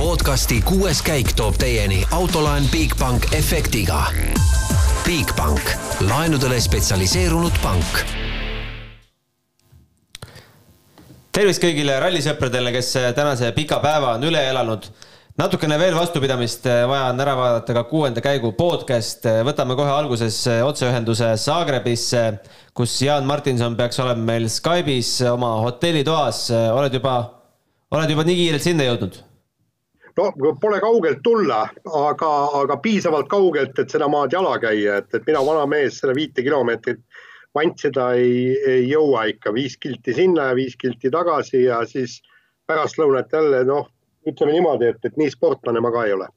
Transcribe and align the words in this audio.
podcasti 0.00 0.62
kuues 0.64 1.02
käik 1.04 1.34
toob 1.36 1.58
teieni 1.60 1.98
autolaen 2.16 2.64
Bigbank 2.72 3.26
efektiga. 3.36 3.98
Bigbank, 5.04 5.60
laenudele 6.08 6.56
spetsialiseerunud 6.60 7.60
pank 7.60 8.00
tervist 11.36 11.60
kõigile 11.60 11.98
rallisõpradele, 12.00 12.72
kes 12.72 12.94
tänase 13.16 13.52
pika 13.52 13.76
päeva 13.84 14.14
on 14.16 14.24
üle 14.24 14.40
elanud. 14.48 14.88
natukene 15.36 15.76
veel 15.78 15.94
vastupidamist 15.94 16.64
vaja 16.64 17.12
on 17.12 17.20
ära 17.20 17.36
vaadata 17.36 17.76
ka 17.76 17.84
kuuenda 17.84 18.24
käigu 18.24 18.56
podcast. 18.56 19.28
võtame 19.44 19.76
kohe 19.76 19.92
alguses 20.00 20.46
otseühenduse 20.64 21.34
Zagrebisse, 21.36 22.40
kus 22.72 23.02
Jaan 23.02 23.28
Martinson 23.28 23.76
peaks 23.76 24.00
olema 24.00 24.32
meil 24.32 24.48
Skype'is 24.48 25.18
oma 25.28 25.58
hotellitoas. 25.60 26.50
oled 26.72 26.94
juba, 26.94 27.18
oled 27.90 28.10
juba 28.10 28.24
nii 28.24 28.44
kiirelt 28.46 28.62
sinna 28.62 28.88
jõudnud? 28.88 29.26
No 30.20 30.54
pole 30.60 30.80
kaugelt 30.82 31.22
tulla, 31.24 31.64
aga, 31.84 32.30
aga 32.62 32.76
piisavalt 32.82 33.28
kaugelt, 33.30 33.78
et 33.78 33.92
seda 33.92 34.08
maad 34.10 34.32
jala 34.34 34.56
käia, 34.62 35.00
et, 35.00 35.10
et 35.14 35.26
mina, 35.26 35.42
vana 35.46 35.66
mees, 35.70 36.00
selle 36.00 36.14
viite 36.16 36.44
kilomeetrit 36.46 37.02
vantsida 37.56 38.12
ei, 38.18 38.56
ei 38.66 38.84
jõua 38.90 39.26
ikka, 39.32 39.52
viis 39.54 39.76
kilti 39.80 40.14
sinna 40.14 40.50
ja 40.50 40.58
viis 40.58 40.76
kilti 40.78 41.10
tagasi 41.10 41.64
ja 41.64 41.80
siis 41.88 42.20
pärastlõunat 42.70 43.32
jälle 43.34 43.64
noh, 43.66 43.88
ütleme 44.28 44.54
niimoodi, 44.54 44.92
et, 44.92 45.02
et 45.04 45.18
nii 45.18 45.32
sportlane 45.32 45.82
ma 45.82 45.92
ka 45.94 46.04
ei 46.06 46.14
ole. 46.14 46.28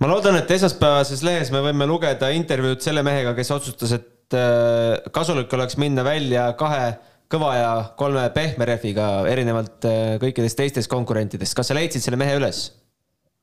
ma 0.00 0.10
loodan, 0.10 0.40
et 0.40 0.50
esmaspäevases 0.50 1.22
lehes 1.26 1.52
me 1.54 1.62
võime 1.62 1.86
lugeda 1.86 2.32
intervjuud 2.34 2.82
selle 2.82 3.04
mehega, 3.06 3.36
kes 3.38 3.54
otsustas, 3.54 3.94
et 4.00 4.36
äh, 4.38 4.98
kasulik 5.14 5.52
oleks 5.54 5.78
minna 5.78 6.04
välja 6.06 6.50
kahe 6.58 6.92
kõva 7.32 7.52
ja 7.56 7.72
kolme 7.96 8.26
pehme 8.34 8.66
rehviga, 8.68 9.08
erinevalt 9.30 9.86
äh, 9.88 10.14
kõikidest 10.22 10.58
teistest 10.58 10.90
konkurentidest. 10.90 11.54
kas 11.56 11.70
sa 11.70 11.78
leidsid 11.78 12.04
selle 12.04 12.20
mehe 12.20 12.34
üles? 12.40 12.66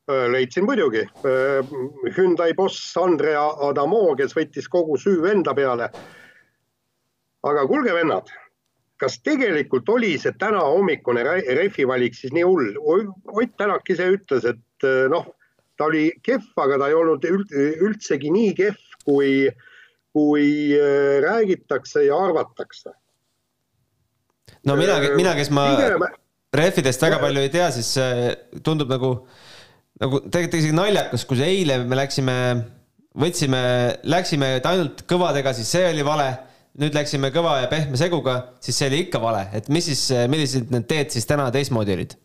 Äh, 0.10 0.26
leidsin 0.32 0.66
muidugi. 0.66 1.04
Hyundai 2.18 2.54
boss 2.58 2.98
Andrea 2.98 3.44
Adamo, 3.68 4.16
kes 4.18 4.34
võttis 4.34 4.70
kogu 4.72 4.98
süü 4.98 5.28
enda 5.30 5.54
peale 5.54 5.92
aga 7.48 7.66
kuulge, 7.70 7.94
vennad, 7.96 8.30
kas 9.00 9.20
tegelikult 9.24 9.90
oli 9.94 10.16
see 10.20 10.34
täna 10.40 10.62
hommikune 10.66 11.24
rehvi 11.24 11.86
valik 11.88 12.18
siis 12.18 12.34
nii 12.36 12.46
hull? 12.48 12.80
Ott 12.84 13.56
Tänak 13.60 13.90
ise 13.92 14.10
ütles, 14.16 14.48
et 14.50 14.88
eh, 14.88 15.06
noh, 15.12 15.28
ta 15.80 15.88
oli 15.88 16.10
kehv, 16.26 16.50
aga 16.60 16.80
ta 16.82 16.90
ei 16.90 16.98
olnud 16.98 17.28
üldsegi 17.30 18.32
nii 18.34 18.56
kehv, 18.58 18.82
kui, 19.06 19.48
kui 20.16 20.50
räägitakse 21.24 22.04
ja 22.08 22.18
arvatakse. 22.18 22.92
no 24.66 24.76
mina, 24.76 24.98
mina, 25.16 25.36
kes 25.38 25.52
ma 25.56 25.70
rehvidest 26.54 27.02
väga 27.02 27.20
palju 27.22 27.46
ei 27.46 27.52
tea, 27.54 27.70
siis 27.72 27.94
tundub 28.66 28.90
nagu, 28.92 29.14
nagu 30.00 30.22
tegelikult 30.26 30.60
isegi 30.62 30.76
naljakas, 30.76 31.26
kui 31.28 31.42
eile 31.44 31.80
me 31.84 31.98
läksime, 32.00 32.36
võtsime, 33.20 33.64
läksime 34.08 34.54
ainult 34.60 35.04
kõvadega, 35.10 35.54
siis 35.58 35.72
see 35.76 35.90
oli 35.92 36.06
vale 36.08 36.30
nüüd 36.80 36.96
läksime 36.96 37.32
kõva 37.36 37.58
ja 37.64 37.70
pehme 37.72 37.98
seguga, 38.00 38.40
siis 38.64 38.78
see 38.80 38.88
oli 38.92 39.04
ikka 39.06 39.22
vale, 39.22 39.46
et 39.58 39.68
mis 39.74 39.90
siis, 39.90 40.06
millised 40.32 40.72
need 40.74 40.88
teed 40.90 41.12
siis 41.12 41.28
täna 41.28 41.50
teistmoodi 41.52 41.96
olid? 41.98 42.16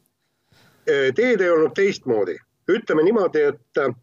Äh, 0.84 1.10
teed 1.16 1.40
ei 1.40 1.50
olnud 1.50 1.74
teistmoodi, 1.76 2.36
ütleme 2.70 3.06
niimoodi, 3.06 3.46
et 3.50 3.80
äh, 3.82 3.94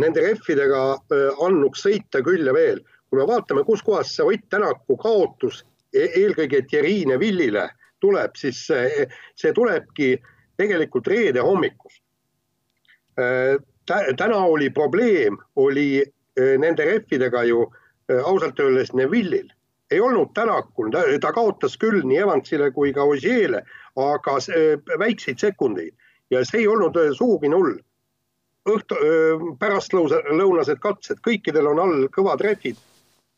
nende 0.00 0.24
rehvidega 0.24 0.82
äh, 0.96 1.42
annuks 1.44 1.84
sõita 1.86 2.22
küll 2.24 2.48
ja 2.48 2.54
veel. 2.56 2.82
kui 3.08 3.16
me 3.16 3.24
vaatame, 3.24 3.62
kuskohast 3.64 4.12
see 4.12 4.24
Ott 4.28 4.42
Tänaku 4.52 4.96
kaotus 5.00 5.62
e-, 5.96 6.10
eelkõige 6.20 6.58
Thierry 6.68 7.06
Neville'ile 7.08 7.62
tuleb, 8.04 8.34
siis 8.36 8.66
see, 8.66 9.06
see 9.32 9.52
tulebki 9.56 10.10
tegelikult 10.60 11.08
reede 11.08 11.40
hommikust. 11.40 12.02
Täna 14.16 14.38
oli 14.46 14.70
probleem, 14.70 15.38
oli 15.56 16.04
nende 16.36 16.84
rehvidega 16.84 17.42
ju 17.48 17.64
ausalt 18.24 18.60
öeldes 18.60 18.92
Neville'il 18.94 19.48
ei 19.90 20.00
olnud 20.00 20.28
Tänakul, 20.34 20.90
ta 21.20 21.32
kaotas 21.32 21.78
küll 21.80 22.02
nii 22.04 22.18
Evansile 22.22 22.70
kui 22.70 22.92
ka 22.92 23.06
Osieele, 23.08 23.62
aga 23.96 24.36
väikseid 25.00 25.40
sekundeid 25.40 25.94
ja 26.30 26.44
see 26.44 26.62
ei 26.62 26.68
olnud 26.68 26.96
äh, 26.96 27.12
sugugi 27.16 27.48
null. 27.48 27.78
õhtu, 28.68 28.96
äh, 29.00 29.44
pärastlõunased 29.60 30.80
katsed, 30.84 31.22
kõikidel 31.24 31.70
on 31.70 31.78
all 31.80 32.08
kõvad 32.12 32.42
rehvid. 32.44 32.76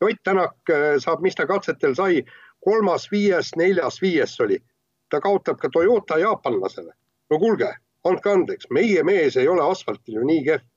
Ott 0.03 0.19
Tänak 0.23 0.69
äh, 0.69 0.97
saab, 0.99 1.21
mis 1.21 1.35
ta 1.35 1.45
katsetel 1.47 1.95
sai, 1.95 2.25
kolmas, 2.65 3.07
viies, 3.11 3.53
neljas, 3.55 4.01
viies 4.01 4.39
oli. 4.39 4.59
ta 5.09 5.19
kaotab 5.19 5.57
ka 5.59 5.69
Toyota 5.69 6.17
jaapanlasele. 6.17 6.93
no 7.29 7.39
kuulge, 7.39 7.73
andke 8.03 8.29
andeks, 8.31 8.69
meie 8.69 9.03
mees 9.03 9.37
ei 9.37 9.47
ole 9.47 9.63
asfaltil 9.63 10.19
ju 10.19 10.27
nii 10.27 10.43
kehv. 10.45 10.67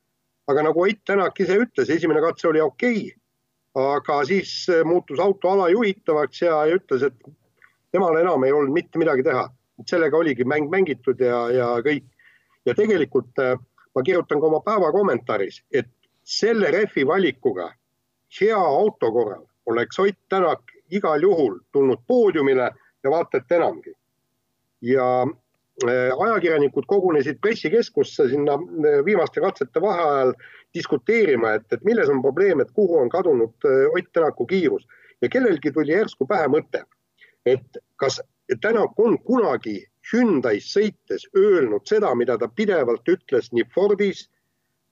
aga 0.47 0.63
nagu 0.63 0.81
Ott 0.85 1.05
Tänak 1.05 1.41
ise 1.41 1.57
ütles, 1.57 1.91
esimene 1.91 2.21
katse 2.21 2.49
oli 2.49 2.61
okei 2.61 2.99
okay 2.99 3.25
aga 3.75 4.25
siis 4.25 4.67
äh, 4.71 4.85
muutus 4.85 5.19
auto 5.19 5.51
alajuhitavaks 5.51 6.43
ja, 6.43 6.63
ütles, 6.71 7.03
et 7.03 7.35
temal 7.93 8.17
enam 8.21 8.45
ei 8.45 8.53
olnud 8.53 8.73
mitte 8.73 8.99
midagi 8.99 9.23
teha. 9.27 9.49
sellega 9.91 10.17
oligi 10.17 10.45
mäng 10.45 10.69
mängitud 10.71 11.21
ja, 11.21 11.51
ja 11.51 11.67
kõik. 11.83 12.05
ja 12.67 12.75
tegelikult 12.75 13.39
äh, 13.39 13.59
ma 13.95 14.03
kirjutan 14.03 14.41
ka 14.41 14.47
oma 14.47 14.61
päeva 14.61 14.93
kommentaaris, 14.93 15.63
et 15.73 15.91
selle 16.23 16.71
rehvi 16.71 17.07
valikuga 17.07 17.73
hea 18.41 18.59
auto 18.59 19.13
korral 19.13 19.45
oleks 19.67 19.99
Ott 19.99 20.19
Tänak 20.29 20.63
igal 20.91 21.23
juhul 21.23 21.59
tulnud 21.73 22.07
poodiumile 22.07 22.71
ja 23.05 23.11
vaata 23.11 23.39
et 23.39 23.53
enamgi. 23.53 23.93
ja 24.81 25.27
ajakirjanikud 25.83 26.85
kogunesid 26.87 27.41
pressikeskusse 27.43 28.29
sinna 28.29 28.59
viimaste 29.05 29.41
katsete 29.41 29.81
vaheajal 29.81 30.35
diskuteerima, 30.75 31.55
et, 31.59 31.67
et 31.73 31.85
milles 31.85 32.09
on 32.09 32.23
probleem, 32.23 32.61
et 32.61 32.71
kuhu 32.71 32.99
on 32.99 33.09
kadunud 33.11 33.67
äh, 33.67 33.89
Ott 33.97 34.13
Tänaku 34.13 34.47
kiirus 34.47 34.87
ja 35.23 35.29
kellelgi 35.29 35.73
tuli 35.73 35.93
järsku 35.93 36.27
pähe 36.27 36.47
mõte, 36.49 36.85
et 37.47 37.83
kas 37.97 38.21
Tänak 38.61 38.99
on 39.01 39.19
kunagi 39.25 39.87
Hyundai's 40.13 40.69
sõites 40.69 41.25
öelnud 41.37 41.87
seda, 41.89 42.11
mida 42.15 42.37
ta 42.39 42.49
pidevalt 42.49 43.09
ütles 43.09 43.49
nii 43.53 43.65
Fordis 43.75 44.27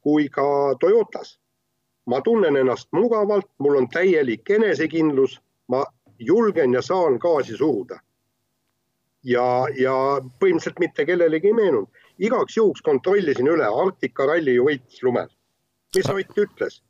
kui 0.00 0.28
ka 0.28 0.75
Toyotas. 0.81 1.38
ma 2.06 2.20
tunnen 2.20 2.56
ennast 2.56 2.88
mugavalt, 2.93 3.47
mul 3.59 3.76
on 3.78 3.88
täielik 3.88 4.50
enesekindlus, 4.50 5.37
ma 5.69 5.84
julgen 6.19 6.72
ja 6.75 6.82
saan 6.82 7.19
gaasi 7.22 7.56
suruda. 7.56 8.00
Ja, 9.25 9.47
ja 9.78 9.94
põhimõtteliselt 10.41 10.81
mitte 10.83 11.06
kellelegi 11.06 11.53
ei 11.53 11.59
meenunud. 11.59 11.88
igaks 12.19 12.56
juhuks 12.56 12.83
kontrollisin 12.83 13.49
üle, 13.49 13.69
Arktika 13.84 14.27
ralli 14.27 14.55
ju 14.55 14.66
võitis 14.71 15.03
lumel 15.03 15.31
mis 15.97 16.09
Ott 16.09 16.38
ütles? 16.38 16.83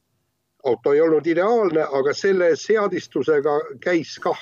auto 0.65 0.93
ei 0.93 1.01
olnud 1.01 1.27
ideaalne, 1.27 1.83
aga 1.83 2.13
selle 2.15 2.53
seadistusega 2.57 3.57
käis 3.83 4.15
kah 4.23 4.39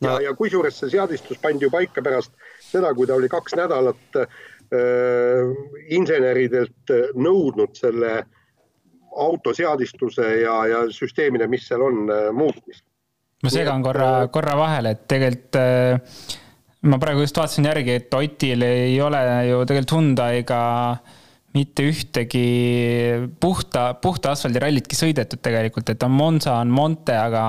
no.. 0.00 0.08
ja, 0.08 0.14
ja 0.24 0.32
kusjuures 0.34 0.78
see 0.80 0.94
seadistus 0.94 1.36
pandi 1.42 1.66
ju 1.66 1.70
paika 1.74 2.00
pärast 2.02 2.32
seda, 2.64 2.94
kui 2.96 3.04
ta 3.06 3.18
oli 3.20 3.28
kaks 3.28 3.52
nädalat 3.58 4.16
äh, 4.22 4.30
inseneridelt 5.92 6.94
nõudnud 7.20 7.76
selle 7.76 8.14
auto 9.16 9.52
seadistuse 9.56 10.30
ja, 10.40 10.56
ja 10.72 10.80
süsteemide, 10.92 11.50
mis 11.52 11.68
seal 11.68 11.84
on 11.84 12.08
äh,, 12.08 12.32
muutmist. 12.32 12.86
ma 13.44 13.52
segan 13.52 13.84
korra, 13.84 14.10
äh, 14.22 14.32
korra 14.32 14.56
vahele, 14.56 14.96
et 14.96 15.04
tegelikult 15.12 15.60
äh, 15.60 16.40
ma 16.90 16.98
praegu 17.02 17.24
just 17.24 17.36
vaatasin 17.38 17.68
järgi, 17.68 17.96
et 18.00 18.14
Otil 18.14 18.62
ei 18.66 18.96
ole 19.02 19.20
ju 19.48 19.62
tegelikult 19.68 19.94
Hyundai'ga 19.96 20.60
mitte 21.56 21.86
ühtegi 21.88 22.46
puhta, 23.40 23.88
puhta 24.02 24.34
asfaldirallitki 24.36 24.98
sõidetud 24.98 25.40
tegelikult, 25.42 25.88
et 25.92 26.02
on 26.04 26.12
Monza, 26.12 26.58
on 26.60 26.72
Monte, 26.74 27.16
aga 27.16 27.44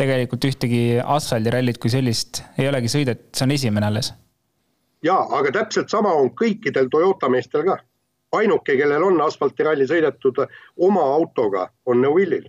tegelikult 0.00 0.44
ühtegi 0.48 0.82
asfaldirallit 1.00 1.80
kui 1.80 1.92
sellist 1.92 2.42
ei 2.58 2.68
olegi 2.68 2.92
sõidetud, 2.92 3.30
see 3.36 3.46
on 3.48 3.56
esimene 3.56 3.88
alles. 3.88 4.12
ja, 5.02 5.16
aga 5.38 5.52
täpselt 5.60 5.92
sama 5.92 6.12
on 6.12 6.30
kõikidel 6.36 6.90
Toyota 6.92 7.28
meestel 7.32 7.64
ka. 7.64 7.78
ainuke, 8.32 8.76
kellel 8.76 9.02
on 9.02 9.20
asfaltiralli 9.24 9.88
sõidetud 9.90 10.44
oma 10.76 11.02
autoga, 11.16 11.68
on 11.86 12.00
Neuvilil. 12.00 12.46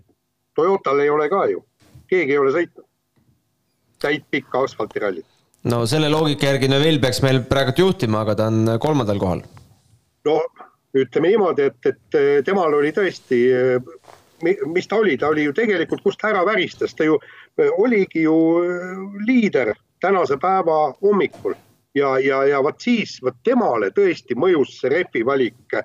Toyotal 0.56 1.00
ei 1.00 1.10
ole 1.10 1.30
ka 1.30 1.45
ju, 1.50 1.63
keegi 2.07 2.36
ei 2.36 2.38
ole 2.38 2.51
sõitnud 2.51 2.86
täit 4.01 4.25
pikka 4.31 4.63
asfaltirallit. 4.66 5.25
No 5.63 5.86
selle 5.86 6.10
loogika 6.10 6.52
järgi 6.52 6.69
Neuvill 6.72 7.02
peaks 7.02 7.22
meil 7.25 7.44
praegu 7.50 7.75
juhtima, 7.78 8.24
aga 8.25 8.36
ta 8.36 8.50
on 8.52 8.78
kolmandal 8.81 9.19
kohal. 9.22 9.44
no 10.25 10.40
ütleme 10.98 11.31
niimoodi, 11.31 11.69
et, 11.72 11.86
et 11.88 12.46
temal 12.46 12.74
oli 12.75 12.92
tõesti, 12.92 13.38
mis 14.44 14.88
ta 14.88 15.00
oli, 15.00 15.18
ta 15.18 15.30
oli 15.31 15.46
ju 15.48 15.54
tegelikult, 15.56 16.04
kust 16.04 16.24
ära 16.28 16.44
väristas, 16.46 16.96
ta 16.96 17.08
ju 17.08 17.19
oligi 17.78 18.25
ju 18.25 18.36
liider 19.28 19.74
tänase 20.02 20.38
päeva 20.42 20.92
hommikul 21.02 21.56
ja, 21.96 22.19
ja, 22.19 22.44
ja 22.44 22.62
vot 22.64 22.80
siis, 22.81 23.19
vot 23.24 23.38
temale 23.44 23.92
tõesti 23.96 24.36
mõjus 24.36 24.80
see 24.81 24.92
repi 24.92 25.24
valik 25.25 25.78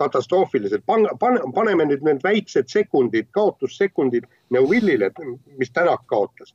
katastroofiliselt. 0.00 0.84
pan-, 0.86 1.08
pan-, 1.20 1.40
paneme 1.54 1.86
nüüd 1.88 2.04
need 2.06 2.22
väiksed 2.24 2.68
sekundid, 2.68 3.30
kaotussekundid 3.30 4.26
Neuvillile, 4.50 5.10
mis 5.58 5.70
Tänak 5.70 6.06
kaotas. 6.06 6.54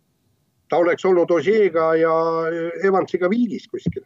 Ta 0.70 0.78
oleks 0.78 1.06
olnud 1.06 1.32
Osieega 1.32 1.96
ja 1.96 2.14
Evansiga 2.84 3.30
viigis 3.30 3.68
kuskil. 3.68 4.04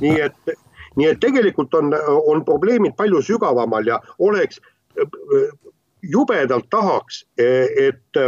nii 0.00 0.20
et 0.20 0.54
nii 0.96 1.08
et 1.08 1.20
tegelikult 1.20 1.74
on, 1.74 1.92
on 2.26 2.44
probleemid 2.44 2.96
palju 2.96 3.22
sügavamal 3.24 3.86
ja 3.86 3.98
oleks, 4.18 4.60
jubedalt 6.02 6.68
tahaks, 6.70 7.22
et 7.38 8.20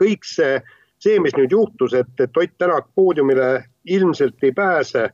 kõik 0.00 0.26
see, 0.26 0.60
see, 1.02 1.18
mis 1.22 1.34
nüüd 1.38 1.54
juhtus, 1.54 1.94
et, 1.94 2.12
et 2.20 2.36
Ott 2.36 2.56
Tänak 2.58 2.90
poodiumile 2.94 3.64
ilmselt 3.84 4.42
ei 4.42 4.52
pääse, 4.52 5.08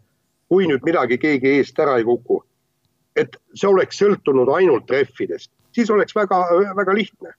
kui 0.49 0.67
nüüd 0.69 0.85
midagi 0.85 1.19
keegi 1.21 1.59
eest 1.59 1.79
ära 1.79 1.99
ei 1.99 2.05
kuku. 2.05 2.43
et 3.19 3.35
see 3.55 3.67
oleks 3.67 3.99
sõltunud 3.99 4.47
ainult 4.55 4.91
rehvidest, 4.95 5.51
siis 5.75 5.89
oleks 5.91 6.15
väga, 6.15 6.37
väga 6.79 6.95
lihtne 6.95 7.33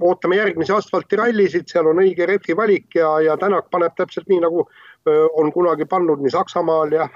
ootame 0.00 0.38
järgmisi 0.38 0.72
asfaltirallisid, 0.74 1.68
seal 1.70 1.90
on 1.90 2.02
õige 2.02 2.28
rehvi 2.28 2.56
valik 2.56 2.94
ja, 2.98 3.16
ja 3.24 3.36
Tänak 3.40 3.70
paneb 3.70 3.96
täpselt 3.98 4.28
nii, 4.30 4.40
nagu 4.44 4.66
on 5.40 5.52
kunagi 5.52 5.86
pannud 5.88 6.20
nii 6.20 6.32
Saksamaal 6.34 6.92
ja 6.92 7.08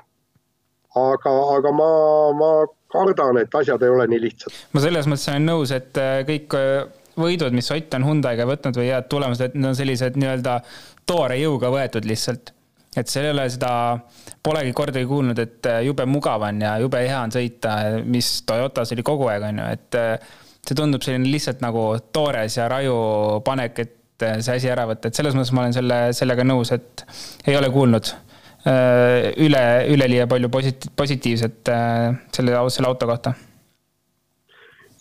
aga, 0.94 1.32
aga 1.56 1.72
ma, 1.74 1.92
ma 2.38 2.50
kardan, 2.94 3.40
et 3.42 3.54
asjad 3.54 3.82
ei 3.82 3.92
ole 3.92 4.06
nii 4.10 4.22
lihtsad. 4.22 4.58
ma 4.72 4.82
selles 4.84 5.08
mõttes 5.10 5.30
olen 5.32 5.48
nõus, 5.50 5.72
et 5.74 6.02
kõik 6.28 6.58
võidud, 7.20 7.54
mis 7.54 7.70
Ott 7.74 7.96
on 7.98 8.06
Hyundai'ga 8.08 8.46
võtnud 8.48 8.78
või 8.78 8.90
head 8.90 9.08
tulemused, 9.10 9.56
need 9.56 9.70
on 9.70 9.78
sellised 9.78 10.18
nii-öelda 10.18 10.58
toore 11.06 11.38
jõuga 11.40 11.70
võetud 11.74 12.06
lihtsalt. 12.08 12.54
et 12.96 13.10
seal 13.10 13.26
ei 13.26 13.32
ole 13.34 13.48
seda, 13.50 13.98
polegi 14.42 14.72
kordagi 14.72 15.06
kuulnud, 15.10 15.38
et 15.42 15.66
jube 15.82 16.06
mugav 16.06 16.44
on 16.46 16.60
ja 16.62 16.76
jube 16.78 17.00
hea 17.02 17.20
on 17.26 17.34
sõita, 17.34 17.74
mis 18.06 18.42
Toyotas 18.46 18.94
oli 18.94 19.02
kogu 19.02 19.26
aeg, 19.32 19.48
on 19.50 19.58
ju, 19.58 19.70
et 19.74 19.98
see 20.68 20.78
tundub 20.78 21.04
selline 21.04 21.28
lihtsalt 21.30 21.62
nagu 21.64 21.86
toores 22.14 22.58
ja 22.58 22.68
raju 22.72 22.96
panek, 23.44 23.80
et 23.84 24.26
see 24.44 24.58
asi 24.58 24.70
ära 24.70 24.86
võtta, 24.88 25.10
et 25.10 25.18
selles 25.18 25.34
mõttes 25.36 25.52
ma 25.54 25.64
olen 25.64 25.74
selle, 25.76 25.98
sellega 26.16 26.46
nõus, 26.46 26.70
et 26.74 27.04
ei 27.50 27.56
ole 27.58 27.70
kuulnud 27.74 28.12
äh, 28.68 29.32
üle, 29.44 29.64
üleliia 29.94 30.28
palju 30.30 30.50
positi-, 30.52 30.92
positiivset 30.96 31.72
äh, 31.72 32.14
selle, 32.34 32.62
selle 32.70 32.90
auto 32.92 33.10
kohta. 33.10 33.34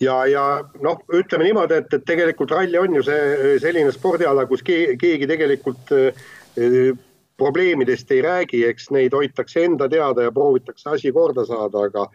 Ja, 0.02 0.18
ja 0.28 0.44
noh, 0.82 1.00
ütleme 1.14 1.46
niimoodi, 1.46 1.78
et, 1.80 1.92
et 1.94 2.04
tegelikult 2.04 2.52
ralli 2.52 2.76
on 2.76 2.98
ju 2.98 3.04
see 3.06 3.56
selline 3.62 3.92
spordiala, 3.94 4.44
kus 4.50 4.64
keegi, 4.66 4.96
keegi 5.00 5.28
tegelikult 5.30 5.92
eh, 5.94 6.90
probleemidest 7.38 8.10
ei 8.12 8.18
räägi, 8.26 8.64
eks 8.68 8.90
neid 8.92 9.14
hoitakse 9.14 9.62
enda 9.64 9.86
teada 9.88 10.26
ja 10.26 10.32
proovitakse 10.34 10.90
asi 10.96 11.12
korda 11.14 11.46
saada, 11.46 11.86
aga, 11.86 12.08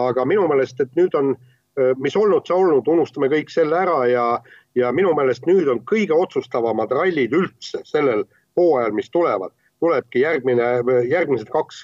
aga 0.00 0.24
minu 0.26 0.48
meelest, 0.48 0.80
et 0.80 0.96
nüüd 0.96 1.14
on 1.20 1.34
äh, 1.34 1.44
Äh, 1.46 1.55
mis 2.00 2.16
olnud, 2.16 2.46
see 2.46 2.56
olnud, 2.56 2.88
unustame 2.88 3.28
kõik 3.32 3.50
selle 3.52 3.76
ära 3.76 3.98
ja, 4.08 4.26
ja 4.74 4.92
minu 4.96 5.12
meelest 5.16 5.46
nüüd 5.48 5.68
on 5.68 5.82
kõige 5.88 6.16
otsustavamad 6.16 6.92
rallid 6.92 7.34
üldse 7.36 7.82
sellel 7.84 8.24
hooajal, 8.56 8.94
mis 8.96 9.10
tulevad. 9.10 9.52
tulebki 9.80 10.20
järgmine, 10.20 10.64
järgmised 11.04 11.50
kaks 11.52 11.82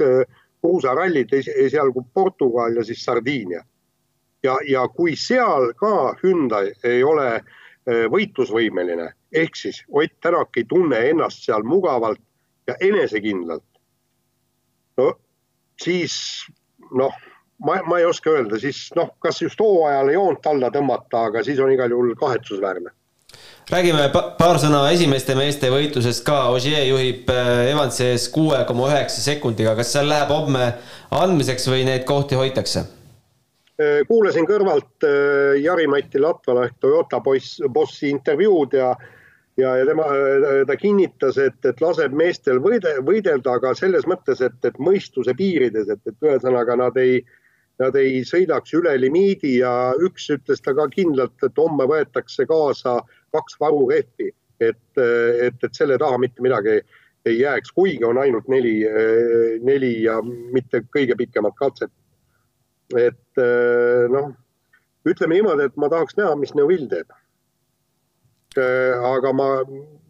kruusarallit, 0.62 1.32
esialgu 1.32 2.06
Portugal 2.14 2.76
ja 2.76 2.84
siis 2.84 3.04
Sardiinia. 3.04 3.64
ja, 4.42 4.56
ja 4.68 4.88
kui 4.88 5.16
seal 5.16 5.72
ka 5.76 6.14
Hyundai 6.22 6.72
ei 6.84 7.02
ole 7.04 7.42
võitlusvõimeline, 7.86 9.12
ehk 9.32 9.56
siis 9.56 9.84
Ott 9.90 10.14
Tänak 10.20 10.56
ei 10.56 10.64
tunne 10.64 10.98
ennast 11.10 11.44
seal 11.44 11.62
mugavalt 11.62 12.20
ja 12.66 12.74
enesekindlalt. 12.80 13.64
no 14.96 15.12
siis 15.82 16.46
noh 16.90 17.14
ma, 17.64 17.82
ma 17.86 17.98
ei 17.98 18.04
oska 18.04 18.30
öelda, 18.30 18.58
siis 18.60 18.88
noh, 18.96 19.14
kas 19.22 19.42
just 19.42 19.60
hooajale 19.60 20.16
joont 20.16 20.46
alla 20.50 20.70
tõmmata, 20.74 21.26
aga 21.28 21.44
siis 21.46 21.60
on 21.62 21.72
igal 21.72 21.90
juhul 21.94 22.14
kahetsusväärne. 22.18 22.90
räägime 23.70 24.08
paar 24.38 24.58
sõna 24.60 24.82
esimeste 24.92 25.34
meeste 25.34 25.70
võitlusest 25.70 26.24
ka, 26.26 26.48
Ogier 26.52 26.84
juhib 26.88 27.30
äh, 27.30 27.70
Evansi 27.70 28.04
ees 28.10 28.28
kuue 28.28 28.64
koma 28.68 28.90
üheksa 28.90 29.22
sekundiga, 29.22 29.76
kas 29.76 29.92
seal 29.92 30.08
läheb 30.08 30.28
homme 30.34 30.72
andmiseks 31.10 31.68
või 31.70 31.86
neid 31.88 32.04
kohti 32.04 32.36
hoitakse? 32.36 32.84
Äh, 33.80 34.02
kuulasin 34.08 34.46
kõrvalt 34.48 35.06
äh, 35.06 35.56
Jari-Mati 35.62 36.20
Latvala 36.20 36.66
ehk 36.68 36.78
Toyota 36.80 37.20
boss, 37.20 37.60
bossi 37.68 38.10
intervjuud 38.10 38.78
ja 38.78 38.94
ja, 39.56 39.74
ja 39.76 39.84
tema, 39.84 40.06
ta 40.66 40.76
kinnitas, 40.80 41.36
et, 41.36 41.58
et 41.68 41.80
laseb 41.84 42.14
meestel 42.16 42.56
võide, 42.64 42.94
võidelda, 43.04 43.58
aga 43.58 43.74
selles 43.76 44.06
mõttes, 44.08 44.40
et, 44.40 44.56
et 44.64 44.78
mõistuse 44.80 45.34
piirides, 45.36 45.90
et, 45.92 46.00
et 46.08 46.24
ühesõnaga 46.24 46.76
nad 46.80 46.96
ei 46.96 47.18
äh, 47.18 47.34
nad 47.82 47.96
ei 47.98 48.22
sõidaks 48.26 48.74
üle 48.78 48.94
limiidi 49.00 49.56
ja 49.58 49.92
üks 50.00 50.28
ütles 50.34 50.62
ta 50.62 50.74
ka 50.76 50.86
kindlalt, 50.92 51.36
et 51.42 51.58
homme 51.58 51.86
võetakse 51.90 52.46
kaasa 52.48 53.00
kaks 53.34 53.58
varurehvi, 53.60 54.30
et, 54.62 54.82
et, 54.98 55.56
et 55.64 55.74
selle 55.74 55.98
taha 55.98 56.20
mitte 56.22 56.44
midagi 56.44 56.80
ei 57.26 57.38
jääks, 57.38 57.72
kuigi 57.74 58.04
on 58.04 58.18
ainult 58.18 58.48
neli, 58.50 58.80
neli 59.62 59.92
ja 60.04 60.18
mitte 60.24 60.82
kõige 60.94 61.16
pikemat 61.18 61.54
katset. 61.58 61.92
et 62.98 63.40
noh, 64.12 64.32
ütleme 65.08 65.38
niimoodi, 65.38 65.68
et 65.68 65.76
ma 65.80 65.88
tahaks 65.88 66.18
näha, 66.18 66.34
mis 66.36 66.52
Neuvill 66.54 66.88
teeb. 66.90 67.14
aga 69.12 69.32
ma 69.32 69.46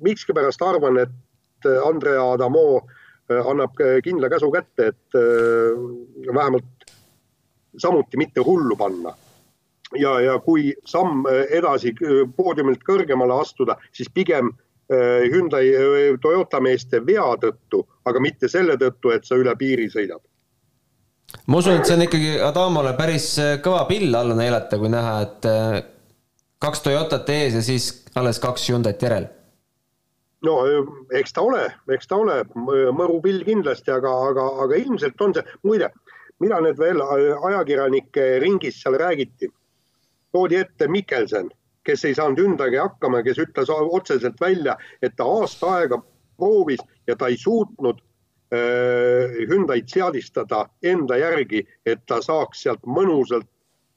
miskipärast 0.03 0.63
arvan, 0.67 0.99
et 0.99 1.69
Andrea 1.85 2.25
Adamo 2.33 2.83
annab 3.31 3.77
kindla 4.03 4.29
käsu 4.33 4.51
kätte, 4.51 4.89
et 4.91 5.21
vähemalt 6.35 6.72
samuti 7.79 8.17
mitte 8.17 8.41
hullu 8.41 8.77
panna. 8.77 9.15
ja, 9.99 10.21
ja 10.21 10.39
kui 10.39 10.73
samm 10.89 11.27
äh, 11.27 11.47
edasi 11.59 11.93
äh, 11.93 12.23
poodiumilt 12.37 12.81
kõrgemale 12.89 13.37
astuda, 13.41 13.77
siis 13.93 14.09
pigem 14.15 14.49
äh, 14.49 15.29
Hyundai, 15.33 15.67
Toyota 16.21 16.61
meeste 16.61 17.03
vea 17.07 17.27
tõttu, 17.41 17.83
aga 18.05 18.21
mitte 18.21 18.49
selle 18.49 18.79
tõttu, 18.81 19.13
et 19.13 19.29
sa 19.29 19.37
üle 19.37 19.53
piiri 19.57 19.91
sõidad 19.93 20.23
ma 21.47 21.59
usun, 21.59 21.77
et 21.77 21.89
see 21.89 21.97
on 21.97 22.07
ikkagi 22.07 22.33
Adamole 22.45 22.95
päris 22.97 23.35
kõva 23.65 23.85
pill 23.89 24.15
alla 24.17 24.37
neelata, 24.37 24.79
kui 24.81 24.89
näha, 24.93 25.13
et 25.27 25.47
kaks 26.61 26.83
Toyotat 26.85 27.29
ees 27.33 27.55
ja 27.57 27.63
siis 27.65 27.93
alles 28.17 28.41
kaks 28.41 28.69
Hyundai't 28.69 29.01
järel. 29.03 29.29
no 30.43 30.57
eks 31.15 31.33
ta 31.33 31.45
ole, 31.45 31.67
eks 31.95 32.09
ta 32.09 32.17
ole 32.17 32.43
mõru 32.97 33.21
pill 33.25 33.45
kindlasti, 33.45 33.93
aga, 33.93 34.13
aga, 34.29 34.49
aga 34.65 34.81
ilmselt 34.81 35.21
on 35.21 35.37
see, 35.37 35.45
muide 35.63 35.93
mida 36.43 36.61
nüüd 36.63 36.79
veel 36.79 37.01
ajakirjanike 37.03 38.39
ringis 38.43 38.83
seal 38.83 38.99
räägiti? 39.01 39.51
toodi 40.33 40.57
ette 40.57 40.89
Mikkelson, 40.89 41.51
kes 41.85 42.05
ei 42.09 42.15
saanud 42.17 42.41
ündagi 42.41 42.79
hakkama, 42.81 43.23
kes 43.23 43.39
ütles 43.43 43.69
otseselt 43.69 44.41
välja, 44.41 44.79
et 45.03 45.13
ta 45.17 45.27
aasta 45.29 45.75
aega 45.77 45.99
proovis 46.41 46.81
ja 47.07 47.17
ta 47.21 47.29
ei 47.29 47.37
suutnud 47.37 48.01
äh, 48.55 49.35
Hyundai'd 49.51 49.93
seadistada 49.93 50.65
enda 50.83 51.19
järgi, 51.21 51.67
et 51.87 52.07
ta 52.07 52.23
saaks 52.25 52.65
sealt 52.65 52.87
mõnusalt 52.87 53.49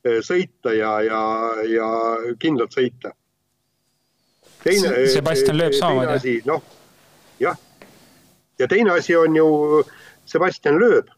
äh, 0.07 0.19
sõita 0.25 0.75
ja, 0.75 0.97
ja, 1.07 1.21
ja 1.71 1.89
kindlalt 2.39 2.75
sõita. 2.75 3.15
teine. 4.63 5.05
Sebastian 5.13 5.61
lööb 5.61 5.79
samamoodi. 5.79 6.41
noh, 6.45 6.63
jah. 7.39 7.57
ja 8.59 8.67
teine 8.67 8.97
asi 8.99 9.15
on 9.15 9.35
ju 9.35 9.47
Sebastian 10.25 10.81
lööb 10.81 11.14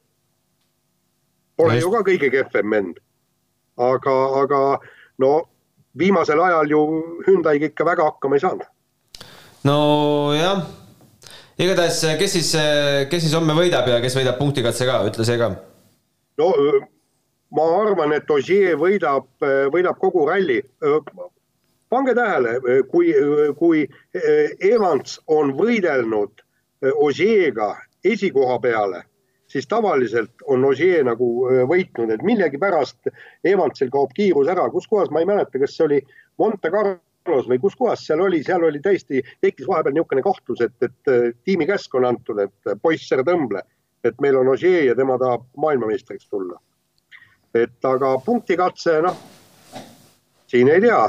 Pole 1.58 1.78
ju 1.82 1.92
ka 1.92 2.04
kõige 2.06 2.30
kehvem 2.34 2.74
vend. 2.74 2.98
aga, 3.78 4.14
aga 4.42 4.60
no 5.22 5.32
viimasel 5.98 6.40
ajal 6.42 6.72
ju 6.72 6.82
Hyundai'ga 7.28 7.70
ikka 7.70 7.86
väga 7.86 8.06
hakkama 8.10 8.38
ei 8.38 8.42
saanud. 8.42 8.68
nojah, 9.66 10.62
igatahes, 11.58 12.04
kes 12.20 12.38
siis, 12.38 12.52
kes 13.10 13.26
siis 13.26 13.34
homme 13.34 13.54
võidab 13.58 13.90
ja 13.90 14.00
kes 14.02 14.16
võidab 14.18 14.38
punktikatse 14.40 14.86
ka, 14.90 15.02
ütle 15.10 15.26
see 15.26 15.38
ka. 15.42 15.52
no 16.38 16.52
ma 17.58 17.68
arvan, 17.82 18.14
et 18.14 18.32
Ogier 18.32 18.78
võidab, 18.78 19.30
võidab 19.74 19.98
kogu 20.02 20.26
ralli. 20.30 20.62
pange 21.90 22.14
tähele, 22.14 22.82
kui, 22.92 23.14
kui 23.58 23.86
Evans 24.72 25.20
on 25.28 25.54
võidelnud 25.58 26.46
Ogier'ga 26.94 27.76
esikoha 28.06 28.60
peale 28.62 29.06
siis 29.48 29.68
tavaliselt 29.68 30.44
on 30.46 30.66
Ogier 30.66 31.06
nagu 31.08 31.28
võitnud, 31.70 32.12
et 32.12 32.24
millegipärast 32.26 33.10
Evansil 33.48 33.92
kaob 33.94 34.14
kiirus 34.16 34.50
ära, 34.52 34.68
kus 34.72 34.88
kohas, 34.88 35.12
ma 35.12 35.24
ei 35.24 35.30
mäleta, 35.30 35.60
kas 35.60 35.76
see 35.78 35.86
oli 35.86 36.00
Monte 36.40 36.72
Carlos 36.74 37.48
või 37.50 37.60
kus 37.64 37.76
kohas 37.80 38.04
seal 38.06 38.22
oli, 38.24 38.44
seal 38.44 38.64
oli 38.68 38.82
täiesti, 38.84 39.24
tekkis 39.42 39.68
vahepeal 39.70 39.96
niisugune 39.96 40.24
kahtlus, 40.26 40.64
et, 40.68 40.76
et 40.84 41.40
tiimi 41.48 41.68
käsk 41.70 41.96
on 41.96 42.08
antud, 42.10 42.44
et 42.44 42.74
poiss, 42.82 43.12
ära 43.16 43.26
tõmble, 43.28 43.64
et 44.04 44.20
meil 44.24 44.40
on 44.40 44.52
Ogier 44.54 44.90
ja 44.90 44.96
tema 44.96 45.18
tahab 45.22 45.48
maailmameistriks 45.58 46.30
tulla. 46.30 46.60
et 47.56 47.86
aga 47.86 48.18
punktikatse, 48.26 49.00
noh, 49.02 49.16
siin 50.48 50.70
ei 50.70 50.82
tea. 50.82 51.02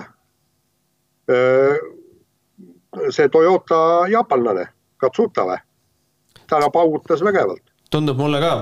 see 3.13 3.29
Toyota 3.29 4.09
jaapanlane, 4.09 4.69
Katsuta 4.97 5.45
või? 5.45 5.59
täna 6.49 6.71
paugutas 6.73 7.21
vägevalt 7.21 7.68
tundub 7.91 8.19
mulle 8.19 8.41
ka. 8.41 8.53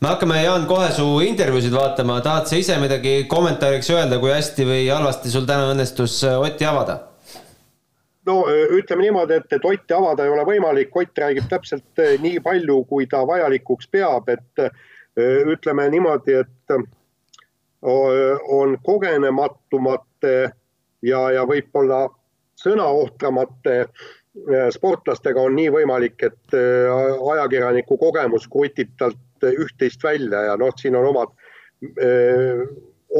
me 0.00 0.08
hakkame, 0.08 0.42
Jaan, 0.42 0.66
kohe 0.66 0.90
su 0.94 1.06
intervjuusid 1.26 1.74
vaatama, 1.74 2.20
tahad 2.24 2.48
sa 2.50 2.58
ise 2.58 2.76
midagi 2.82 3.14
kommentaariks 3.30 3.90
öelda, 3.94 4.18
kui 4.22 4.32
hästi 4.34 4.66
või 4.66 4.84
halvasti 4.90 5.30
sul 5.30 5.46
täna 5.48 5.70
õnnestus 5.72 6.18
äh, 6.26 6.38
Otti 6.40 6.66
avada? 6.66 6.98
no 8.26 8.40
äh, 8.50 8.64
ütleme 8.78 9.06
niimoodi, 9.06 9.38
et, 9.38 9.52
et 9.54 9.68
Otti 9.68 9.94
avada 9.94 10.26
ei 10.26 10.34
ole 10.34 10.46
võimalik, 10.48 10.90
Ott 10.96 11.22
räägib 11.24 11.46
täpselt 11.50 12.02
äh, 12.02 12.16
nii 12.22 12.40
palju, 12.42 12.82
kui 12.90 13.06
ta 13.06 13.22
vajalikuks 13.26 13.90
peab, 13.92 14.28
et 14.32 14.66
ütleme 15.52 15.90
niimoodi, 15.92 16.38
et 16.40 16.72
on 17.84 18.70
kogenematumate 18.80 20.36
ja, 21.04 21.20
ja 21.36 21.42
võib-olla 21.44 22.06
sõnaohtramate 22.62 23.74
sportlastega 24.72 25.40
on 25.40 25.56
nii 25.56 25.68
võimalik, 25.74 26.22
et 26.24 26.54
ajakirjaniku 26.54 27.98
kogemus 28.00 28.46
krutib 28.48 28.94
talt 28.98 29.44
üht-teist 29.44 30.02
välja 30.04 30.46
ja 30.46 30.56
noh, 30.56 30.72
siin 30.80 30.96
on 30.96 31.10
omad, 31.10 31.34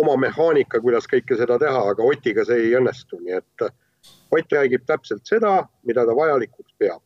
oma 0.00 0.16
mehaanika, 0.16 0.81
kuidas 0.81 1.04
kõike 1.11 1.37
seda 1.37 1.59
teha, 1.61 1.83
aga 1.92 2.07
Otiga 2.07 2.47
see 2.49 2.69
ei 2.69 2.76
õnnestu, 2.78 3.21
nii 3.21 3.37
et 3.42 3.66
Ott 4.33 4.52
räägib 4.52 4.87
täpselt 4.88 5.28
seda, 5.28 5.59
mida 5.87 6.07
ta 6.09 6.14
vajalikuks 6.16 6.73
peab. 6.81 7.02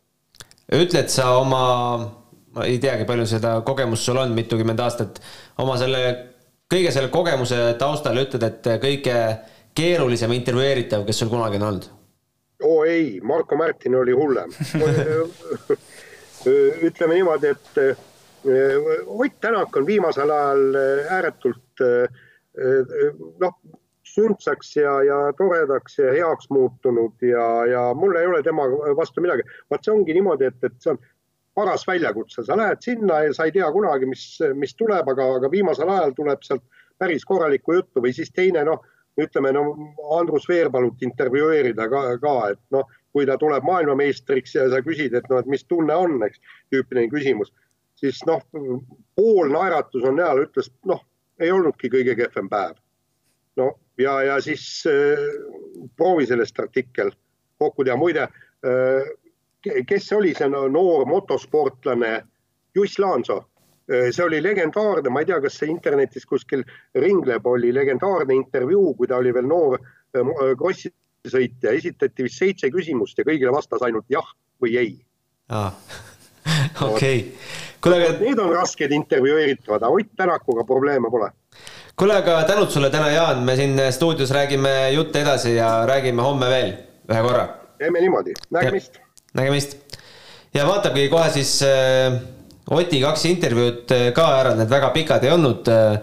ütled 0.72 1.10
sa 1.10 1.26
oma, 1.38 1.64
ma 2.54 2.66
ei 2.66 2.78
teagi, 2.82 3.04
palju 3.06 3.26
seda 3.30 3.60
kogemust 3.66 4.06
sul 4.06 4.18
on, 4.22 4.32
mitukümmend 4.34 4.80
aastat, 4.82 5.20
oma 5.62 5.76
selle, 5.78 6.00
kõige 6.72 6.94
selle 6.94 7.10
kogemuse 7.14 7.60
taustal 7.78 8.22
ütled, 8.22 8.46
et 8.46 8.70
kõige 8.82 9.18
keerulisem 9.76 10.32
intervjueeritav, 10.38 11.04
kes 11.06 11.22
sul 11.22 11.30
kunagi 11.30 11.60
on 11.60 11.68
olnud? 11.68 11.90
Oo 12.62 12.84
ei, 12.84 13.20
Marko 13.22 13.56
Märtin 13.56 13.94
oli 13.94 14.12
hullem 14.16 14.52
ütleme 16.88 17.14
niimoodi, 17.14 17.54
et 17.54 17.96
Ott 19.06 19.40
Tänak 19.40 19.76
on 19.76 19.86
viimasel 19.86 20.30
ajal 20.30 20.76
ääretult 21.10 21.82
noh, 23.40 23.56
sündsaks 24.06 24.76
ja, 24.76 24.92
ja 25.02 25.18
toredaks 25.38 25.98
ja 25.98 26.12
heaks 26.14 26.50
muutunud 26.50 27.22
ja, 27.26 27.46
ja 27.66 27.82
mul 27.94 28.16
ei 28.16 28.26
ole 28.26 28.42
tema 28.42 28.68
vastu 28.96 29.20
midagi. 29.24 29.42
vaat 29.70 29.84
see 29.84 29.94
ongi 29.94 30.14
niimoodi, 30.16 30.48
et, 30.50 30.58
et 30.64 30.76
see 30.80 30.94
on 30.94 31.00
paras 31.56 31.86
väljakutse, 31.88 32.44
sa 32.44 32.56
lähed 32.56 32.82
sinna 32.84 33.22
ja 33.24 33.34
sa 33.34 33.46
ei 33.48 33.54
tea 33.54 33.68
kunagi, 33.72 34.08
mis, 34.08 34.24
mis 34.54 34.76
tuleb, 34.76 35.08
aga, 35.08 35.28
aga 35.40 35.50
viimasel 35.52 35.90
ajal 35.92 36.12
tuleb 36.16 36.44
sealt 36.44 36.64
päris 37.00 37.24
korralikku 37.28 37.76
juttu 37.76 38.02
või 38.04 38.12
siis 38.16 38.32
teine 38.32 38.64
noh, 38.68 38.84
ütleme 39.20 39.52
no 39.56 39.64
Andrus 40.18 40.48
Veerpalut 40.48 41.02
intervjueerida 41.02 41.88
ka, 41.92 42.02
ka, 42.22 42.34
et 42.52 42.60
noh, 42.74 42.88
kui 43.16 43.26
ta 43.26 43.38
tuleb 43.40 43.64
maailmameistriks 43.64 44.54
ja 44.58 44.66
sa 44.72 44.82
küsid, 44.84 45.14
et 45.16 45.28
noh, 45.30 45.40
et 45.40 45.48
mis 45.48 45.64
tunne 45.64 45.94
on, 45.96 46.18
eks, 46.26 46.40
tüüpiline 46.72 47.08
küsimus, 47.12 47.52
siis 47.96 48.20
noh, 48.28 48.42
pool 49.16 49.52
naeratus 49.54 50.04
on 50.04 50.18
näol, 50.20 50.44
ütles 50.44 50.68
noh, 50.84 51.00
ei 51.40 51.52
olnudki 51.52 51.88
kõige 51.92 52.16
kehvem 52.18 52.48
päev. 52.52 52.76
no 53.56 53.72
ja, 53.98 54.20
ja 54.22 54.40
siis 54.44 54.84
äh, 54.88 55.22
proovi 55.96 56.26
sellest 56.28 56.60
artikkel 56.60 57.12
kokku 57.58 57.84
teha, 57.84 57.96
muide 57.96 58.28
äh, 58.28 59.08
kes 59.88 60.12
oli 60.12 60.34
see 60.36 60.48
noor 60.52 61.06
motosportlane, 61.08 62.20
Juss 62.76 62.98
Laanso 62.98 63.46
see 63.86 64.24
oli 64.24 64.40
legendaarne, 64.42 65.10
ma 65.10 65.22
ei 65.22 65.28
tea, 65.28 65.38
kas 65.40 65.58
see 65.60 65.70
internetis 65.70 66.26
kuskil 66.26 66.64
ringleb, 66.98 67.46
oli 67.46 67.72
legendaarne 67.74 68.34
intervjuu, 68.34 68.94
kui 68.98 69.06
ta 69.10 69.20
oli 69.20 69.34
veel 69.34 69.46
noor 69.46 69.78
äh, 69.78 70.32
krossisõitja, 70.58 71.74
esitati 71.76 72.26
vist 72.26 72.42
seitse 72.42 72.70
küsimust 72.74 73.18
ja 73.18 73.26
kõigile 73.28 73.54
vastas 73.54 73.84
ainult 73.86 74.08
jah 74.10 74.26
või 74.62 74.76
ei 74.80 74.92
ah.. 75.54 75.72
okei, 76.90 77.22
kuule 77.82 78.02
aga. 78.02 78.18
Need 78.20 78.42
on 78.42 78.52
rasked 78.54 78.92
intervjueeritavad, 78.94 79.82
aga 79.82 79.94
Ott 79.94 80.14
Tänakuga 80.18 80.66
probleeme 80.66 81.10
pole 81.10 81.30
kuule, 81.96 82.18
aga 82.18 82.42
tänud 82.48 82.70
sulle 82.70 82.90
täna, 82.90 83.10
Jaan, 83.14 83.42
me 83.46 83.56
siin 83.56 83.78
stuudios 83.94 84.34
räägime 84.34 84.90
jutte 84.98 85.22
edasi 85.22 85.54
ja 85.56 85.86
räägime 85.86 86.22
homme 86.22 86.50
veel 86.50 86.72
ühe 87.06 87.22
korra. 87.22 87.48
teeme 87.78 88.02
niimoodi, 88.02 88.34
nägemist. 88.50 88.98
nägemist. 89.34 89.78
ja 90.54 90.66
vaatabki 90.66 91.08
kohe 91.08 91.30
siis 91.30 91.60
äh, 91.62 92.18
Oti 92.66 92.98
kaks 92.98 93.28
intervjuud 93.30 93.92
äh, 93.94 94.08
ka 94.14 94.26
ära, 94.40 94.56
need 94.58 94.70
väga 94.70 94.90
pikad 94.94 95.24
ei 95.26 95.30
olnud 95.34 95.68
äh,. 95.70 96.00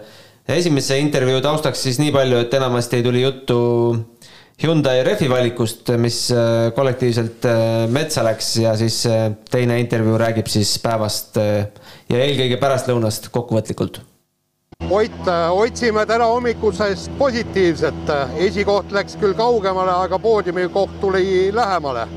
esimese 0.48 0.96
intervjuu 1.00 1.42
taustaks 1.44 1.82
siis 1.86 1.98
nii 2.00 2.12
palju, 2.12 2.40
et 2.44 2.54
enamasti 2.56 3.02
tuli 3.04 3.22
juttu 3.24 3.58
Hyundai 4.62 5.02
rehvi 5.02 5.26
valikust, 5.28 5.90
mis 5.98 6.28
äh, 6.32 6.70
kollektiivselt 6.76 7.44
metsa 7.92 8.24
läks 8.24 8.54
ja 8.62 8.76
siis 8.80 9.02
teine 9.50 9.80
intervjuu 9.82 10.16
räägib 10.20 10.48
siis 10.48 10.76
päevast 10.80 11.36
ja 11.36 12.18
eelkõige 12.22 12.60
pärastlõunast 12.62 13.32
kokkuvõtlikult 13.34 14.00
Ott, 14.90 15.28
otsime 15.50 16.06
täna 16.06 16.26
hommikusest 16.26 17.10
positiivset. 17.18 18.10
esikoht 18.36 18.92
läks 18.92 19.16
küll 19.20 19.34
kaugemale, 19.34 19.92
aga 20.06 20.18
poodiumi 20.18 20.68
koht 20.68 21.00
tuli 21.00 21.50
lähemale. 21.54 22.08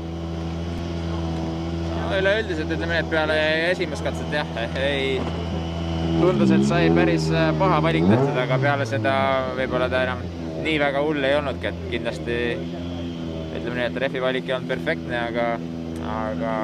Üleüldiselt 2.16 2.72
ütleme 2.72 2.94
nii, 2.94 3.04
et 3.04 3.10
peale 3.12 3.36
esimest 3.68 4.04
katset 4.06 4.34
jah, 4.34 4.50
ei, 4.80 5.20
tundus, 6.18 6.52
et 6.54 6.66
sai 6.68 6.88
päris 6.94 7.28
äh, 7.32 7.50
paha 7.60 7.80
valik 7.84 8.08
tehtud, 8.08 8.36
aga 8.44 8.58
peale 8.62 8.86
seda 8.88 9.14
võib-olla 9.58 9.88
ta 9.92 10.02
enam 10.08 10.22
nii 10.64 10.76
väga 10.82 11.02
hull 11.04 11.24
ei 11.24 11.36
olnudki, 11.38 11.70
et 11.70 11.82
kindlasti 11.92 12.38
ütleme 12.58 13.76
nii, 13.78 13.86
et 13.88 14.00
rehvi 14.04 14.22
valik 14.24 14.48
ei 14.48 14.56
olnud 14.56 14.72
perfektne, 14.72 15.20
aga, 15.30 15.48
aga, 16.16 16.54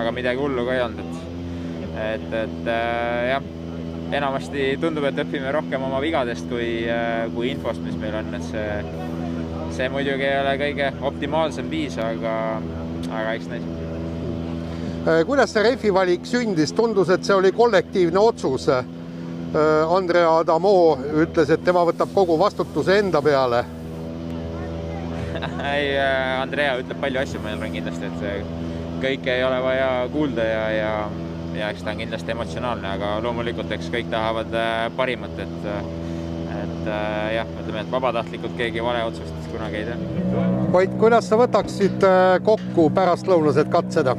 aga 0.00 0.14
midagi 0.16 0.42
hullu 0.42 0.66
ka 0.66 0.76
ei 0.76 0.84
olnud, 0.88 1.04
et, 1.04 2.00
et, 2.08 2.40
et 2.44 2.72
äh, 2.74 3.28
jah 3.32 3.52
enamasti 4.14 4.74
tundub, 4.82 5.06
et 5.08 5.18
õpime 5.24 5.52
rohkem 5.54 5.82
oma 5.86 6.00
vigadest 6.04 6.46
kui, 6.50 6.84
äh, 6.90 7.24
kui 7.34 7.50
infost, 7.54 7.82
mis 7.86 7.96
meil 8.00 8.18
on, 8.20 8.30
et 8.36 8.46
see, 8.50 8.68
see 9.78 9.88
muidugi 9.92 10.28
ei 10.28 10.38
ole 10.42 10.54
kõige 10.60 10.92
optimaalsem 11.10 11.72
viis, 11.72 11.98
aga, 12.02 12.36
aga 13.08 13.34
eks 13.34 13.50
näis. 13.52 13.83
Äh, 15.04 15.22
kuidas 15.28 15.52
see 15.52 15.62
rehvi 15.66 15.92
valik 15.94 16.26
sündis, 16.26 16.72
tundus, 16.72 17.10
et 17.12 17.24
see 17.24 17.36
oli 17.36 17.52
kollektiivne 17.52 18.20
otsus. 18.20 18.68
Äh, 18.68 18.84
Andrea 19.96 20.30
Adamo 20.38 20.98
ütles, 21.22 21.50
et 21.52 21.64
tema 21.64 21.84
võtab 21.86 22.10
kogu 22.14 22.38
vastutuse 22.40 22.98
enda 22.98 23.20
peale 23.22 23.60
ei, 25.74 25.92
Andrea 26.40 26.78
ütleb 26.80 26.98
palju 27.02 27.20
asju, 27.20 27.42
ma 27.42 27.52
arvan 27.54 27.70
kindlasti, 27.74 28.08
et 28.10 28.48
kõike 29.04 29.30
ei 29.36 29.44
ole 29.46 29.60
vaja 29.62 29.88
kuulda 30.10 30.46
ja, 30.48 30.64
ja 30.74 30.90
ja 31.58 31.70
eks 31.70 31.82
ta 31.82 31.92
on 31.92 32.00
kindlasti 32.02 32.34
emotsionaalne, 32.34 32.88
aga 32.96 33.14
loomulikult, 33.22 33.70
eks 33.76 33.90
kõik 33.92 34.10
tahavad 34.12 34.54
äh, 34.58 34.88
parimat, 34.96 35.38
et 35.38 35.68
et 36.54 36.88
äh, 36.90 37.34
jah, 37.38 37.50
ütleme, 37.62 37.82
et 37.82 37.90
vabatahtlikult 37.92 38.56
keegi 38.58 38.82
vale 38.84 39.04
otsust 39.08 39.48
kunagi 39.52 39.82
ei 39.82 39.88
tee. 39.88 40.44
Koit, 40.74 40.94
kuidas 41.00 41.28
sa 41.30 41.38
võtaksid 41.40 42.06
äh, 42.06 42.38
kokku 42.44 42.88
pärastlõunased 42.94 43.70
katsed? 43.72 44.10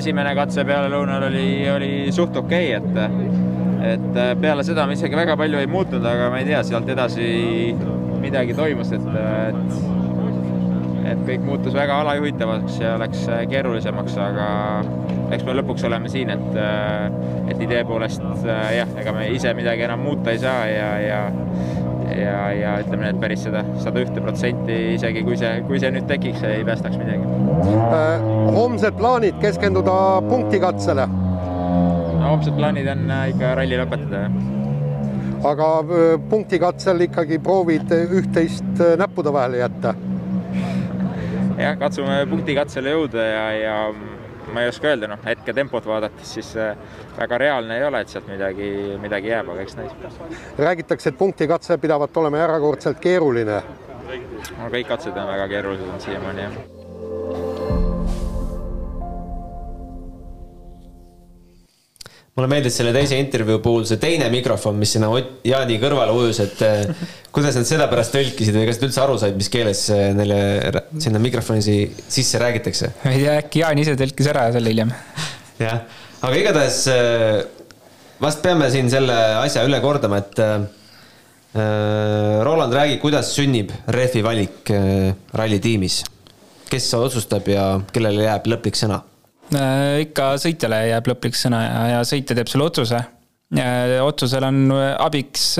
Esimene 0.00 0.32
katse 0.38 0.64
pealelõunal 0.68 1.28
oli, 1.28 1.48
oli 1.72 1.90
suht 2.14 2.36
okei 2.36 2.72
okay,, 2.76 3.02
et 3.02 3.44
et 3.86 4.40
peale 4.40 4.64
seda 4.66 4.86
me 4.88 4.96
isegi 4.96 5.14
väga 5.14 5.36
palju 5.38 5.60
ei 5.60 5.68
muutnud, 5.70 6.04
aga 6.08 6.30
ma 6.32 6.40
ei 6.40 6.48
tea, 6.48 6.62
sealt 6.66 6.88
edasi 6.90 7.28
midagi 8.22 8.56
toimus, 8.56 8.90
et, 8.96 9.06
et 9.46 9.76
et 11.06 11.20
kõik 11.22 11.44
muutus 11.46 11.74
väga 11.76 12.00
alajuhitavaks 12.02 12.80
ja 12.82 12.96
läks 12.98 13.26
keerulisemaks, 13.52 14.16
aga 14.18 14.46
eks 15.34 15.44
me 15.46 15.54
lõpuks 15.54 15.86
oleme 15.86 16.10
siin, 16.10 16.32
et, 16.34 16.58
et 17.52 17.62
idee 17.62 17.84
poolest 17.86 18.24
jah, 18.46 18.90
ega 18.98 19.14
me 19.14 19.28
ise 19.34 19.54
midagi 19.54 19.86
enam 19.86 20.02
muuta 20.02 20.34
ei 20.34 20.42
saa 20.42 20.66
ja, 20.70 20.90
ja 21.04 21.20
ja, 22.16 22.36
ja 22.54 22.76
ütleme 22.82 23.04
nii, 23.04 23.14
et 23.14 23.22
päris 23.22 23.44
seda 23.46 23.62
sada 23.82 24.02
ühte 24.02 24.22
protsenti, 24.24 24.76
isegi 24.96 25.24
kui 25.26 25.38
see, 25.38 25.52
kui 25.68 25.82
see 25.82 25.92
nüüd 25.94 26.08
tekiks, 26.10 26.42
ei 26.48 26.64
päästaks 26.66 26.98
midagi. 27.00 27.35
Äh, 27.56 28.20
homsed 28.54 28.96
plaanid 28.98 29.38
keskenduda 29.40 30.22
punktikatsele? 30.28 31.06
no 31.06 32.28
homsed 32.28 32.52
plaanid 32.56 32.88
on 32.92 33.06
ikka 33.30 33.54
ralli 33.56 33.78
lõpetada, 33.80 34.26
jah. 34.26 34.34
aga 35.52 35.68
äh, 35.80 36.10
punktikatsel 36.30 37.06
ikkagi 37.06 37.38
proovid 37.40 37.94
üht-teist 37.96 38.84
näppude 39.00 39.32
vahele 39.32 39.62
jätta? 39.62 39.94
jah, 41.56 41.78
katsume 41.80 42.20
punktikatsele 42.28 42.92
jõuda 42.92 43.24
ja, 43.30 43.48
ja 43.62 43.80
ma 44.52 44.62
ei 44.62 44.68
oska 44.68 44.92
öelda, 44.92 45.08
noh, 45.14 45.24
hetketempot 45.24 45.88
vaadates 45.88 46.36
siis 46.36 46.52
äh, 46.60 46.76
väga 47.16 47.40
reaalne 47.40 47.80
ei 47.80 47.88
ole, 47.88 48.04
et 48.04 48.12
sealt 48.12 48.28
midagi, 48.30 48.70
midagi 49.00 49.32
jääb, 49.32 49.52
aga 49.54 49.64
eks 49.64 49.80
näis. 49.80 50.22
räägitakse, 50.60 51.14
et 51.14 51.18
punktikatse 51.24 51.80
pidavat 51.80 52.16
olema 52.20 52.44
erakordselt 52.44 53.00
keeruline. 53.00 53.62
no 54.60 54.72
kõik 54.72 54.92
katsed 54.92 55.16
on 55.16 55.30
väga 55.32 55.54
keerulised 55.56 56.10
siiamaani, 56.10 56.50
jah 56.50 56.75
mulle 62.36 62.50
meeldis 62.52 62.74
selle 62.76 62.92
teise 62.92 63.16
intervjuu 63.16 63.62
puhul 63.64 63.86
see 63.88 64.00
teine 64.00 64.28
mikrofon, 64.32 64.76
mis 64.76 64.90
sinna 64.92 65.08
Jaani 65.46 65.78
kõrvale 65.80 66.12
ujus, 66.12 66.40
et 66.44 66.64
eh, 66.66 67.06
kuidas 67.34 67.56
nad 67.56 67.68
seda 67.68 67.86
pärast 67.88 68.12
tõlkisid 68.12 68.58
või 68.58 68.66
kas 68.68 68.80
nad 68.80 68.88
üldse 68.90 69.02
aru 69.02 69.16
said, 69.22 69.38
mis 69.40 69.48
keeles 69.52 69.86
eh, 69.94 70.10
neile 70.16 70.40
sinna 71.00 71.22
mikrofoni 71.22 71.64
sisse 71.64 72.40
räägitakse? 72.42 72.92
ma 73.06 73.14
ei 73.14 73.22
tea, 73.24 73.38
äkki 73.40 73.64
Jaan 73.64 73.80
ise 73.80 73.96
tõlkis 73.96 74.28
ära 74.34 74.50
selle 74.52 74.74
hiljem. 74.74 74.92
jah, 75.64 75.80
aga 76.20 76.42
igatahes 76.42 76.82
eh, 76.92 77.40
vast 78.20 78.44
peame 78.44 78.68
siin 78.74 78.92
selle 78.92 79.16
asja 79.40 79.64
üle 79.68 79.80
kordama, 79.84 80.20
et 80.24 80.44
Roland, 81.56 82.74
räägi, 82.76 82.98
kuidas 83.00 83.30
sünnib 83.32 83.70
rehvi 83.96 84.20
valik 84.20 84.68
rallitiimis? 85.32 86.02
kes 86.68 86.92
otsustab 86.98 87.48
ja 87.48 87.70
kellele 87.96 88.26
jääb 88.26 88.50
lõplik 88.52 88.76
sõna? 88.76 89.00
Ikka 90.02 90.32
sõitjale 90.42 90.80
jääb 90.90 91.10
lõplik 91.12 91.36
sõna 91.38 91.60
ja, 91.62 91.82
ja 91.94 92.00
sõitja 92.06 92.36
teeb 92.38 92.50
selle 92.50 92.66
otsuse. 92.66 93.02
otsusel 94.02 94.46
on 94.48 94.72
abiks 94.74 95.52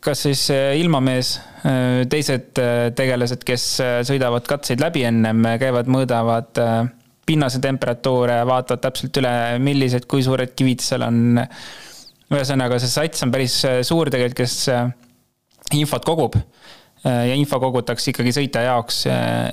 kas 0.00 0.22
siis 0.24 0.46
ilmamees, 0.80 1.34
teised 2.08 2.56
tegelased, 2.96 3.42
kes 3.44 3.66
sõidavad 4.08 4.46
katseid 4.48 4.80
läbi 4.80 5.02
ennem, 5.04 5.44
käivad, 5.60 5.90
mõõdavad 5.92 6.60
pinnase 7.28 7.60
temperatuure, 7.62 8.40
vaatavad 8.48 8.82
täpselt 8.86 9.20
üle, 9.20 9.32
millised, 9.62 10.06
kui 10.10 10.24
suured 10.24 10.54
kivid 10.56 10.82
seal 10.84 11.04
on. 11.06 11.20
ühesõnaga, 12.30 12.78
see 12.78 12.90
sats 12.90 13.24
on 13.26 13.32
päris 13.34 13.58
suur 13.86 14.10
tegelikult, 14.10 14.38
kes 14.38 15.76
infot 15.76 16.04
kogub 16.06 16.36
ja 17.04 17.34
info 17.34 17.60
kogutakse 17.60 18.12
ikkagi 18.12 18.32
sõitja 18.36 18.64
jaoks, 18.66 19.04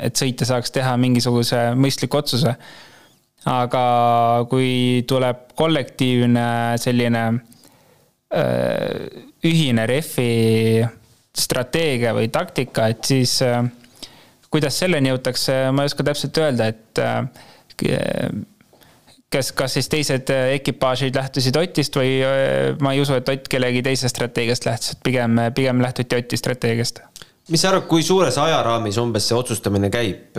et 0.04 0.20
sõitja 0.20 0.48
saaks 0.50 0.74
teha 0.76 0.96
mingisuguse 1.00 1.72
mõistliku 1.80 2.20
otsuse. 2.20 2.54
Aga 3.48 3.84
kui 4.52 5.04
tuleb 5.08 5.54
kollektiivne 5.58 6.48
selline 6.82 7.24
ühine 9.48 9.86
rehvi 9.88 10.84
strateegia 11.38 12.12
või 12.18 12.28
taktika, 12.34 12.90
et 12.92 13.08
siis 13.08 13.38
kuidas 14.52 14.80
selleni 14.82 15.14
jõutakse, 15.14 15.56
ma 15.72 15.86
ei 15.86 15.92
oska 15.92 16.04
täpselt 16.08 16.40
öelda, 16.42 16.68
et 16.74 17.02
kas, 19.32 19.52
kas 19.56 19.78
siis 19.78 19.90
teised 19.92 20.32
ekipaažid 20.58 21.16
lähtusid 21.16 21.60
Otist 21.62 21.96
või 22.00 22.20
ma 22.84 22.94
ei 22.96 23.04
usu, 23.04 23.16
et 23.16 23.32
Ott 23.32 23.48
kellegi 23.52 23.84
teise 23.86 24.12
strateegiast 24.12 24.68
lähtus, 24.68 24.96
et 24.96 25.04
pigem, 25.08 25.40
pigem 25.56 25.84
lähtuti 25.84 26.20
Oti 26.20 26.40
strateegiast. 26.40 27.04
mis 27.48 27.62
sa 27.62 27.72
arvad, 27.72 27.88
kui 27.88 28.04
suures 28.04 28.38
ajaraamis 28.44 28.98
umbes 29.00 29.30
see 29.30 29.38
otsustamine 29.38 29.92
käib? 29.94 30.36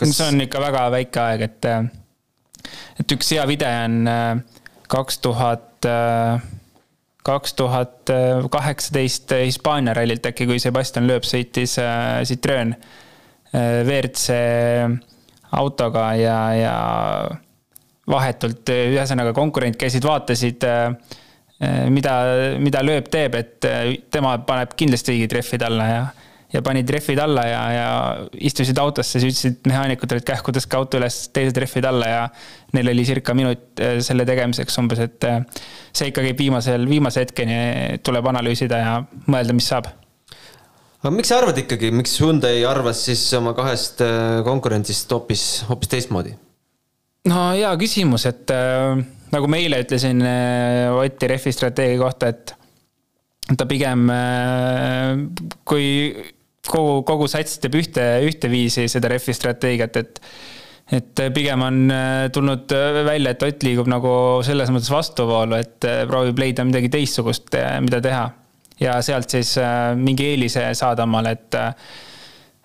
Kas... 0.00 0.14
see 0.16 0.28
on 0.32 0.40
ikka 0.46 0.62
väga 0.62 0.86
väike 0.94 1.22
aeg, 1.22 1.44
et, 1.44 1.68
et 3.02 3.14
üks 3.16 3.34
hea 3.36 3.44
video 3.50 3.68
on 3.84 3.98
kaks 4.90 5.20
tuhat, 5.22 5.86
kaks 7.26 7.54
tuhat 7.58 8.12
kaheksateist 8.50 9.36
Hispaania 9.44 9.94
rallilt 9.96 10.24
äkki, 10.30 10.48
kui 10.48 10.58
Sebastian 10.62 11.06
Loeb 11.10 11.28
sõitis 11.28 11.76
Citroen 12.30 12.72
WRC 13.52 14.40
autoga 15.60 16.06
ja, 16.18 16.38
ja 16.54 16.74
vahetult, 18.10 18.70
ühesõnaga 18.70 19.34
konkurent 19.36 19.78
käisid, 19.78 20.06
vaatasid, 20.06 20.64
mida, 21.92 22.14
mida 22.62 22.82
lööb 22.86 23.10
teeb, 23.12 23.36
et 23.38 23.68
tema 24.10 24.36
paneb 24.46 24.74
kindlasti 24.78 25.14
õiged 25.16 25.36
rehvid 25.38 25.66
alla 25.66 25.88
ja, 25.90 26.02
ja 26.52 26.62
panid 26.66 26.90
rehvid 26.90 27.20
alla 27.22 27.44
ja, 27.46 27.60
ja 27.74 27.90
istusid 28.34 28.78
autosse, 28.82 29.20
siis 29.22 29.36
ütlesid 29.36 29.70
mehaanikutele, 29.70 30.22
et 30.22 30.28
kähku 30.32 30.54
tõstke 30.56 30.78
auto 30.78 30.98
üles 31.00 31.22
teised 31.34 31.56
rehvid 31.62 31.86
alla 31.90 32.10
ja 32.10 32.20
neil 32.76 32.92
oli 32.92 33.06
circa 33.06 33.34
minut 33.38 33.82
selle 34.02 34.26
tegemiseks 34.28 34.78
umbes, 34.82 35.04
et 35.06 35.30
see 35.92 36.10
ikka 36.10 36.26
käib 36.26 36.42
viimasel, 36.42 36.86
viimase 36.90 37.24
hetkeni, 37.24 37.56
tuleb 38.06 38.30
analüüsida 38.32 38.82
ja 38.82 39.00
mõelda, 39.30 39.56
mis 39.56 39.70
saab 39.70 39.90
aga 41.00 41.12
miks 41.14 41.30
sa 41.32 41.40
arvad 41.40 41.58
ikkagi, 41.62 41.90
miks 41.96 42.18
Hyundai 42.20 42.60
arvas 42.68 43.06
siis 43.06 43.22
oma 43.38 43.54
kahest 43.56 44.02
äh, 44.04 44.40
konkurentsist 44.46 45.12
hoopis, 45.14 45.44
hoopis 45.70 45.92
teistmoodi? 45.94 46.34
no 47.30 47.50
hea 47.54 47.70
küsimus, 47.80 48.26
et 48.28 48.52
äh, 48.54 49.00
nagu 49.32 49.50
ma 49.50 49.60
eile 49.60 49.80
ütlesin 49.84 50.20
äh, 50.24 50.90
Oti 50.92 51.30
Refi 51.30 51.52
strateegia 51.56 52.00
kohta, 52.02 52.32
et 52.34 52.54
ta 53.56 53.66
pigem 53.68 54.10
äh, 54.12 55.24
kui 55.68 55.88
kogu, 56.68 57.00
kogu 57.08 57.28
sats 57.30 57.60
teeb 57.62 57.78
ühte, 57.80 58.06
ühteviisi 58.26 58.88
seda 58.90 59.12
Refi 59.12 59.36
strateegiat, 59.36 59.96
et 59.96 60.24
et 60.90 61.20
pigem 61.30 61.62
on 61.62 61.84
äh, 61.94 62.24
tulnud 62.34 62.72
äh, 62.74 63.04
välja, 63.06 63.30
et 63.30 63.42
Ott 63.46 63.62
liigub 63.62 63.86
nagu 63.86 64.12
selles 64.42 64.72
mõttes 64.74 64.90
vastuvoolu, 64.90 65.54
et 65.60 65.86
proovib 66.10 66.42
leida 66.42 66.66
midagi 66.66 66.90
teistsugust, 66.90 67.54
mida 67.84 68.00
teha 68.02 68.24
ja 68.80 69.00
sealt 69.04 69.30
siis 69.32 69.54
äh, 69.60 69.92
mingi 69.98 70.32
eelise 70.32 70.64
saada 70.78 71.06
omale, 71.08 71.34
et 71.36 71.58
äh, 71.58 71.74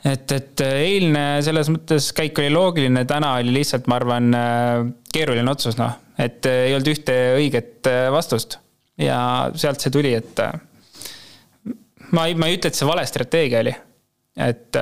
et, 0.05 0.31
et 0.31 0.62
äh, 0.62 0.75
eilne 0.86 1.23
selles 1.45 1.69
mõttes 1.73 2.12
käik 2.15 2.39
oli 2.41 2.51
loogiline, 2.53 3.05
täna 3.10 3.36
oli 3.39 3.55
lihtsalt, 3.55 3.89
ma 3.89 3.99
arvan, 3.99 4.29
keeruline 5.13 5.51
otsus, 5.51 5.79
noh. 5.79 5.97
et 6.21 6.45
ei 6.49 6.75
olnud 6.75 6.91
ühte 6.93 7.15
õiget 7.39 7.89
vastust 8.13 8.60
ja 9.01 9.17
sealt 9.58 9.84
see 9.84 9.93
tuli, 9.93 10.13
et 10.15 10.39
ma 12.11 12.27
ei, 12.27 12.35
ma 12.37 12.49
ei 12.49 12.59
ütle, 12.59 12.71
et 12.71 12.77
see 12.77 12.89
vale 12.89 13.05
strateegia 13.07 13.63
oli. 13.63 13.75
et, 14.45 14.77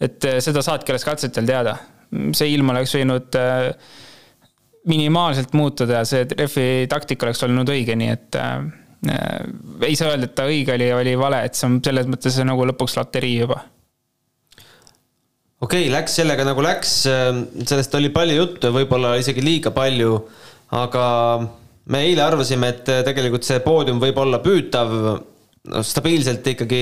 et 0.00 0.28
seda 0.44 0.62
saadki 0.62 0.94
alles 0.94 1.04
katsetel 1.04 1.48
teada. 1.48 1.76
see 2.36 2.52
ilm 2.54 2.70
oleks 2.70 2.94
võinud 2.96 3.40
minimaalselt 4.88 5.52
muutuda 5.54 6.00
ja 6.00 6.06
see 6.08 6.24
refi 6.38 6.86
taktika 6.90 7.26
oleks 7.26 7.42
olnud 7.46 7.68
õige, 7.70 7.96
nii 7.98 8.14
et 8.14 8.38
Äh, 9.08 9.40
ei 9.82 9.96
saa 9.98 10.12
öelda, 10.12 10.28
et 10.28 10.34
ta 10.38 10.44
õige 10.46 10.76
oli, 10.76 10.86
oli 10.94 11.16
vale, 11.18 11.40
et 11.42 11.58
see 11.58 11.66
on 11.66 11.80
selles 11.82 12.06
mõttes 12.06 12.36
nagu 12.46 12.66
lõpuks 12.70 12.94
loterii 13.00 13.32
juba. 13.40 13.56
okei 15.58 15.88
okay,, 15.88 15.90
läks 15.90 16.14
sellega 16.20 16.46
nagu 16.46 16.62
läks, 16.62 16.92
äh, 17.10 17.32
sellest 17.66 17.96
oli 17.98 18.12
palju 18.14 18.36
juttu, 18.36 18.70
võib-olla 18.70 19.16
isegi 19.18 19.42
liiga 19.42 19.74
palju, 19.74 20.20
aga 20.78 21.06
me 21.90 22.04
eile 22.06 22.22
arvasime, 22.22 22.70
et 22.70 22.92
äh, 22.94 23.02
tegelikult 23.08 23.48
see 23.48 23.58
poodium 23.64 23.98
võib 24.02 24.22
olla 24.22 24.38
püütav, 24.44 24.94
no 25.70 25.82
stabiilselt 25.86 26.46
ikkagi 26.46 26.80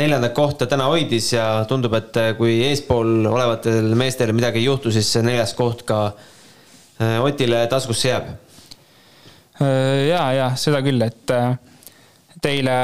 neljandat 0.00 0.32
kohta 0.32 0.66
täna 0.66 0.86
hoidis 0.88 1.32
ja 1.34 1.64
tundub, 1.68 1.92
et 1.98 2.16
kui 2.38 2.62
eespool 2.68 3.26
olevatel 3.28 3.92
meestel 3.98 4.32
midagi 4.32 4.62
ei 4.62 4.70
juhtu, 4.70 4.92
siis 4.94 5.10
see 5.12 5.24
neljas 5.26 5.52
koht 5.58 5.84
ka 5.88 6.04
Otile 7.02 7.64
taskusse 7.66 8.12
jääb. 8.12 8.28
Äh, 9.60 10.08
ja, 10.08 10.22
ja 10.32 10.48
seda 10.56 10.80
küll, 10.84 11.02
et, 11.04 11.28
äh, 11.34 11.56
et 12.36 12.48
eile, 12.48 12.76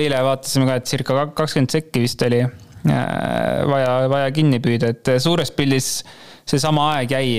eile 0.00 0.22
vaatasime 0.26 0.66
ka, 0.68 0.78
et 0.80 0.90
circa 0.90 1.26
kakskümmend 1.36 1.72
sekki 1.72 2.02
vist 2.02 2.22
oli 2.26 2.40
äh, 2.42 2.50
vaja, 3.68 3.92
vaja 4.10 4.32
kinni 4.34 4.58
püüda, 4.64 4.92
et 4.94 5.12
suures 5.22 5.52
pildis 5.54 6.00
seesama 6.48 6.92
aeg 6.96 7.14
jäi 7.16 7.32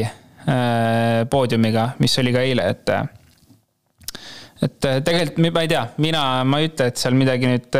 poodiumiga, 1.29 1.91
mis 2.01 2.15
oli 2.21 2.31
ka 2.33 2.41
eile, 2.41 2.63
et 2.71 2.89
et 4.65 4.79
tegelikult 4.79 5.53
ma 5.55 5.63
ei 5.63 5.71
tea, 5.71 5.85
mina, 6.03 6.23
ma 6.43 6.59
ei 6.59 6.69
ütle, 6.71 6.89
et 6.91 6.99
seal 6.99 7.15
midagi 7.17 7.47
nüüd 7.47 7.79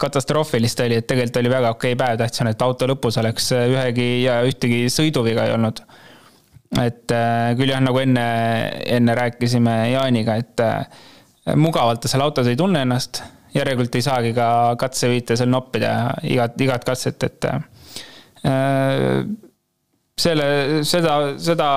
katastroofilist 0.00 0.80
oli, 0.84 0.98
et 1.00 1.06
tegelikult 1.08 1.40
oli 1.40 1.52
väga 1.52 1.70
okei 1.76 1.96
päev, 1.96 2.18
tähtis 2.20 2.42
on, 2.44 2.50
et 2.52 2.64
auto 2.64 2.88
lõpus 2.88 3.16
oleks 3.20 3.52
ühegi 3.56 4.08
ja 4.24 4.40
ühtegi 4.48 4.86
sõiduviga 4.92 5.46
ei 5.48 5.54
olnud 5.56 5.84
et 6.74 7.12
äh, 7.14 7.52
küll 7.58 7.70
jah, 7.70 7.80
nagu 7.84 8.00
enne, 8.02 8.26
enne 8.96 9.14
rääkisime 9.16 9.76
Jaaniga, 9.92 10.36
et 10.40 10.62
äh, 10.64 10.84
mugavalt 11.58 12.02
ta 12.02 12.10
seal 12.10 12.24
autos 12.26 12.48
ei 12.50 12.58
tunne 12.58 12.82
ennast, 12.84 13.22
järelikult 13.54 13.94
ei 13.96 14.04
saagi 14.04 14.32
ka 14.36 14.48
katsevõite 14.80 15.36
seal 15.38 15.50
noppida 15.52 15.92
igat, 16.26 16.58
igat 16.60 16.86
katset, 16.86 17.28
et 17.28 17.48
äh, 17.50 19.22
selle, 20.16 20.48
seda, 20.88 21.16
seda 21.42 21.68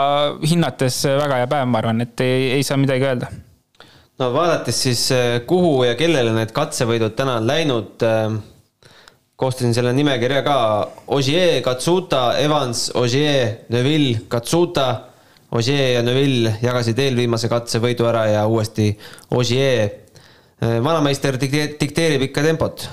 hinnates 0.47 1.04
väga 1.12 1.43
hea 1.43 1.52
päev, 1.52 1.69
ma 1.69 1.84
arvan, 1.84 2.04
et 2.06 2.25
ei, 2.25 2.52
ei 2.58 2.65
saa 2.65 2.80
midagi 2.82 3.08
öelda. 3.08 3.32
No 4.19 4.32
vaadates 4.34 4.82
siis, 4.84 5.10
kuhu 5.47 5.84
ja 5.88 5.95
kellele 5.99 6.34
need 6.36 6.51
katsevõidud 6.55 7.15
täna 7.17 7.39
on 7.39 7.47
läinud 7.47 8.08
koostasin 9.39 9.73
selle 9.73 9.93
nimekirja 9.95 10.41
ka. 10.43 10.58
Ogier, 11.15 11.62
Katsuta, 11.63 12.34
Evans, 12.38 12.89
Ogier, 12.99 13.63
Neville, 13.71 14.25
Katsuta. 14.27 14.89
Ogier 15.55 15.95
ja 15.95 16.01
Neville 16.05 16.58
jagasid 16.62 16.99
eelviimase 16.99 17.49
katse 17.49 17.79
võidu 17.82 18.05
ära 18.10 18.25
ja 18.29 18.45
uuesti 18.47 18.91
Ogier. 19.36 19.89
vanameister 20.60 21.38
dikteerib 21.39 22.27
ikka 22.27 22.43
tempot. 22.43 22.89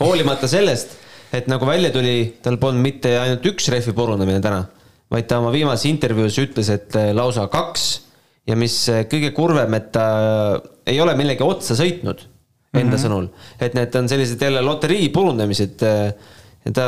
hoolimata 0.00 0.48
sellest, 0.48 0.96
et 1.32 1.46
nagu 1.52 1.66
välja 1.68 1.90
tuli, 1.92 2.38
tal 2.42 2.56
polnud 2.56 2.80
mitte 2.80 3.12
ainult 3.20 3.44
üks 3.44 3.68
rehvi 3.68 3.92
purunemine 3.92 4.40
täna, 4.40 4.64
vaid 5.12 5.28
ta 5.28 5.38
oma 5.38 5.52
viimases 5.52 5.84
intervjuus 5.90 6.38
ütles, 6.40 6.70
et 6.72 6.96
lausa 7.12 7.46
kaks 7.52 8.05
ja 8.46 8.56
mis 8.56 8.78
kõige 9.10 9.32
kurvem, 9.34 9.74
et 9.74 9.92
ta 9.92 10.06
ei 10.86 11.00
ole 11.02 11.16
millegi 11.18 11.42
otsa 11.42 11.74
sõitnud 11.74 12.24
enda 12.76 12.84
mm 12.84 12.92
-hmm. 12.92 13.04
sõnul. 13.04 13.28
et 13.60 13.74
need 13.74 13.94
on 13.94 14.08
sellised 14.08 14.42
jälle 14.42 14.62
loterii 14.62 15.08
purunemised. 15.08 15.82
ta 16.74 16.84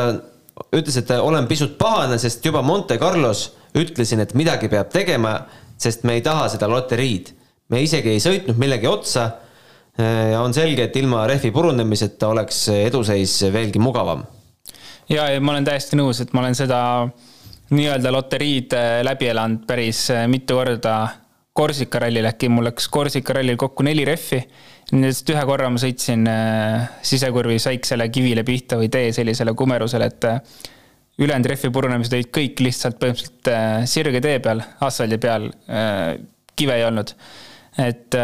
ütles, 0.75 0.97
et 0.99 1.11
olen 1.11 1.47
pisut 1.47 1.79
pahane, 1.79 2.19
sest 2.19 2.45
juba 2.45 2.63
Monte 2.63 2.99
Carlos 2.99 3.57
ütlesin, 3.79 4.21
et 4.21 4.35
midagi 4.35 4.69
peab 4.69 4.91
tegema, 4.93 5.39
sest 5.79 6.05
me 6.05 6.19
ei 6.19 6.21
taha 6.25 6.49
seda 6.49 6.69
loteriid. 6.69 7.35
me 7.69 7.83
isegi 7.83 8.11
ei 8.11 8.21
sõitnud 8.21 8.59
millegi 8.59 8.87
otsa. 8.87 9.31
ja 10.33 10.41
on 10.43 10.55
selge, 10.55 10.85
et 10.85 10.97
ilma 10.97 11.27
rehvi 11.27 11.51
purunemiseta 11.51 12.29
oleks 12.29 12.69
eduseis 12.69 13.43
veelgi 13.53 13.79
mugavam. 13.79 14.25
ja, 15.09 15.31
ja 15.31 15.41
ma 15.41 15.53
olen 15.53 15.65
täiesti 15.65 15.97
nõus, 15.97 16.21
et 16.23 16.33
ma 16.33 16.41
olen 16.41 16.55
seda 16.55 17.09
nii-öelda 17.71 18.13
loteriid 18.13 18.75
läbi 19.03 19.27
elanud 19.29 19.67
päris 19.67 20.09
mitu 20.27 20.55
korda. 20.55 21.09
Korsika 21.59 21.99
rallil 22.05 22.29
äkki 22.31 22.51
mul 22.53 22.69
läks 22.71 22.87
Korsika 22.93 23.35
rallil 23.35 23.59
kokku 23.59 23.83
neli 23.87 24.05
rehvi 24.07 24.45
Nendest 24.89 25.29
ühe 25.29 25.41
korra 25.45 25.69
ma 25.69 25.81
sõitsin 25.81 26.23
äh, 26.31 26.87
sisekurvis 27.05 27.67
väiksele 27.69 28.07
kivile 28.13 28.45
pihta 28.47 28.79
või 28.81 28.89
tee 28.93 29.11
sellisele 29.13 29.53
kumerusele, 29.57 30.07
et 30.09 30.25
äh, 30.25 30.39
ülejäänud 31.21 31.49
rehvi 31.53 31.71
purunemised 31.75 32.15
olid 32.17 32.31
kõik 32.33 32.63
lihtsalt 32.65 32.97
põhimõtteliselt 33.03 33.51
äh, 33.53 33.83
sirge 33.91 34.23
tee 34.25 34.39
peal, 34.45 34.63
asfaldi 34.87 35.19
peal, 35.21 35.51
kive 36.59 36.79
ei 36.79 36.87
olnud. 36.87 37.13
et, 37.85 38.17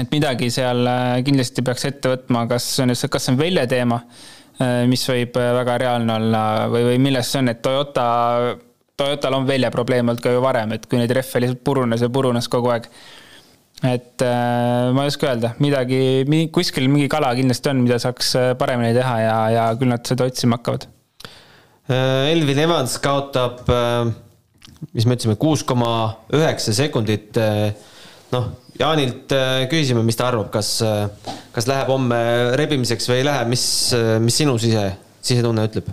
et 0.00 0.16
midagi 0.16 0.48
seal 0.50 0.88
kindlasti 1.26 1.62
peaks 1.66 1.84
ette 1.90 2.14
võtma, 2.14 2.46
kas 2.50 2.70
on, 2.80 2.94
kas 2.96 3.28
see 3.28 3.34
on 3.34 3.38
välja 3.38 3.66
teema, 3.70 4.00
mis 4.88 5.04
võib 5.10 5.36
väga 5.36 5.76
reaalne 5.82 6.16
olla 6.16 6.42
või, 6.72 6.88
või 6.88 7.04
milles 7.04 7.30
see 7.30 7.44
on, 7.44 7.52
et 7.52 7.60
Toyota, 7.62 8.06
Toyotal 8.96 9.34
on 9.34 9.46
väljaprobleem 9.48 10.06
olnud 10.06 10.22
ka 10.22 10.30
ju 10.30 10.42
varem, 10.44 10.72
et 10.76 10.84
kui 10.86 11.00
neid 11.00 11.10
rehve 11.10 11.42
lihtsalt 11.42 11.64
purunes 11.66 12.02
ja 12.04 12.10
purunes 12.14 12.46
kogu 12.50 12.70
aeg 12.70 12.86
et 13.82 14.22
äh, 14.22 14.92
ma 14.94 15.04
ei 15.04 15.10
oska 15.10 15.28
öelda, 15.28 15.52
midagi, 15.62 15.98
kuskil 16.54 16.86
mingi 16.88 17.08
kala 17.12 17.32
kindlasti 17.36 17.72
on, 17.72 17.82
mida 17.84 17.98
saaks 18.02 18.34
äh, 18.38 18.50
paremini 18.58 18.94
teha 18.96 19.14
ja, 19.20 19.38
ja 19.52 19.64
küll 19.80 19.90
nad 19.90 20.04
seda 20.06 20.28
otsima 20.28 20.60
hakkavad. 20.60 20.86
Äh, 21.90 22.32
Elvin 22.32 22.62
Evans 22.64 22.96
kaotab, 23.02 23.64
mis 24.94 25.08
me 25.08 25.16
ütlesime, 25.16 25.36
kuus 25.40 25.64
koma 25.66 25.90
üheksa 26.34 26.76
sekundit. 26.76 27.40
noh, 28.34 28.52
Jaanilt 28.74 29.30
küsisime, 29.70 30.00
mis 30.02 30.16
ta 30.18 30.26
arvab, 30.32 30.48
kas, 30.54 30.80
kas 31.54 31.68
läheb 31.70 31.90
homme 31.92 32.16
rebimiseks 32.58 33.06
või 33.06 33.20
ei 33.20 33.26
lähe, 33.28 33.44
mis, 33.46 33.66
mis 34.22 34.40
sinu 34.42 34.56
sise, 34.58 34.88
sisetunne 35.22 35.68
ütleb? 35.68 35.92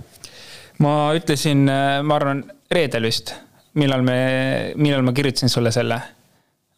Ma 0.80 1.12
ütlesin, 1.18 1.66
ma 1.68 2.16
arvan, 2.16 2.46
reedel 2.72 3.10
vist, 3.10 3.34
millal 3.80 4.04
me, 4.06 4.18
millal 4.80 5.04
ma 5.06 5.14
kirjutasin 5.16 5.52
sulle 5.52 5.72
selle 5.76 6.00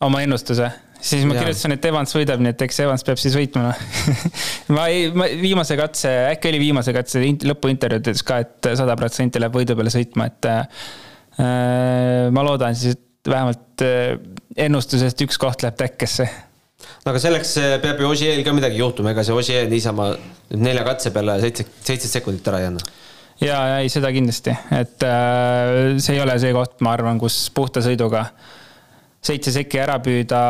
oma 0.04 0.24
ennustuse. 0.26 0.72
Siis 1.04 1.26
ma 1.28 1.36
kirjutasin, 1.36 1.76
et 1.76 1.86
Evans 1.90 2.16
võidab, 2.16 2.40
nii 2.40 2.54
et 2.54 2.62
eks 2.64 2.78
Evans 2.86 3.04
peab 3.04 3.20
siis 3.20 3.34
võitma 3.36 3.74
ma 4.76 4.86
ei, 4.92 5.10
ma 5.12 5.28
viimase 5.28 5.76
katse, 5.76 6.12
äkki 6.30 6.48
oli 6.54 6.62
viimase 6.62 6.94
katse 6.96 7.20
lõpuintervjuudes 7.44 8.24
ka, 8.28 8.38
et 8.46 8.70
sada 8.80 8.96
protsenti 9.00 9.42
läheb 9.42 9.58
võidu 9.58 9.76
peale 9.76 9.92
sõitma, 9.92 10.30
et 10.32 10.48
äh, 10.48 10.88
ma 12.32 12.46
loodan 12.48 12.78
siis, 12.80 12.96
et 12.96 13.32
vähemalt 13.34 13.84
äh, 13.84 14.16
ennustusest 14.64 15.26
üks 15.28 15.40
koht 15.42 15.66
läheb 15.66 15.76
täkkesse. 15.82 16.30
No 17.04 17.12
aga 17.12 17.20
selleks 17.20 17.52
äh, 17.60 17.76
peab 17.84 18.00
ju 18.00 18.08
Ožeel 18.14 18.44
ka 18.48 18.56
midagi 18.56 18.80
juhtuma, 18.80 19.12
ega 19.12 19.28
see 19.28 19.36
Ožeel 19.36 19.68
niisama 19.72 20.14
nelja 20.56 20.88
katse 20.88 21.12
peale 21.16 21.36
seitse, 21.44 21.68
seitse 21.84 22.12
sekundit 22.12 22.48
ära 22.48 22.64
ei 22.64 22.72
anna. 22.72 22.92
Ja, 23.44 23.62
ja 23.74 23.80
ei, 23.84 23.92
seda 23.92 24.12
kindlasti, 24.14 24.54
et 24.76 25.06
äh, 25.08 25.96
see 26.02 26.18
ei 26.18 26.22
ole 26.24 26.36
see 26.42 26.54
koht, 26.56 26.80
ma 26.86 26.94
arvan, 26.98 27.22
kus 27.22 27.46
puhta 27.56 27.84
sõiduga 27.86 28.28
seitse 29.24 29.54
sekki 29.56 29.80
ära 29.80 29.98
püüda. 30.04 30.44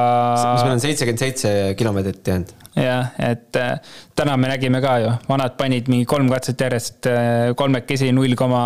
mis 0.56 0.66
meil 0.66 0.76
on 0.76 0.84
seitsekümmend 0.84 1.22
seitse 1.22 1.50
kilomeetrit 1.78 2.30
jäänud. 2.34 2.54
jah, 2.80 3.12
et 3.22 3.60
äh, 3.62 3.98
täna 4.18 4.38
me 4.38 4.52
nägime 4.52 4.82
ka 4.84 4.98
ju, 5.04 5.16
vanad 5.30 5.58
panid 5.60 5.90
mingi 5.94 6.08
kolm 6.10 6.30
katset 6.34 6.62
järjest 6.66 7.10
äh, 7.10 7.50
kolmekesi 7.58 8.14
null 8.16 8.38
koma 8.40 8.64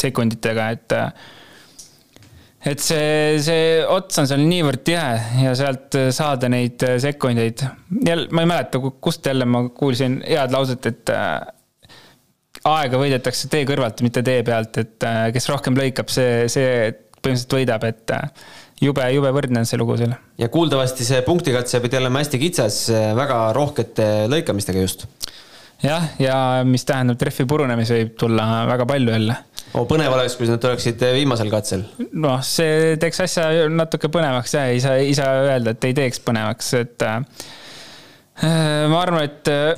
sekunditega, 0.00 0.70
et 0.76 0.96
et 2.66 2.80
see, 2.82 3.36
see 3.44 3.66
ots 3.92 4.18
on 4.18 4.26
seal 4.26 4.40
niivõrd 4.42 4.80
tihe 4.88 5.42
ja 5.44 5.52
sealt 5.58 5.94
saada 6.16 6.48
neid 6.50 6.82
sekundeid. 7.02 7.62
jälle, 8.08 8.26
ma 8.32 8.42
ei 8.42 8.50
mäleta, 8.50 8.80
kust 9.00 9.26
jälle 9.28 9.46
ma 9.46 9.68
kuulsin 9.68 10.18
head 10.26 10.56
lauset, 10.56 10.88
et 10.90 11.14
aega 12.66 13.00
võidetakse 13.00 13.50
tee 13.52 13.66
kõrvalt, 13.68 14.02
mitte 14.04 14.22
tee 14.26 14.42
pealt, 14.46 14.78
et 14.82 15.08
kes 15.34 15.50
rohkem 15.52 15.76
lõikab, 15.78 16.10
see, 16.12 16.46
see 16.52 16.70
põhimõtteliselt 17.26 17.56
võidab, 17.58 17.86
et 17.88 18.14
jube, 18.82 19.06
jube 19.14 19.32
võrdne 19.34 19.62
on 19.62 19.68
see 19.68 19.80
lugu 19.80 19.96
seal. 20.00 20.14
ja 20.40 20.48
kuuldavasti 20.52 21.06
see 21.06 21.22
punktikatse 21.26 21.80
pidi 21.84 21.98
olema 22.00 22.22
hästi 22.22 22.40
kitsas, 22.42 22.80
väga 23.16 23.40
rohkete 23.56 24.08
lõikamistega 24.32 24.84
just. 24.84 25.06
jah, 25.84 26.10
ja 26.22 26.38
mis 26.68 26.86
tähendab, 26.88 27.18
trehvi 27.20 27.48
purunemisi 27.48 28.00
võib 28.00 28.16
tulla 28.20 28.64
väga 28.70 28.88
palju 28.88 29.14
jälle 29.16 29.38
oh,. 29.74 29.86
põnev 29.88 30.14
oleks, 30.16 30.36
kui 30.38 30.48
nad 30.50 30.62
tuleksid 30.62 31.02
viimasel 31.16 31.50
katsel. 31.52 31.84
noh, 32.12 32.40
see 32.46 32.96
teeks 33.02 33.24
asja 33.26 33.48
natuke 33.72 34.10
põnevaks 34.12 34.56
jah, 34.58 34.70
ei 34.72 34.82
saa, 34.84 35.00
ei 35.02 35.14
saa 35.16 35.44
öelda, 35.48 35.76
et 35.76 35.88
ei 35.88 35.96
teeks 35.96 36.22
põnevaks, 36.26 36.72
et 36.80 37.06
äh, 37.06 37.20
ma 38.92 39.02
arvan, 39.02 39.26
et 39.26 39.52
äh, 39.52 39.74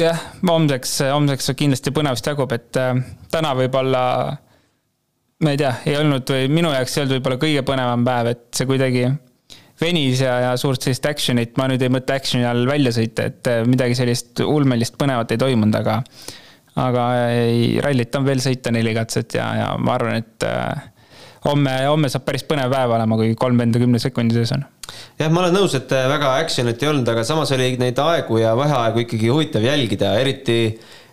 jah, 0.00 0.22
homseks, 0.48 0.98
homseks 1.12 1.52
kindlasti 1.58 1.92
põnevust 1.94 2.26
jagub, 2.26 2.52
et 2.56 2.80
äh, 2.80 2.94
täna 3.32 3.52
võib-olla 3.58 4.04
ma 5.42 5.52
ei 5.52 5.58
tea, 5.58 5.72
ei 5.90 5.98
olnud 5.98 6.28
või 6.30 6.48
minu 6.52 6.70
jaoks 6.72 6.96
ei 6.96 7.04
olnud 7.04 7.16
võib-olla 7.16 7.40
kõige 7.42 7.64
põnevam 7.66 8.06
päev, 8.06 8.32
et 8.32 8.44
see 8.56 8.68
kuidagi 8.70 9.08
venis 9.82 10.22
ja, 10.22 10.36
ja 10.46 10.52
suurt 10.60 10.84
sellist 10.84 11.06
action'it, 11.10 11.56
ma 11.58 11.66
nüüd 11.70 11.82
ei 11.82 11.90
mõtle 11.92 12.14
action'i 12.14 12.46
all 12.46 12.62
välja 12.68 12.94
sõita, 12.94 13.26
et 13.32 13.50
äh, 13.50 13.64
midagi 13.68 13.98
sellist 13.98 14.44
ulmelist 14.44 14.96
põnevat 15.00 15.34
ei 15.34 15.42
toimunud, 15.42 15.76
aga 15.82 16.00
aga 16.82 17.06
ei, 17.36 17.76
rallit 17.84 18.14
on 18.16 18.24
veel 18.24 18.40
sõita 18.40 18.72
neli 18.72 18.94
katset 18.96 19.34
ja, 19.36 19.50
ja 19.58 19.66
ma 19.76 19.96
arvan, 19.98 20.22
et 20.22 20.46
äh, 20.48 20.86
homme, 21.46 21.74
homme 21.90 22.10
saab 22.12 22.24
päris 22.28 22.46
põnev 22.48 22.72
päev 22.72 22.94
olema, 22.96 23.18
kui 23.20 23.34
kolm 23.38 23.60
venda 23.60 23.82
kümne 23.82 24.00
sekundi 24.02 24.36
sees 24.38 24.54
on. 24.56 24.64
jah, 25.18 25.30
ma 25.30 25.44
olen 25.44 25.56
nõus, 25.56 25.76
et 25.78 25.92
äh, 25.96 26.08
väga 26.12 26.34
action'it 26.42 26.82
ei 26.82 26.90
olnud, 26.92 27.08
aga 27.12 27.24
samas 27.26 27.52
oli 27.56 27.74
neid 27.80 27.98
aegu 28.02 28.40
ja 28.42 28.56
vaheaegu 28.58 29.06
ikkagi 29.06 29.30
huvitav 29.32 29.64
jälgida, 29.66 30.14
eriti 30.20 30.58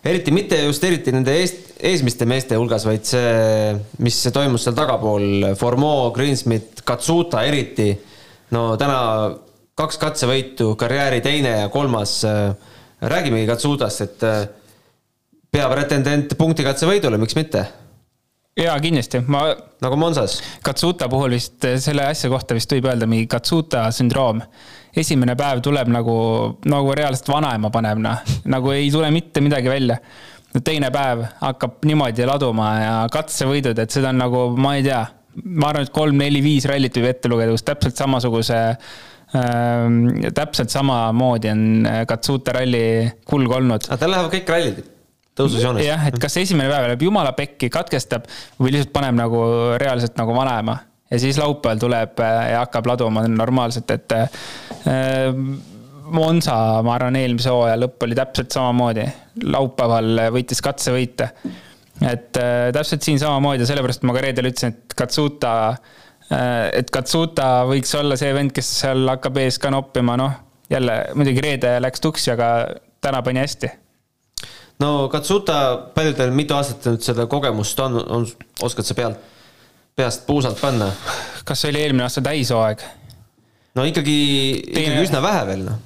eriti 0.04 0.32
mitte 0.32 0.58
just 0.64 0.84
eriti 0.84 1.12
nende 1.12 1.34
eest, 1.42 1.74
eesmiste 1.84 2.26
meeste 2.28 2.56
hulgas, 2.58 2.86
vaid 2.88 3.04
see, 3.08 3.74
mis 4.04 4.20
toimus 4.32 4.64
seal 4.66 4.76
tagapool, 4.78 5.52
Formeau, 5.60 6.08
Greensmith, 6.16 6.84
Katsuta 6.86 7.44
eriti. 7.48 7.92
no 8.56 8.74
täna 8.80 9.00
kaks 9.78 10.00
katsevõitu, 10.00 10.74
karjääri 10.76 11.20
teine 11.24 11.58
ja 11.62 11.68
kolmas. 11.68 12.22
räägimegi 13.00 13.46
Katsutast, 13.48 14.00
et 14.00 14.24
peapretendent 15.50 16.34
punktikatsevõidule, 16.36 17.16
miks 17.18 17.36
mitte? 17.36 17.64
Jaa, 18.60 18.76
kindlasti, 18.82 19.22
ma. 19.26 19.46
nagu 19.80 19.96
Monsas. 20.00 20.40
Katsuta 20.66 21.08
puhul 21.08 21.38
vist 21.38 21.64
selle 21.80 22.04
asja 22.08 22.30
kohta 22.32 22.56
vist 22.58 22.72
võib 22.76 22.90
öelda 22.90 23.08
mingi 23.10 23.28
Katsuta 23.30 23.86
sündroom 23.94 24.42
esimene 24.96 25.36
päev 25.38 25.62
tuleb 25.64 25.90
nagu, 25.92 26.16
nagu 26.70 26.96
reaalselt 26.96 27.30
vanaema 27.30 27.70
paneb, 27.72 28.00
noh, 28.02 28.34
nagu 28.50 28.74
ei 28.74 28.90
tule 28.92 29.10
mitte 29.14 29.42
midagi 29.44 29.70
välja. 29.70 30.00
teine 30.66 30.88
päev 30.90 31.22
hakkab 31.38 31.84
niimoodi 31.86 32.26
laduma 32.26 32.70
ja 32.80 32.94
katsevõidud, 33.12 33.78
et 33.78 33.90
seda 33.94 34.10
on 34.10 34.18
nagu, 34.18 34.40
ma 34.58 34.74
ei 34.76 34.82
tea, 34.82 35.04
ma 35.44 35.68
arvan, 35.70 35.86
et 35.86 35.94
kolm-neli-viis 35.94 36.66
rallit 36.66 36.96
võib 36.98 37.06
ette 37.12 37.30
lugeda, 37.30 37.54
kus 37.54 37.62
täpselt 37.62 38.00
samasuguse 38.02 38.58
äh,, 38.58 40.32
täpselt 40.34 40.74
samamoodi 40.74 41.52
on 41.52 41.68
Katsuta 42.10 42.58
ralli 42.58 42.82
kulg 43.24 43.60
olnud. 43.60 43.86
aga 43.86 44.00
tal 44.00 44.16
lähevad 44.16 44.34
kõik 44.34 44.50
rallid 44.56 44.82
tõususjoones. 45.38 45.86
jah, 45.86 46.06
et 46.10 46.18
kas 46.20 46.36
esimene 46.42 46.70
päev 46.70 46.88
läheb 46.90 47.08
jumala 47.08 47.32
pekki, 47.36 47.70
katkestab 47.72 48.28
või 48.60 48.74
lihtsalt 48.74 48.94
paneb 48.94 49.18
nagu 49.18 49.42
reaalselt 49.80 50.18
nagu 50.20 50.34
vanaema 50.36 50.78
ja 51.10 51.18
siis 51.18 51.38
laupäeval 51.38 51.78
tuleb 51.78 52.20
äh, 52.22 52.50
ja 52.52 52.64
hakkab 52.64 52.86
laduma 52.86 53.26
normaalselt, 53.28 53.90
et 53.90 54.12
äh, 54.12 54.28
Monza, 56.10 56.54
ma 56.82 56.96
arvan, 56.96 57.14
eelmise 57.20 57.52
hooaja 57.54 57.76
lõpp 57.78 58.02
oli 58.02 58.16
täpselt 58.18 58.50
samamoodi. 58.50 59.04
laupäeval 59.46 60.24
võitis 60.34 60.62
katsevõite. 60.62 61.30
et 62.02 62.36
äh, 62.36 62.70
täpselt 62.74 63.02
siin 63.06 63.18
samamoodi 63.18 63.62
ja 63.62 63.70
sellepärast 63.70 64.06
ma 64.06 64.16
ka 64.16 64.24
reedel 64.26 64.50
ütlesin, 64.50 64.74
et 64.74 64.94
Katsuta, 64.96 65.52
et 66.76 66.90
Katsuta 66.90 67.64
võiks 67.66 67.94
olla 67.98 68.16
see 68.16 68.32
vend, 68.34 68.52
kes 68.54 68.68
seal 68.82 69.08
hakkab 69.08 69.38
ees 69.42 69.58
ka 69.58 69.70
noppima, 69.70 70.16
noh. 70.20 70.34
jälle 70.70 71.04
muidugi 71.14 71.42
reede 71.42 71.78
läks 71.82 72.00
tuksi, 72.00 72.30
aga 72.34 72.50
täna 73.02 73.22
pani 73.26 73.42
hästi 73.42 73.70
no 74.80 75.08
Katsuta, 75.12 75.58
palju 75.94 76.14
teil 76.18 76.32
mitu 76.36 76.56
aastat 76.56 76.88
nüüd 76.90 77.04
seda 77.04 77.26
kogemust 77.30 77.80
on, 77.84 78.00
on, 78.00 78.26
oskad 78.64 78.88
sa 78.88 78.96
pealt 78.98 79.28
peast 79.98 80.26
puusalt 80.26 80.60
panna. 80.60 80.90
kas 81.44 81.62
see 81.62 81.72
oli 81.72 81.84
eelmine 81.84 82.06
aasta 82.06 82.22
täishooaeg? 82.24 82.82
no 83.76 83.86
ikkagi 83.88 84.16
Teine..., 84.64 84.82
ikkagi 84.82 85.06
üsna 85.08 85.22
vähe 85.24 85.46
veel 85.50 85.64
noh. 85.68 85.80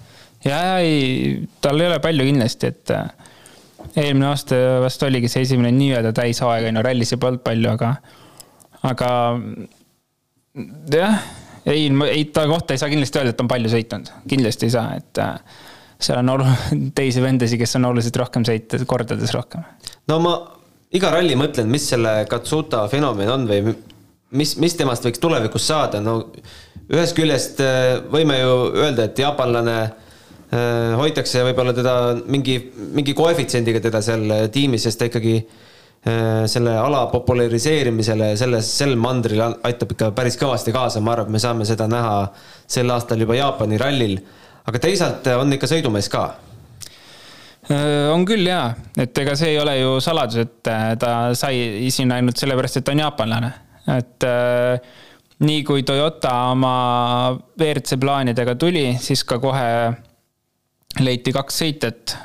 ja, 0.46 0.59
ja 0.59 0.74
ei, 0.85 1.46
tal 1.64 1.80
ei 1.80 1.90
ole 1.90 2.00
palju 2.04 2.26
kindlasti, 2.28 2.72
et 2.72 2.94
äh, 2.94 3.09
eelmine 3.94 4.30
aasta 4.30 4.61
vast 4.85 5.02
oligi 5.07 5.30
see 5.33 5.44
esimene 5.46 5.72
nii-öelda 5.76 6.14
täishooaeg, 6.16 6.68
on 6.70 6.80
ju, 6.80 6.87
rallis 6.87 7.14
ei 7.14 7.22
polnud 7.22 7.44
palju, 7.44 7.72
aga, 7.74 7.94
aga 8.90 9.11
jah, 10.94 11.20
ei, 11.66 11.88
ei 12.12 12.26
ta 12.35 12.46
kohta 12.50 12.76
ei 12.76 12.83
saa 12.83 12.92
kindlasti 12.92 13.20
öelda, 13.20 13.35
et 13.35 13.44
on 13.44 13.50
palju 13.50 13.72
sõitnud, 13.74 14.12
kindlasti 14.30 14.68
ei 14.68 14.76
saa, 14.76 14.98
et 15.00 15.22
äh, 15.22 15.62
seal 16.08 16.20
on 16.20 16.34
olu-, 16.36 16.52
teisi 16.98 17.22
vendasid, 17.24 17.60
kes 17.60 17.78
on 17.80 17.90
oluliselt 17.90 18.20
rohkem 18.20 18.46
sõitnud, 18.46 18.86
kordades 18.90 19.34
rohkem. 19.36 19.64
no 20.10 20.20
ma 20.22 20.36
iga 20.94 21.10
ralli 21.14 21.36
mõtlen, 21.38 21.70
mis 21.70 21.88
selle 21.90 22.20
Katsuta 22.30 22.84
fenomen 22.92 23.32
on 23.34 23.48
või 23.50 23.74
mis, 24.38 24.54
mis 24.60 24.76
temast 24.78 25.06
võiks 25.06 25.22
tulevikus 25.22 25.66
saada, 25.70 26.00
no 26.04 26.20
ühest 26.92 27.16
küljest 27.16 27.60
äh, 27.64 27.98
võime 28.12 28.38
ju 28.40 28.56
öelda, 28.74 29.08
et 29.08 29.20
jaapanlane 29.20 29.76
äh, 29.84 30.94
hoitakse 31.00 31.44
võib-olla 31.48 31.74
teda 31.76 31.94
mingi, 32.26 32.58
mingi 32.96 33.14
koefitsiendiga 33.16 33.82
teda 33.84 34.02
seal 34.04 34.26
tiimis, 34.54 34.84
sest 34.86 35.00
ta 35.00 35.08
ikkagi 35.08 35.36
äh, 35.40 36.44
selle 36.50 36.76
ala 36.80 37.06
populariseerimisele 37.12 38.34
selles, 38.40 38.70
sel 38.78 38.96
mandril 39.00 39.42
aitab 39.46 39.96
ikka 39.96 40.12
päris 40.16 40.38
kõvasti 40.40 40.74
kaasa, 40.74 41.02
ma 41.04 41.14
arvan, 41.14 41.30
et 41.30 41.38
me 41.38 41.42
saame 41.42 41.68
seda 41.68 41.88
näha 41.90 42.18
sel 42.66 42.90
aastal 42.94 43.24
juba 43.24 43.38
Jaapani 43.38 43.80
rallil. 43.80 44.18
Aga 44.68 44.83
teisalt 44.83 45.29
on 45.37 45.55
ikka 45.57 45.70
sõidumees 45.70 46.11
ka? 46.12 46.24
On 48.12 48.27
küll 48.29 48.44
jaa, 48.44 48.74
et 49.00 49.16
ega 49.22 49.33
see 49.40 49.55
ei 49.55 49.61
ole 49.61 49.79
ju 49.79 49.94
saladus, 50.05 50.42
et 50.42 50.68
ta 51.00 51.12
sai 51.33 51.88
sinna 51.94 52.18
ainult 52.20 52.37
sellepärast, 52.37 52.77
et 52.77 52.85
ta 52.85 52.92
on 52.92 53.00
jaapanlane, 53.00 53.48
et 53.94 54.27
äh, 54.29 54.90
nii 55.44 55.62
kui 55.66 55.83
Toyota 55.87 56.33
oma 56.53 56.74
WRC 57.33 57.96
plaanidega 58.00 58.55
tuli, 58.61 58.90
siis 59.00 59.24
ka 59.24 59.40
kohe 59.42 59.70
leiti 61.03 61.33
kaks 61.35 61.57
sõitjat, 61.62 62.16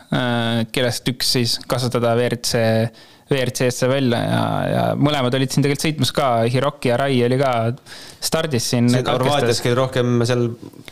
kellest 0.71 1.07
üks 1.09 1.31
siis 1.37 1.55
kasutada 1.69 2.13
WRC 2.19 2.59
WRC-sse 3.29 3.89
välja 3.89 4.19
ja, 4.23 4.43
ja 4.69 4.83
mõlemad 4.97 5.35
olid 5.37 5.51
siin 5.53 5.65
tegelikult 5.65 5.85
sõitmas 5.85 6.13
ka, 6.15 6.29
Hiroki 6.49 6.91
ja 6.91 6.97
Rai 6.99 7.19
oli 7.27 7.37
ka 7.39 7.51
stardis 8.25 8.69
siin. 8.73 8.89
Horvaatias 9.05 9.61
käid 9.63 9.77
rohkem 9.77 10.23
seal 10.29 10.47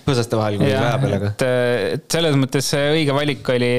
põõsaste 0.06 0.40
vahel 0.40 0.60
kui 0.62 0.70
väe 0.70 1.00
peal, 1.02 1.16
aga. 1.18 1.32
et 1.96 2.06
selles 2.14 2.38
mõttes 2.40 2.70
õige 2.78 3.16
valik 3.18 3.50
oli, 3.56 3.72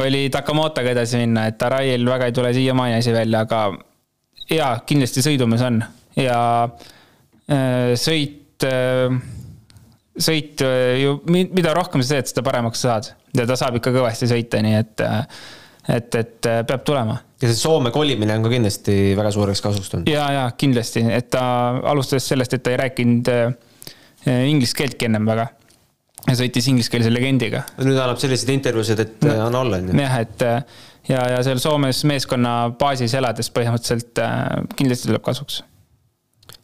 oli 0.00 0.24
Takamotoga 0.34 0.96
edasi 0.96 1.22
minna, 1.22 1.46
et 1.52 1.62
Araiil 1.68 2.06
väga 2.10 2.30
ei 2.30 2.36
tule 2.36 2.52
siiamaani 2.56 2.98
asi 2.98 3.14
välja, 3.14 3.44
aga 3.46 3.62
jaa, 4.50 4.72
kindlasti 4.86 5.22
sõidumees 5.24 5.62
on 5.66 5.82
ja 6.18 6.40
äh, 6.66 7.94
sõit 8.00 8.66
äh, 8.66 9.20
sõit 10.20 10.62
äh, 10.66 10.98
ju, 11.04 11.16
mida 11.30 11.74
rohkem 11.76 12.02
sa 12.02 12.18
teed, 12.18 12.30
seda 12.32 12.44
paremaks 12.46 12.82
sa 12.82 12.96
saad 12.96 13.12
ja 13.36 13.46
ta 13.46 13.56
saab 13.58 13.78
ikka 13.78 13.92
kõvasti 13.94 14.28
sõita, 14.30 14.60
nii 14.64 14.78
et, 14.80 15.04
et, 15.96 16.14
et 16.14 16.48
peab 16.66 16.86
tulema 16.86 17.18
ja 17.40 17.48
see 17.48 17.58
Soome 17.58 17.92
kolimine 17.94 18.34
on 18.36 18.44
ka 18.44 18.52
kindlasti 18.52 18.96
väga 19.18 19.32
suureks 19.34 19.62
kasuks 19.64 19.92
tulnud. 19.92 20.10
ja, 20.12 20.26
ja 20.34 20.44
kindlasti, 20.58 21.02
et 21.14 21.30
ta 21.32 21.42
alustas 21.92 22.28
sellest, 22.28 22.54
et 22.56 22.64
ta 22.64 22.74
ei 22.74 22.80
rääkinud 22.82 23.30
äh, 23.32 24.44
inglise 24.50 24.76
keeltki 24.76 25.08
ennem 25.08 25.28
väga. 25.28 25.48
ja 26.26 26.36
sõitis 26.36 26.68
ingliskeelse 26.72 27.12
legendiga. 27.12 27.64
nüüd 27.80 27.96
annab 27.96 28.20
selliseid 28.20 28.52
intervjuusid, 28.58 29.04
et 29.06 29.26
no, 29.28 29.36
on 29.46 29.60
olla, 29.62 29.80
on 29.80 29.92
ju. 29.92 29.98
jah, 30.02 30.18
et 30.26 30.46
äh, 30.46 30.84
ja, 31.08 31.24
ja 31.36 31.40
seal 31.46 31.62
Soomes 31.62 32.04
meeskonna 32.08 32.54
baasis 32.80 33.16
elades 33.16 33.48
põhimõtteliselt 33.56 34.20
äh, 34.20 34.44
kindlasti 34.76 35.08
tuleb 35.08 35.24
kasuks. 35.24 35.62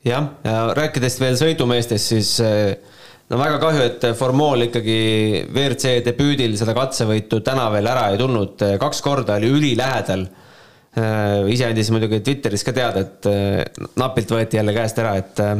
jah, 0.04 0.34
ja 0.44 0.58
rääkides 0.76 1.20
veel 1.22 1.40
sõidumeestest, 1.40 2.12
siis 2.12 2.36
no 3.30 3.38
väga 3.40 3.60
kahju, 3.62 3.84
et 3.90 4.08
Formol 4.18 4.68
ikkagi 4.68 4.98
WRC 5.50 6.00
debüüdil 6.06 6.56
seda 6.58 6.74
katsevõitu 6.76 7.40
täna 7.46 7.68
veel 7.74 7.88
ära 7.90 8.10
ei 8.12 8.20
tulnud, 8.20 8.66
kaks 8.80 9.02
korda 9.04 9.40
oli 9.40 9.52
ülilähedal 9.54 10.28
Äh, 10.96 11.44
ise 11.52 11.66
andis 11.68 11.90
muidugi 11.92 12.22
Twitteris 12.24 12.62
ka 12.64 12.72
teada, 12.72 13.02
et 13.04 13.26
äh, 13.28 13.60
napilt 14.00 14.30
võeti 14.32 14.56
jälle 14.56 14.72
käest 14.72 14.96
ära, 15.02 15.12
et 15.20 15.42
äh, 15.44 15.58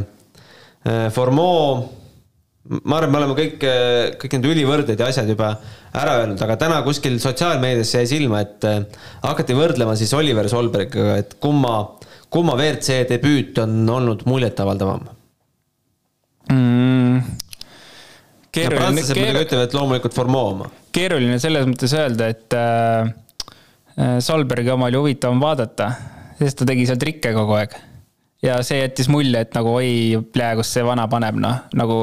Formeau, 1.13 1.83
ma 2.79 2.97
arvan, 2.97 3.11
me 3.11 3.19
oleme 3.19 3.35
kõik, 3.37 3.65
kõik 4.17 4.33
need 4.37 4.47
ülivõrded 4.49 4.97
ja 4.97 5.09
asjad 5.11 5.29
juba 5.29 5.51
ära 5.91 6.15
öelnud, 6.21 6.41
aga 6.41 6.55
täna 6.61 6.79
kuskil 6.85 7.19
sotsiaalmeedias 7.21 7.91
jäi 7.99 8.07
silma, 8.09 8.41
et 8.45 8.65
hakati 9.25 9.57
võrdlema 9.57 9.97
siis 9.99 10.13
Oliver 10.17 10.47
Solbergiga, 10.49 11.19
et 11.21 11.35
kumma, 11.43 11.75
kumma 12.33 12.55
WRC 12.57 13.03
debüüt 13.11 13.59
on 13.65 13.81
olnud 13.99 14.25
muljetavaldavam 14.31 15.09
mm.? 16.49 16.96
Keeruline. 18.57 18.81
prantslased 18.81 19.21
muidugi 19.21 19.47
ütlevad, 19.47 19.69
et 19.69 19.77
loomulikult 19.77 20.17
Formeau 20.17 20.51
oma. 20.55 20.73
keeruline 20.95 21.39
selles 21.43 21.69
mõttes 21.69 21.95
öelda, 21.97 22.33
et 22.35 22.57
äh 22.57 23.15
Äh, 23.97 24.19
Solbergi 24.21 24.69
oma 24.69 24.91
oli 24.91 24.99
huvitavam 24.99 25.39
vaadata, 25.41 25.89
sest 26.37 26.59
ta 26.59 26.67
tegi 26.69 26.85
seal 26.85 26.99
trikke 27.01 27.31
kogu 27.33 27.55
aeg. 27.57 27.73
ja 28.45 28.59
see 28.61 28.77
jättis 28.77 29.07
mulje, 29.09 29.39
et 29.41 29.55
nagu 29.57 29.71
oi, 29.73 30.19
plee, 30.33 30.51
kus 30.59 30.69
see 30.75 30.83
vana 30.85 31.07
paneb, 31.09 31.39
noh, 31.41 31.63
nagu 31.73 31.95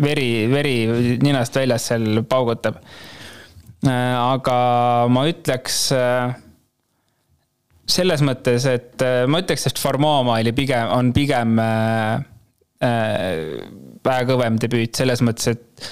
veri, 0.00 0.30
veri 0.48 0.74
ninast 1.20 1.58
väljas 1.60 1.90
seal 1.90 2.22
paugutab. 2.24 2.80
Äh, 3.84 4.16
aga 4.16 4.56
ma 5.12 5.26
ütleks 5.28 5.82
äh, 5.92 6.32
selles 7.88 8.24
mõttes, 8.24 8.64
et 8.72 9.04
ma 9.28 9.42
ütleks, 9.44 9.68
et 9.68 9.80
Formoma 9.80 10.38
oli 10.40 10.56
pigem, 10.56 10.88
on 10.96 11.12
pigem 11.16 11.60
äh, 11.60 12.24
vähe 14.08 14.28
kõvem 14.28 14.58
debüüt 14.60 14.98
selles 14.98 15.22
mõttes, 15.24 15.54
et 15.54 15.90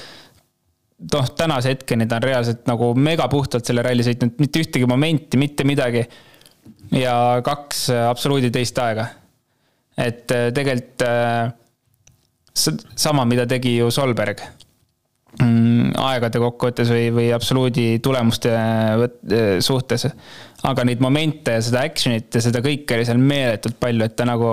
noh, 1.13 1.29
tänase 1.37 1.75
hetkeni 1.75 2.09
ta 2.09 2.21
on 2.21 2.27
reaalselt 2.27 2.65
nagu 2.71 2.93
megapuhtalt 2.99 3.69
selle 3.69 3.85
ralli 3.85 4.07
sõitnud, 4.07 4.39
mitte 4.43 4.63
ühtegi 4.65 4.89
momenti, 4.89 5.41
mitte 5.41 5.67
midagi. 5.69 6.07
ja 6.93 7.43
kaks 7.45 7.89
absoluudi 8.09 8.51
teist 8.51 8.79
aega. 8.79 9.07
et 9.97 10.31
äh, 10.33 10.51
tegelikult 10.53 11.03
äh, 11.07 11.53
sama, 12.97 13.25
mida 13.25 13.47
tegi 13.47 13.77
ju 13.77 13.91
Solberg 13.93 14.41
mm, 15.41 15.93
aegade 16.01 16.41
kokkuvõttes 16.41 16.91
või, 16.93 17.09
või 17.15 17.31
absoluudi 17.37 17.87
tulemuste 18.03 18.53
äh, 18.53 19.59
suhtes. 19.61 20.07
aga 20.63 20.85
neid 20.85 21.01
momente 21.01 21.59
ja 21.59 21.65
seda 21.65 21.85
action'it 21.87 22.35
ja 22.35 22.45
seda 22.45 22.63
kõike 22.65 22.97
oli 22.97 23.09
seal 23.09 23.21
meeletult 23.21 23.79
palju, 23.81 24.05
et 24.05 24.17
ta 24.17 24.29
nagu 24.29 24.53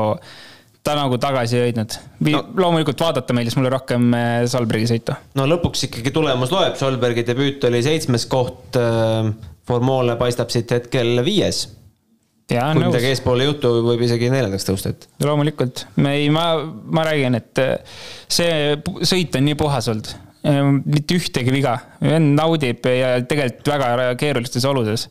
ta 0.84 0.96
nagu 0.98 1.18
tagasi 1.22 1.58
ei 1.58 1.68
hoidnud. 1.68 1.96
No, 2.28 2.42
loomulikult 2.60 3.00
vaadata 3.06 3.36
meeldis 3.36 3.56
mulle 3.58 3.72
rohkem 3.74 4.10
äh, 4.18 4.34
Solbergi 4.52 4.90
sõitu. 4.92 5.16
no 5.40 5.48
lõpuks 5.50 5.88
ikkagi 5.88 6.12
tulemus 6.16 6.52
loeb, 6.54 6.76
Solbergi 6.80 7.24
debüüt 7.28 7.64
oli 7.70 7.84
seitsmes 7.86 8.28
koht. 8.32 8.80
Äh, 8.80 9.32
Formole 9.64 10.18
paistab 10.20 10.50
siit 10.52 10.74
hetkel 10.76 11.22
viies. 11.24 11.62
kui 12.52 12.82
midagi 12.82 13.14
eespoole 13.14 13.46
ei 13.46 13.48
juhtu, 13.48 13.70
võib 13.86 14.02
isegi 14.04 14.28
neljandaks 14.28 14.68
tõusta, 14.68 14.92
et. 14.92 15.06
loomulikult, 15.24 15.86
ei, 16.04 16.28
ma, 16.36 16.50
ma 16.68 17.06
räägin, 17.08 17.40
et 17.40 17.62
äh, 17.64 18.02
see 18.28 18.76
sõit 19.08 19.40
on 19.40 19.48
nii 19.48 19.56
puhas 19.56 19.88
olnud, 19.88 20.12
mitte 20.84 21.16
ühtegi 21.16 21.56
viga, 21.56 21.78
vend 22.04 22.36
naudib 22.36 22.84
ja 22.92 23.16
tegelikult 23.24 23.72
väga 23.72 24.10
keerulistes 24.20 24.68
oludes 24.68 25.08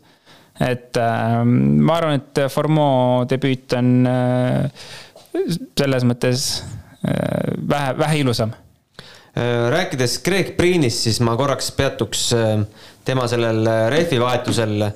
et 0.60 0.96
äh, 1.00 1.40
ma 1.44 1.96
arvan, 1.96 2.20
et 2.20 2.42
Formeau 2.52 3.24
debüüt 3.30 3.72
on 3.78 3.92
äh, 4.08 4.90
selles 5.32 6.04
mõttes 6.06 6.46
äh, 6.60 7.54
vähe, 7.56 7.94
vähe 7.98 8.20
ilusam. 8.22 8.52
Äh, 8.52 9.70
rääkides 9.72 10.18
Greg 10.24 10.54
Priinist, 10.58 11.06
siis 11.06 11.20
ma 11.24 11.36
korraks 11.40 11.72
peatuks 11.76 12.28
äh, 12.36 12.58
tema 13.06 13.26
sellel 13.30 13.66
rehvi 13.92 14.20
vahetusel. 14.22 14.92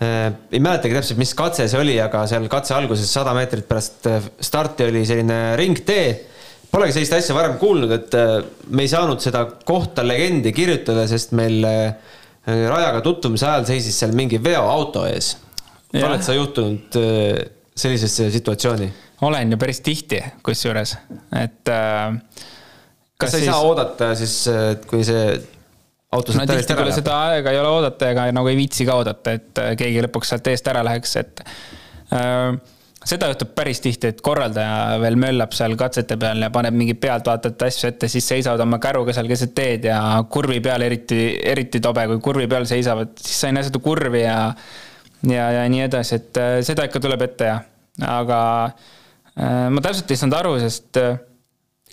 ei 0.00 0.60
mäletagi 0.64 0.94
täpselt, 0.96 1.18
mis 1.20 1.34
katse 1.36 1.66
see 1.68 1.76
oli, 1.76 1.98
aga 2.00 2.22
seal 2.24 2.46
katse 2.48 2.72
alguses 2.72 3.10
sada 3.12 3.34
meetrit 3.36 3.66
pärast 3.68 4.06
starti 4.40 4.86
oli 4.86 5.02
selline 5.04 5.58
ringtee. 5.60 6.06
Polegi 6.72 6.94
sellist 6.94 7.18
asja 7.18 7.36
varem 7.36 7.58
kuulnud, 7.60 7.92
et 7.92 8.16
me 8.72 8.86
ei 8.86 8.88
saanud 8.88 9.20
seda 9.20 9.42
kohta 9.68 10.00
legendi 10.06 10.54
kirjutada, 10.56 11.04
sest 11.10 11.36
meil 11.36 11.60
rajaga 12.46 13.02
tutvumise 13.04 13.44
ajal 13.50 13.68
seisis 13.74 14.00
seal 14.00 14.16
mingi 14.16 14.40
veoauto 14.40 15.04
ees. 15.10 15.34
oled 16.00 16.24
sa 16.24 16.38
juhtunud 16.38 16.96
sellisesse 17.76 18.30
situatsiooni? 18.32 18.88
Olen 19.20 19.52
ju 19.52 19.60
päris 19.60 19.80
tihti, 19.84 20.22
kusjuures, 20.42 20.96
et 21.36 21.68
äh,. 21.68 22.18
kas, 23.16 23.30
sa 23.30 23.36
ei 23.36 23.44
siis... 23.44 23.52
saa 23.52 23.60
oodata 23.60 24.12
siis, 24.18 24.36
et 24.48 24.84
kui 24.88 25.04
see 25.06 25.24
auto 26.10 26.32
sealt 26.32 26.42
no, 26.42 26.50
täiesti 26.54 26.74
ära 26.74 26.88
läheb? 26.88 26.98
seda 26.98 27.20
aega 27.28 27.54
ei 27.54 27.60
ole 27.60 27.70
oodata 27.76 28.10
ega 28.14 28.26
nagu 28.34 28.50
ei 28.50 28.58
viitsi 28.58 28.88
ka 28.88 28.98
oodata, 29.00 29.38
et 29.38 29.62
äh, 29.62 29.72
keegi 29.78 30.04
lõpuks 30.06 30.32
sealt 30.32 30.52
eest 30.52 30.68
ära 30.72 30.82
läheks, 30.86 31.16
et 31.20 31.42
äh, 32.16 32.56
seda 33.12 33.30
juhtub 33.30 33.52
päris 33.56 33.82
tihti, 33.84 34.10
et 34.14 34.20
korraldaja 34.24 34.98
veel 35.02 35.18
möllab 35.20 35.54
seal 35.56 35.76
katsete 35.80 36.18
peal 36.20 36.42
ja 36.44 36.50
paneb 36.54 36.76
mingi 36.76 36.96
pealtvaatajate 37.00 37.68
asju 37.70 37.90
ette, 37.92 38.10
siis 38.12 38.28
seisavad 38.32 38.64
oma 38.64 38.80
käruga 38.82 39.14
seal 39.16 39.28
keset 39.30 39.54
teed 39.56 39.88
ja 39.88 40.00
kurvi 40.32 40.60
peal 40.64 40.84
eriti, 40.88 41.22
eriti 41.52 41.82
tobe, 41.84 42.06
kui 42.14 42.22
kurvi 42.30 42.48
peal 42.50 42.68
seisavad, 42.68 43.12
siis 43.20 43.42
sa 43.42 43.50
ei 43.50 43.58
näe 43.58 43.68
seda 43.68 43.82
kurvi 43.84 44.24
ja 44.24 44.38
ja, 45.28 45.50
ja 45.52 45.66
nii 45.68 45.84
edasi, 45.84 46.16
et 46.16 46.40
äh, 46.40 46.54
seda 46.66 46.88
ikka 46.88 47.02
tuleb 47.04 47.28
ette 47.28 47.52
ja, 47.52 47.60
aga 48.08 48.40
Äh, 48.70 48.99
ma 49.40 49.82
täpselt 49.84 50.10
ei 50.12 50.20
saanud 50.20 50.36
aru, 50.36 50.54
sest 50.60 50.98
äh, 51.00 51.18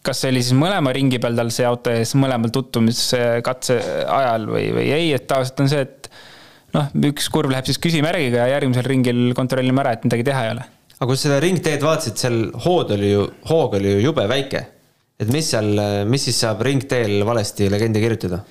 kas 0.07 0.23
see 0.23 0.31
oli 0.31 0.43
siis 0.45 0.55
mõlema 0.57 0.93
ringi 0.95 1.19
peal 1.21 1.38
tal 1.38 1.51
see 1.53 1.67
auto 1.67 1.91
ees, 1.93 2.13
mõlemal 2.19 2.51
tutvumiskatse 2.53 3.77
ajal 4.05 4.47
või, 4.51 4.69
või 4.75 4.88
ei, 4.95 5.12
et 5.15 5.27
tavaliselt 5.29 5.63
on 5.63 5.71
see, 5.71 5.83
et 5.88 6.10
noh, 6.75 6.89
üks 7.10 7.29
kurv 7.33 7.51
läheb 7.53 7.67
siis 7.67 7.79
küsimärgiga 7.83 8.43
ja 8.45 8.57
järgmisel 8.57 8.88
ringil 8.88 9.21
kontrollime 9.38 9.83
ära, 9.83 9.95
et 9.97 10.07
midagi 10.07 10.27
teha 10.27 10.45
ei 10.45 10.53
ole. 10.55 10.67
aga 10.97 11.10
kui 11.10 11.19
seda 11.19 11.41
ringteed 11.43 11.83
vaatasid, 11.83 12.19
seal 12.21 12.39
hood 12.65 12.93
oli 12.97 13.12
ju, 13.13 13.25
hoog 13.49 13.77
oli 13.79 13.97
ju 13.97 14.05
jube 14.10 14.27
väike. 14.29 14.63
et 15.17 15.33
mis 15.33 15.49
seal, 15.53 15.73
mis 16.10 16.29
siis 16.29 16.39
saab 16.45 16.62
ringteel 16.67 17.19
valesti 17.27 17.69
legendi 17.73 18.03
kirjutada? 18.03 18.43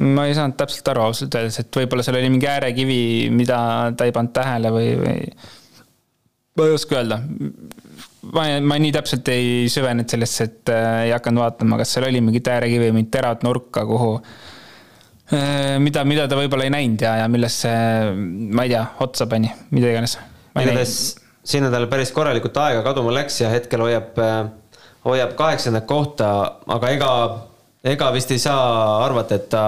ma 0.00 0.26
ei 0.28 0.36
saanud 0.38 0.56
täpselt 0.58 0.88
aru 0.92 1.08
ausalt 1.08 1.34
öeldes, 1.34 1.60
et 1.62 1.80
võib-olla 1.80 2.06
seal 2.06 2.18
oli 2.20 2.30
mingi 2.32 2.48
äärekivi, 2.48 3.00
mida 3.34 3.60
ta 3.98 4.06
ei 4.06 4.14
pannud 4.14 4.34
tähele 4.34 4.70
või, 4.74 4.92
või 5.00 5.16
ma 6.56 6.66
ei 6.66 6.76
oska 6.76 6.98
öelda 7.00 7.18
ma, 8.34 8.46
ma 8.60 8.78
nii 8.80 8.92
täpselt 8.94 9.28
ei 9.32 9.68
süvenenud 9.72 10.10
sellesse, 10.10 10.48
et 10.50 10.72
äh, 10.74 11.06
ei 11.08 11.14
hakanud 11.16 11.44
vaatama, 11.44 11.80
kas 11.80 11.96
seal 11.96 12.08
oli 12.10 12.22
mingit 12.24 12.48
äärekivi, 12.52 12.92
mingit 12.96 13.12
teravat 13.16 13.46
nurka, 13.46 13.86
kuhu 13.88 14.12
äh,. 15.32 15.78
mida, 15.82 16.04
mida 16.08 16.28
ta 16.28 16.38
võib-olla 16.38 16.68
ei 16.68 16.74
näinud 16.74 17.06
ja, 17.06 17.16
ja 17.22 17.32
millesse, 17.32 17.72
ma 18.52 18.68
ei 18.68 18.76
tea, 18.76 18.84
otsa 19.06 19.28
pani, 19.30 19.52
mida 19.74 19.92
iganes. 19.94 20.18
igatahes 20.54 21.00
sinna 21.50 21.70
tal 21.72 21.86
päris 21.90 22.12
korralikult 22.14 22.56
aega 22.62 22.82
kaduma 22.86 23.12
läks 23.14 23.40
ja 23.42 23.50
hetkel 23.52 23.84
hoiab, 23.84 24.18
äh, 24.20 24.42
hoiab 25.06 25.34
kaheksandat 25.38 25.86
kohta, 25.88 26.28
aga 26.68 26.92
ega, 26.94 27.12
ega 27.94 28.10
vist 28.14 28.32
ei 28.34 28.42
saa 28.42 29.00
arvata, 29.04 29.40
et 29.40 29.48
ta 29.52 29.64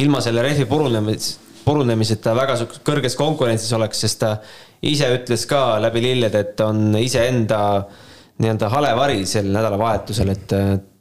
ilma 0.00 0.20
selle 0.24 0.44
rehvi 0.44 0.68
purunemis, 0.70 1.32
purunemiseta 1.64 2.34
väga 2.36 2.58
kõrges 2.84 3.16
konkurentsis 3.16 3.72
oleks, 3.76 4.04
sest 4.04 4.20
ta 4.20 4.36
ise 4.90 5.08
ütles 5.16 5.46
ka 5.48 5.78
läbi 5.82 6.02
lillede, 6.04 6.44
et 6.44 6.60
on 6.64 6.94
iseenda 7.00 7.60
nii-öelda 8.42 8.68
halevari 8.72 9.22
sel 9.28 9.48
nädalavahetusel, 9.54 10.32
et 10.34 10.54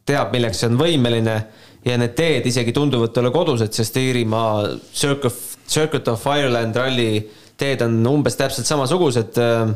teab, 0.05 0.33
milleks 0.35 0.61
see 0.61 0.69
on 0.69 0.77
võimeline 0.79 1.37
ja 1.85 1.97
need 1.99 2.15
teed 2.17 2.47
isegi 2.47 2.73
tunduvad 2.75 3.13
talle 3.15 3.31
kodused, 3.33 3.73
sest 3.75 3.97
Iirimaa 3.99 4.67
Circuit, 4.93 5.39
Circuit 5.67 6.07
of 6.11 6.23
Ireland 6.29 6.77
ralli 6.79 7.23
teed 7.59 7.83
on 7.85 7.99
umbes 8.09 8.37
täpselt 8.39 8.67
samasugused. 8.67 9.39
Äh, 9.39 9.73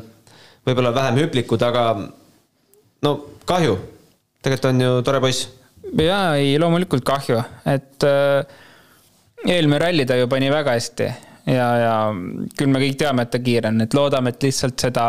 võib-olla 0.68 0.92
vähem 0.96 1.22
hüplikud, 1.22 1.64
aga 1.64 1.84
no 3.06 3.14
kahju, 3.48 3.78
tegelikult 4.44 4.72
on 4.72 4.84
ju 4.84 4.96
tore 5.08 5.22
poiss. 5.24 5.48
jaa, 5.88 6.36
ei 6.36 6.58
loomulikult 6.60 7.06
kahju, 7.08 7.40
et 7.72 8.04
äh, 8.08 8.44
eelmine 9.48 9.80
ralli 9.80 10.06
ta 10.06 10.18
ju 10.20 10.28
pani 10.28 10.52
väga 10.52 10.76
hästi 10.76 11.08
ja, 11.48 11.68
ja 11.82 11.96
küll 12.58 12.72
me 12.72 12.82
kõik 12.84 13.00
teame, 13.00 13.26
et 13.26 13.34
ta 13.34 13.42
kiire 13.44 13.72
on, 13.72 13.82
et 13.86 13.98
loodame, 13.98 14.34
et 14.34 14.48
lihtsalt 14.48 14.88
seda, 14.88 15.08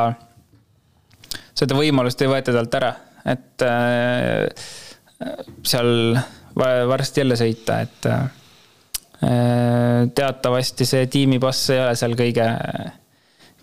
seda 1.57 1.79
võimalust 1.79 2.23
ei 2.23 2.31
võeta 2.31 2.55
talt 2.55 2.79
ära, 2.79 2.93
et 3.35 3.67
äh, 3.67 4.71
seal 5.67 6.19
varsti 6.59 7.23
jälle 7.23 7.39
sõita, 7.39 7.83
et 7.87 8.09
äh, 8.11 8.25
teatavasti 10.15 10.87
see 10.87 11.07
tiimipass 11.11 11.73
ei 11.75 11.83
ole 11.83 11.95
seal 11.99 12.15
kõige, 12.19 12.47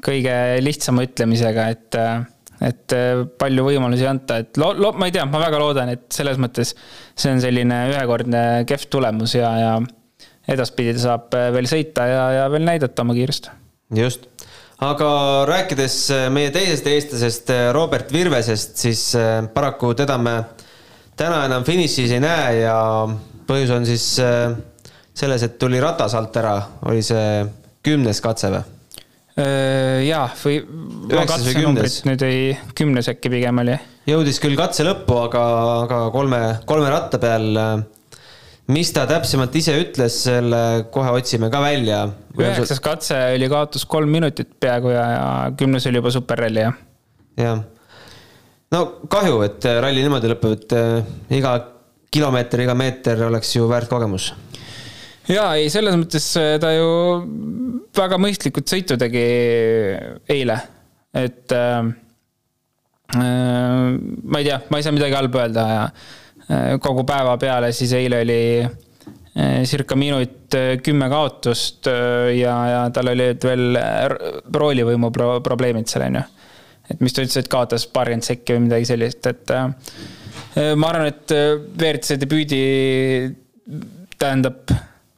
kõige 0.03 0.37
lihtsama 0.63 1.05
ütlemisega, 1.07 1.69
et 1.75 1.99
äh, 2.01 2.15
et 2.63 2.93
palju 3.35 3.65
võimalusi 3.65 4.05
anda, 4.07 4.37
et 4.39 4.55
lo-, 4.55 4.71
lo-, 4.79 4.93
ma 4.95 5.09
ei 5.09 5.11
tea, 5.11 5.25
ma 5.27 5.41
väga 5.41 5.57
loodan, 5.59 5.89
et 5.91 6.05
selles 6.15 6.37
mõttes 6.39 6.71
see 7.11 7.33
on 7.33 7.41
selline 7.43 7.81
ühekordne 7.89 8.63
kehv 8.69 8.85
tulemus 8.95 9.33
ja, 9.35 9.49
ja 9.59 9.73
edaspidi 10.51 10.95
saab 11.01 11.33
äh, 11.35 11.49
veel 11.55 11.69
sõita 11.69 12.07
ja, 12.09 12.25
ja 12.39 12.45
veel 12.53 12.65
näidata 12.67 13.05
oma 13.05 13.15
kiirust. 13.17 13.49
just, 13.95 14.27
aga 14.85 15.09
rääkides 15.49 15.97
äh, 16.13 16.27
meie 16.33 16.51
teisest 16.53 16.89
eestlasest, 16.91 17.49
äh, 17.53 17.69
Robert 17.75 18.13
Virvesest, 18.13 18.77
siis 18.81 19.07
paraku 19.53 19.93
teda 19.97 20.19
me 20.21 20.37
täna 21.17 21.45
enam 21.49 21.65
finišis 21.67 22.15
ei 22.17 22.21
näe 22.23 22.61
ja 22.61 22.77
põhjus 23.47 23.73
on 23.75 23.85
siis 23.87 24.05
selles, 25.15 25.43
et 25.45 25.59
tuli 25.61 25.79
ratas 25.79 26.15
alt 26.17 26.35
ära, 26.41 26.55
oli 26.89 27.03
see 27.05 27.43
kümnes 27.85 28.21
katse 28.23 28.51
või? 28.51 28.63
jaa, 29.35 30.29
või 30.39 30.61
ma 31.11 31.25
katsenumbrit 31.27 32.05
nüüd 32.07 32.21
ei, 32.23 32.53
kümnes 32.75 33.09
äkki 33.11 33.31
pigem 33.33 33.59
oli. 33.65 33.75
jõudis 34.07 34.39
küll 34.43 34.55
katse 34.59 34.85
lõppu, 34.87 35.17
aga, 35.25 35.41
aga 35.81 35.99
kolme, 36.13 36.39
kolme 36.67 36.91
ratta 36.91 37.19
peal 37.19 37.59
mis 38.71 38.89
ta 38.93 39.05
täpsemalt 39.09 39.53
ise 39.57 39.75
ütles, 39.77 40.17
selle 40.25 40.61
kohe 40.93 41.13
otsime 41.15 41.51
ka 41.53 41.61
välja. 41.63 42.01
üheksas 42.37 42.81
katse 42.83 43.17
oli 43.35 43.49
kaotus 43.51 43.85
kolm 43.89 44.09
minutit 44.17 44.55
peaaegu 44.59 44.91
ja, 44.93 45.05
ja 45.11 45.27
kümnes 45.57 45.85
oli 45.89 46.01
juba 46.01 46.13
superralli, 46.13 46.63
jah. 46.65 46.79
jah. 47.39 47.61
no 48.73 48.81
kahju, 49.11 49.43
et 49.45 49.69
ralli 49.85 50.05
niimoodi 50.05 50.33
lõpeb, 50.33 50.57
et 50.57 50.77
äh, 50.77 51.13
iga 51.37 51.55
kilomeeter, 52.15 52.65
iga 52.65 52.77
meeter 52.77 53.25
oleks 53.27 53.53
ju 53.55 53.69
väärt 53.69 53.91
kogemus. 53.91 54.31
jaa, 55.29 55.53
ei, 55.59 55.69
selles 55.73 55.99
mõttes 56.01 56.31
äh, 56.41 56.55
ta 56.61 56.73
ju 56.73 56.89
väga 57.95 58.19
mõistlikult 58.21 58.71
sõitu 58.71 58.97
tegi 58.97 59.25
eile, 60.33 60.59
et 61.13 61.53
äh, 61.53 61.79
äh, 63.13 63.89
ma 63.93 64.41
ei 64.41 64.49
tea, 64.49 64.61
ma 64.73 64.81
ei 64.81 64.89
saa 64.89 64.97
midagi 64.97 65.21
halba 65.21 65.45
öelda 65.45 65.71
ja 65.75 65.89
Äh, 65.89 66.24
kogu 66.81 67.03
päeva 67.07 67.37
peale, 67.41 67.71
siis 67.73 67.93
eile 67.97 68.21
oli 68.21 68.39
äh, 68.61 69.63
circa 69.65 69.97
minut 69.97 70.53
äh, 70.57 70.75
kümme 70.83 71.09
kaotust 71.09 71.89
ja, 72.37 72.55
ja 72.69 72.81
tal 72.93 73.11
olid 73.13 73.45
veel 73.47 73.79
roolivõimu 74.53 75.11
pro 75.15 75.29
probleemid 75.45 75.89
seal, 75.89 76.07
on 76.09 76.19
ju. 76.19 76.25
et 76.93 77.01
mis 77.01 77.15
ta 77.15 77.25
ütles, 77.25 77.39
et 77.41 77.51
kaotas 77.51 77.87
paarkümmend 77.89 78.27
sekki 78.27 78.57
või 78.57 78.67
midagi 78.67 78.91
sellist, 78.91 79.25
et 79.31 79.55
ma 80.77 80.91
arvan, 80.91 81.09
et 81.09 81.33
WRC 81.33 82.19
debüüdi 82.21 82.61
tähendab 84.21 84.69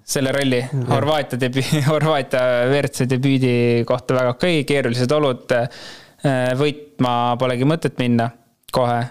selle 0.08 0.32
ralli 0.32 0.62
Horvaatia 0.88 1.40
debüü, 1.42 1.64
Horvaatia 1.92 2.42
WRC 2.72 3.10
debüüdi 3.12 3.54
kohta 3.88 4.16
väga 4.16 4.36
okei 4.38 4.62
okay,, 4.62 4.68
keerulised 4.70 5.12
olud. 5.12 5.52
võitma 6.58 7.12
polegi 7.40 7.68
mõtet 7.68 8.00
minna 8.00 8.32
kohe 8.74 9.02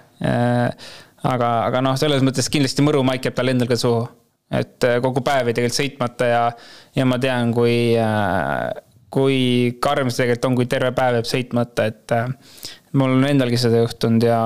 aga, 1.26 1.50
aga 1.66 1.82
noh, 1.84 1.96
selles 1.98 2.24
mõttes 2.24 2.48
kindlasti 2.52 2.84
mõru 2.86 3.02
maik 3.06 3.26
jääb 3.26 3.36
talle 3.36 3.54
endal 3.56 3.70
ka 3.70 3.78
suhu. 3.80 4.06
et 4.46 4.84
äh, 4.86 5.00
kogu 5.02 5.24
päev 5.26 5.48
jäi 5.48 5.56
tegelikult 5.56 5.80
sõitmata 5.80 6.26
ja, 6.30 6.42
ja 6.94 7.04
ma 7.08 7.16
tean, 7.18 7.50
kui, 7.54 7.96
äh, 7.98 8.68
kui 9.10 9.38
karm 9.82 10.10
see 10.10 10.22
tegelikult 10.22 10.46
on, 10.46 10.58
kui 10.60 10.68
terve 10.70 10.92
päev 10.94 11.18
jääb 11.18 11.26
sõitmata, 11.26 11.88
et 11.90 12.14
äh, 12.14 12.28
mul 12.94 13.16
on 13.16 13.26
endalgi 13.26 13.58
seda 13.58 13.80
juhtunud 13.82 14.22
ja 14.22 14.38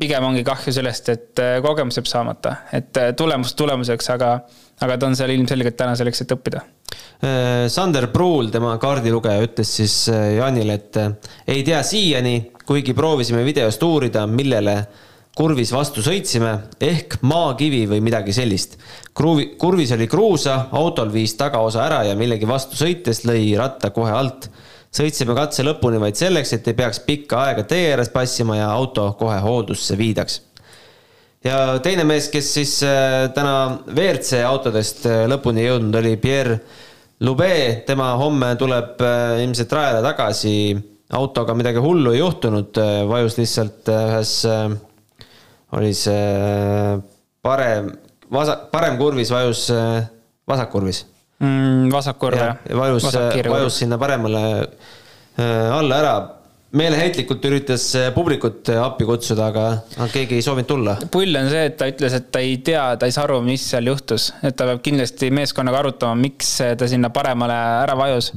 pigem 0.00 0.26
ongi 0.26 0.42
kahju 0.46 0.72
sellest, 0.74 1.12
et 1.14 1.42
kogemus 1.62 2.00
jääb 2.00 2.08
saamata, 2.10 2.56
et 2.74 2.98
tulemus 3.18 3.54
tulemuseks, 3.54 4.08
aga, 4.16 4.32
aga 4.82 4.96
ta 4.96 5.06
on 5.06 5.14
seal 5.18 5.30
ilmselgelt 5.34 5.76
täna 5.78 5.94
selleks, 5.98 6.24
et 6.24 6.34
õppida. 6.34 6.62
Sander 7.70 8.06
Pruul, 8.10 8.48
tema 8.50 8.72
kaardilugeja, 8.80 9.44
ütles 9.44 9.74
siis 9.76 9.94
Jaanile, 10.08 10.78
et 10.78 10.98
ei 11.52 11.62
tea 11.66 11.82
siiani, 11.86 12.34
kuigi 12.66 12.96
proovisime 12.96 13.44
videost 13.44 13.82
uurida, 13.84 14.24
millele 14.30 14.78
kurvis 15.38 15.70
vastu 15.72 16.02
sõitsime 16.02 16.52
ehk 16.82 17.20
maakivi 17.22 17.84
või 17.90 18.02
midagi 18.02 18.34
sellist. 18.34 18.76
kruvi, 19.14 19.54
kurvis 19.58 19.92
oli 19.94 20.08
kruusa, 20.10 20.66
autol 20.72 21.12
viis 21.12 21.36
tagaosa 21.38 21.84
ära 21.86 22.02
ja 22.08 22.16
millegi 22.18 22.48
vastu 22.48 22.78
sõites 22.78 23.24
lõi 23.28 23.54
ratta 23.58 23.90
kohe 23.94 24.12
alt. 24.12 24.50
sõitsime 24.90 25.34
katse 25.38 25.62
lõpuni 25.62 26.00
vaid 26.02 26.18
selleks, 26.18 26.52
et 26.52 26.68
ei 26.68 26.74
peaks 26.74 27.00
pikka 27.06 27.44
aega 27.44 27.62
tee 27.62 27.92
ääres 27.92 28.08
passima 28.10 28.56
ja 28.56 28.70
auto 28.72 29.12
kohe 29.18 29.38
hooldusse 29.40 29.96
viidaks. 29.98 30.42
ja 31.44 31.78
teine 31.78 32.04
mees, 32.04 32.28
kes 32.28 32.54
siis 32.54 32.82
äh, 32.82 33.30
täna 33.34 33.78
WRC 33.86 34.42
autodest 34.44 35.06
äh, 35.06 35.26
lõpuni 35.30 35.66
jõudnud, 35.66 35.94
oli 36.02 36.16
Pierre 36.16 36.60
Lube, 37.20 37.84
tema 37.86 38.14
homme 38.16 38.56
tuleb 38.56 39.00
äh, 39.00 39.44
ilmselt 39.44 39.72
rajale 39.72 40.02
tagasi. 40.02 40.76
autoga 41.12 41.54
midagi 41.54 41.78
hullu 41.78 42.12
ei 42.12 42.18
juhtunud, 42.18 42.76
vajus 43.08 43.34
lihtsalt 43.38 43.88
ühes 43.90 44.34
oli 45.78 45.92
see 45.94 46.98
parem, 47.42 47.92
vasak, 48.32 48.68
parem 48.72 48.98
kurvis 48.98 49.30
vajus 49.34 49.68
vasakkurvis 50.50 51.04
mm,. 51.40 51.88
vasakkurv 51.92 52.42
jah. 52.42 52.60
vajus, 52.82 53.08
vajus 53.48 53.80
sinna 53.82 53.98
paremale 53.98 54.44
äh, 54.60 55.78
alla 55.78 56.02
ära 56.02 56.14
meeleheitlikult 56.76 57.44
üritas 57.48 57.84
publikut 58.14 58.68
appi 58.78 59.06
kutsuda, 59.08 59.48
aga, 59.50 59.64
aga 59.96 60.06
keegi 60.12 60.36
ei 60.38 60.44
soovinud 60.44 60.68
tulla. 60.70 60.96
pull 61.10 61.34
on 61.40 61.50
see, 61.50 61.64
et 61.66 61.76
ta 61.80 61.88
ütles, 61.90 62.14
et 62.14 62.28
ta 62.30 62.42
ei 62.46 62.60
tea, 62.66 62.84
ta 63.00 63.08
ei 63.10 63.14
saa 63.14 63.26
aru, 63.26 63.40
mis 63.46 63.64
seal 63.72 63.90
juhtus, 63.90 64.30
et 64.46 64.54
ta 64.58 64.68
peab 64.68 64.82
kindlasti 64.84 65.32
meeskonnaga 65.34 65.82
arutama, 65.82 66.18
miks 66.20 66.52
ta 66.78 66.90
sinna 66.90 67.10
paremale 67.14 67.56
ära 67.82 67.96
vajus. 67.98 68.30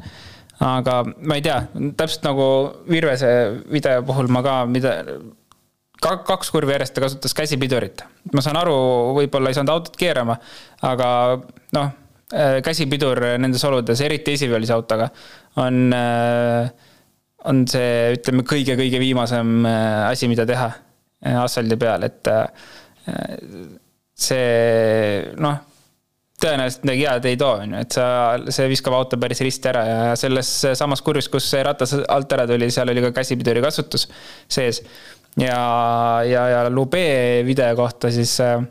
aga 0.64 1.00
ma 1.06 1.38
ei 1.38 1.46
tea, 1.46 1.60
täpselt 2.00 2.26
nagu 2.26 2.48
Virvese 2.90 3.30
video 3.70 4.02
puhul 4.08 4.32
ma 4.34 4.42
ka, 4.46 4.58
mida 4.66 4.96
kaks 6.04 6.52
kurvi 6.54 6.76
järjest 6.76 6.96
ta 6.96 7.04
kasutas 7.04 7.36
käsipidurit. 7.38 8.04
ma 8.34 8.44
saan 8.44 8.60
aru, 8.60 8.76
võib-olla 9.18 9.52
ei 9.52 9.58
saanud 9.58 9.74
autot 9.74 9.98
keerama, 10.00 10.38
aga 10.86 11.10
noh, 11.78 11.92
äh, 12.34 12.60
käsipidur 12.66 13.22
nendes 13.42 13.64
oludes, 13.68 14.02
eriti 14.02 14.36
esiveolise 14.38 14.76
autoga, 14.76 15.10
on, 15.64 15.84
äh, 15.96 16.72
on 17.50 17.66
see, 17.70 18.16
ütleme, 18.18 18.46
kõige-kõige 18.48 19.02
viimasem 19.04 19.60
äh, 19.70 20.08
asi, 20.10 20.32
mida 20.32 20.48
teha 20.50 20.72
asfaldi 21.24 21.78
peal, 21.80 22.04
et 22.04 22.28
see 24.20 25.22
noh, 25.40 25.62
tõenäoliselt 26.44 26.84
midagi 26.84 27.06
head 27.08 27.28
ei 27.30 27.38
too, 27.40 27.52
on 27.64 27.76
ju, 27.78 27.84
et 27.86 27.96
sa, 27.96 28.08
see 28.52 28.68
viskab 28.68 28.98
auto 28.98 29.16
päris 29.22 29.40
risti 29.46 29.72
ära 29.72 29.84
ja 29.88 30.02
selles 30.20 30.50
samas 30.76 31.00
kurvis, 31.06 31.30
kus 31.32 31.48
see 31.48 31.64
ratas 31.64 31.96
alt 31.96 32.36
ära 32.36 32.44
tuli, 32.50 32.68
seal 32.76 32.92
oli 32.92 33.06
ka 33.06 33.14
käsipiduri 33.16 33.64
kasutus 33.64 34.10
sees 34.52 34.82
ja, 35.38 35.60
ja, 36.28 36.48
ja 36.50 36.70
Lube 36.70 37.44
video 37.46 37.76
kohta 37.76 38.12
siis 38.12 38.36
äh, 38.44 38.62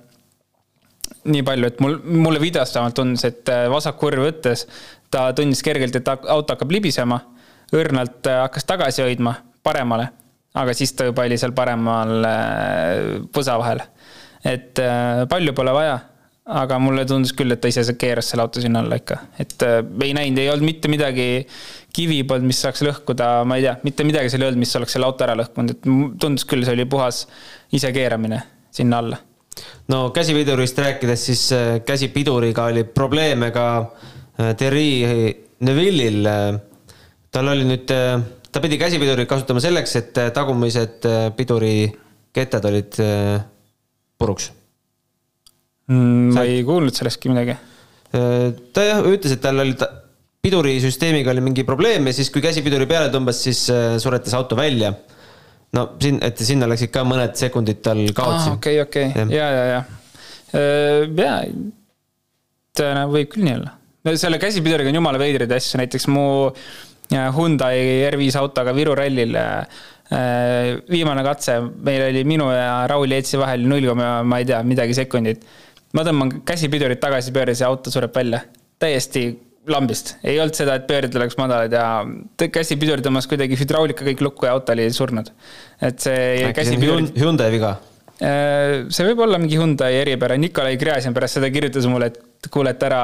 nii 1.25 1.43
palju, 1.47 1.71
et 1.71 1.81
mul, 1.83 1.99
mulle 2.05 2.41
videost 2.43 2.77
vähemalt 2.77 2.97
tundus, 2.99 3.25
et 3.29 3.49
äh, 3.53 3.67
vasakkurvi 3.71 4.25
võttes 4.25 4.67
ta 5.13 5.29
tundis 5.37 5.63
kergelt, 5.65 5.97
et 5.97 6.09
auto 6.09 6.55
hakkab 6.55 6.73
libisema. 6.73 7.21
õrnalt 7.73 8.27
äh, 8.29 8.43
hakkas 8.43 8.67
tagasi 8.69 9.03
hoidma 9.03 9.35
paremale, 9.63 10.09
aga 10.55 10.75
siis 10.75 10.93
ta 10.93 11.07
juba 11.09 11.25
oli 11.25 11.39
seal 11.39 11.55
paremal 11.57 12.27
äh, 12.27 13.21
põsa 13.33 13.59
vahel. 13.59 13.83
et 14.45 14.75
palju 15.31 15.53
pole 15.55 15.73
vaja 15.73 15.99
aga 16.43 16.79
mulle 16.83 17.05
tundus 17.07 17.31
küll, 17.39 17.55
et 17.55 17.61
ta 17.63 17.71
ise 17.71 17.85
keeras 17.99 18.33
selle 18.33 18.43
auto 18.43 18.61
sinna 18.63 18.81
alla 18.83 18.99
ikka, 18.99 19.19
et 19.43 19.63
äh, 19.63 19.79
ei 20.03 20.15
näinud, 20.17 20.41
ei 20.43 20.51
olnud 20.51 20.67
mitte 20.67 20.91
midagi, 20.91 21.27
kivi 21.95 22.23
polnud, 22.27 22.49
mis 22.51 22.63
saaks 22.65 22.83
lõhkuda, 22.83 23.29
ma 23.47 23.59
ei 23.59 23.67
tea, 23.69 23.77
mitte 23.87 24.07
midagi 24.07 24.33
seal 24.33 24.43
ei 24.43 24.51
olnud, 24.51 24.63
mis 24.65 24.75
oleks 24.79 24.97
selle 24.97 25.07
auto 25.07 25.27
ära 25.27 25.37
lõhkunud, 25.39 25.75
et 25.77 25.87
tundus 26.23 26.47
küll, 26.49 26.67
see 26.67 26.75
oli 26.75 26.89
puhas 26.91 27.23
isekeeramine 27.79 28.41
sinna 28.75 28.99
alla. 29.05 29.21
no 29.93 30.09
käsipidurist 30.17 30.81
rääkides, 30.83 31.27
siis 31.31 31.45
äh, 31.55 31.77
käsipiduriga 31.87 32.67
oli 32.73 32.85
probleeme 32.85 33.53
ka 33.55 33.67
Thierry 34.59 35.37
Neville'il, 35.63 36.27
tal 37.31 37.51
oli 37.53 37.67
nüüd, 37.69 37.93
ta 38.51 38.63
pidi 38.65 38.79
käsipidurit 38.81 39.29
kasutama 39.31 39.63
selleks, 39.63 39.95
et 40.01 40.19
tagumised 40.35 41.07
pidurikettad 41.37 42.67
olid 42.73 42.99
puruks 44.19 44.49
mm,. 45.91 46.31
ma 46.37 46.45
ei 46.49 46.63
kuulnud 46.67 46.95
sellestki 46.97 47.33
midagi. 47.33 47.57
ta 48.13 48.87
jah, 48.87 49.03
ütles, 49.09 49.37
et 49.37 49.43
tal 49.43 49.63
oli 49.65 49.75
ta, 49.79 49.89
pidurisüsteemiga 50.43 51.33
oli 51.33 51.45
mingi 51.45 51.65
probleem 51.65 52.11
ja 52.11 52.17
siis, 52.17 52.31
kui 52.35 52.43
käsipiduri 52.45 52.87
peale 52.91 53.13
tõmbas, 53.15 53.41
siis 53.47 53.65
suretas 54.03 54.35
auto 54.37 54.59
välja. 54.59 54.93
no 55.73 55.87
siin, 56.03 56.19
et 56.23 56.39
sinna 56.45 56.69
läksid 56.69 56.93
ka 56.93 57.07
mõned 57.09 57.37
sekundid 57.41 57.81
tal 57.85 58.03
kaotsi. 58.17 58.57
okei, 58.59 58.81
okei, 58.85 59.13
ja, 59.33 59.47
ja, 59.51 59.69
ja, 59.73 59.85
ja, 60.55 61.39
ja 62.83 63.07
võib 63.09 63.33
küll 63.33 63.49
nii 63.49 63.57
olla 63.61 63.79
no 64.05 64.15
selle 64.19 64.41
käsipiduriga 64.43 64.91
on 64.91 64.99
jumala 64.99 65.21
veidraid 65.21 65.53
asju, 65.55 65.79
näiteks 65.81 66.09
mu 66.11 66.25
äh, 66.49 67.29
Hyundai 67.37 68.09
R5 68.11 68.39
autoga 68.41 68.75
Viru 68.77 68.97
rallil 68.99 69.37
äh, 69.39 69.83
viimane 70.91 71.25
katse, 71.25 71.59
meil 71.87 72.09
oli 72.11 72.25
minu 72.29 72.51
ja 72.53 72.83
Raul 72.91 73.15
Jeetsi 73.15 73.41
vahel 73.41 73.67
null 73.69 73.87
koma, 73.89 74.15
ma 74.27 74.41
ei 74.43 74.49
tea, 74.49 74.59
midagi 74.67 74.97
sekundit. 74.99 75.47
Ma 75.93 76.05
tõmban 76.07 76.35
käsipidurit 76.49 77.01
tagasi 77.03 77.33
pööres 77.35 77.63
ja 77.63 77.71
auto 77.73 77.93
sureb 77.93 78.15
välja. 78.17 78.43
täiesti 78.83 79.29
lambist, 79.71 80.17
ei 80.27 80.41
olnud 80.43 80.57
seda, 80.59 80.75
et 80.75 80.89
pöörded 80.89 81.15
oleks 81.15 81.37
madalad 81.39 81.73
ja 81.77 82.49
käsipidur 82.51 83.03
tõmbas 83.05 83.29
kuidagi 83.31 83.55
hüdraulika 83.61 84.03
kõik 84.09 84.25
lukku 84.27 84.49
ja 84.49 84.57
auto 84.57 84.75
oli 84.75 84.89
surnud. 84.91 85.31
et 85.81 86.03
see 86.03 86.53
käsipidur. 86.57 87.07
Hyundai 87.19 87.51
viga? 87.55 87.77
Äh, 88.23 88.85
see 88.95 89.07
võib 89.09 89.23
olla 89.25 89.39
mingi 89.41 89.57
Hyundai 89.59 89.97
eripära, 89.99 90.37
Nikolai 90.39 90.77
Gräzin 90.79 91.15
pärast 91.15 91.39
seda 91.39 91.49
kirjutas 91.51 91.87
mulle, 91.91 92.11
et 92.13 92.51
kuule, 92.53 92.75
et 92.75 92.83
ära, 92.87 93.03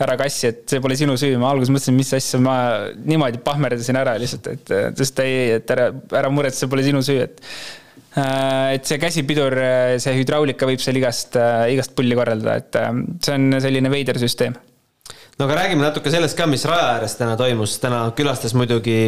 ära 0.00 0.14
kassi, 0.20 0.52
et 0.52 0.62
see 0.70 0.80
pole 0.84 0.96
sinu 0.96 1.16
süü, 1.20 1.34
ma 1.40 1.50
alguses 1.52 1.72
mõtlesin, 1.72 1.96
mis 1.96 2.12
asja, 2.16 2.40
ma 2.40 2.54
niimoodi 2.96 3.42
pahmerdasin 3.44 3.98
ära 4.00 4.14
lihtsalt, 4.20 4.48
et 4.54 4.72
sest 5.00 5.20
ei, 5.24 5.58
et 5.58 5.72
ära, 5.74 5.90
ära 6.20 6.32
muretse, 6.32 6.62
see 6.62 6.72
pole 6.72 6.84
sinu 6.86 7.02
süü, 7.04 7.26
et 7.26 7.42
et 8.74 8.88
see 8.88 8.98
käsipidur, 9.00 9.54
see 10.02 10.16
hüdraulika 10.16 10.68
võib 10.68 10.82
seal 10.82 10.98
igast, 11.00 11.36
igast 11.72 11.94
pulli 11.98 12.16
korraldada, 12.18 12.56
et 12.62 12.78
äh, 12.80 12.90
see 13.24 13.36
on 13.36 13.60
selline 13.62 13.92
veider 13.92 14.20
süsteem. 14.20 14.56
no 15.38 15.46
aga 15.46 15.60
räägime 15.62 15.84
natuke 15.84 16.12
sellest 16.12 16.38
ka, 16.38 16.48
mis 16.50 16.66
raja 16.68 16.94
ääres 16.96 17.18
täna 17.18 17.36
toimus, 17.40 17.78
täna 17.82 18.08
külastas 18.16 18.56
muidugi 18.58 18.98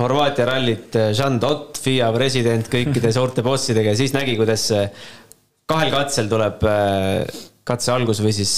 Horvaatia 0.00 0.46
rallit 0.48 0.94
Jean 1.12 1.36
Dott, 1.40 1.76
FIA 1.76 2.06
president 2.14 2.70
kõikide 2.72 3.12
suurte 3.16 3.44
bossidega 3.44 3.92
ja 3.92 3.98
siis 3.98 4.14
nägi, 4.16 4.38
kuidas 4.38 4.70
kahel 5.68 5.92
katsel 5.92 6.30
tuleb 6.30 6.64
äh, 6.64 7.40
katse 7.70 7.92
algus 7.92 8.22
või 8.24 8.32
siis 8.34 8.54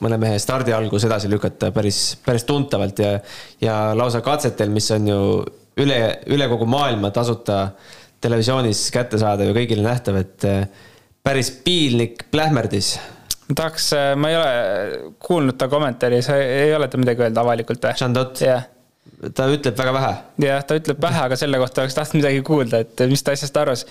mõne 0.00 0.16
mehe 0.22 0.38
stardi 0.40 0.72
algus 0.72 1.04
edasi 1.04 1.28
lükata 1.28 1.72
päris, 1.74 2.14
päris 2.24 2.46
tuntavalt 2.48 3.02
ja, 3.02 3.16
ja 3.60 3.78
lausa 3.98 4.22
katsetel, 4.24 4.70
mis 4.72 4.86
on 4.94 5.08
ju 5.10 5.18
üle, 5.82 5.98
üle 6.32 6.48
kogu 6.50 6.68
maailma 6.70 7.10
tasuta 7.14 7.58
televisioonis 8.24 8.88
kättesaadav 8.94 9.50
ja 9.50 9.56
kõigile 9.56 9.84
nähtav, 9.86 10.18
et 10.22 10.48
eh, 10.48 10.88
päris 11.24 11.50
piinlik 11.64 12.26
plähmerdis. 12.32 12.96
ma 13.48 13.58
tahaks, 13.60 13.92
eh, 13.96 14.10
ma 14.16 14.32
ei 14.32 14.40
ole 14.40 15.12
kuulnud 15.22 15.58
ta 15.58 15.68
kommentaari, 15.68 16.22
sa 16.22 16.36
ei 16.42 16.74
ole 16.74 16.88
ta 16.88 17.00
midagi 17.00 17.26
öelda 17.26 17.44
avalikult 17.46 17.84
või? 17.84 17.96
Chandot 17.98 18.42
yeah.? 18.44 18.68
ta 19.34 19.48
ütleb 19.50 19.78
väga 19.78 19.92
vähe. 19.96 20.14
jah, 20.46 20.62
ta 20.66 20.78
ütleb 20.78 21.02
vähe, 21.02 21.26
aga 21.26 21.36
selle 21.40 21.58
kohta 21.62 21.82
oleks 21.84 21.96
tahtnud 21.98 22.22
midagi 22.22 22.44
kuulda, 22.46 22.82
et 22.84 23.04
mis 23.10 23.24
ta 23.24 23.34
asjast 23.34 23.56
arvas 23.60 23.86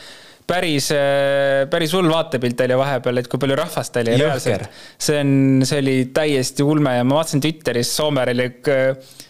päris, 0.48 0.90
äh, 0.96 1.66
päris 1.70 1.94
hull 1.96 2.10
vaatepilt 2.12 2.62
oli 2.64 2.78
vahepeal, 2.80 3.22
et 3.22 3.28
kui 3.32 3.42
palju 3.42 3.58
rahvast 3.60 4.00
oli 4.02 4.16
reaalselt. 4.22 4.70
see 4.98 5.20
on, 5.20 5.32
see 5.68 5.82
oli 5.84 5.98
täiesti 6.16 6.64
ulme 6.64 6.96
ja 6.98 7.08
ma 7.08 7.20
vaatasin 7.20 7.44
Twitteris 7.44 7.92
Soome 8.00 8.26
ralli, 8.30 8.48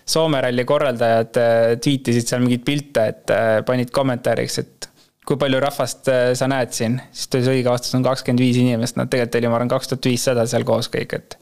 Soome 0.08 0.41
ralli 0.45 0.66
korraldajad 0.68 1.41
äh, 1.41 1.72
tweetisid 1.84 2.30
seal 2.30 2.45
mingeid 2.45 2.66
pilte, 2.68 3.08
et 3.14 3.34
äh, 3.34 3.48
panid 3.68 3.91
kommentaariks, 3.95 4.60
et 4.64 4.86
kui 5.28 5.39
palju 5.39 5.59
rahvast 5.59 6.07
sa 6.39 6.47
näed 6.47 6.71
siin, 6.75 7.01
siis 7.11 7.28
tuli 7.32 7.43
see 7.43 7.57
õige 7.59 7.71
vastus 7.71 7.95
on 7.97 8.05
kakskümmend 8.05 8.39
viis 8.39 8.59
inimest, 8.61 8.95
no 8.95 9.07
tegelikult 9.11 9.39
oli, 9.41 9.49
ma 9.51 9.57
arvan, 9.59 9.71
kaks 9.73 9.91
tuhat 9.91 10.07
viissada 10.07 10.45
seal 10.47 10.63
koos 10.67 10.88
kõik, 10.93 11.17
et 11.17 11.36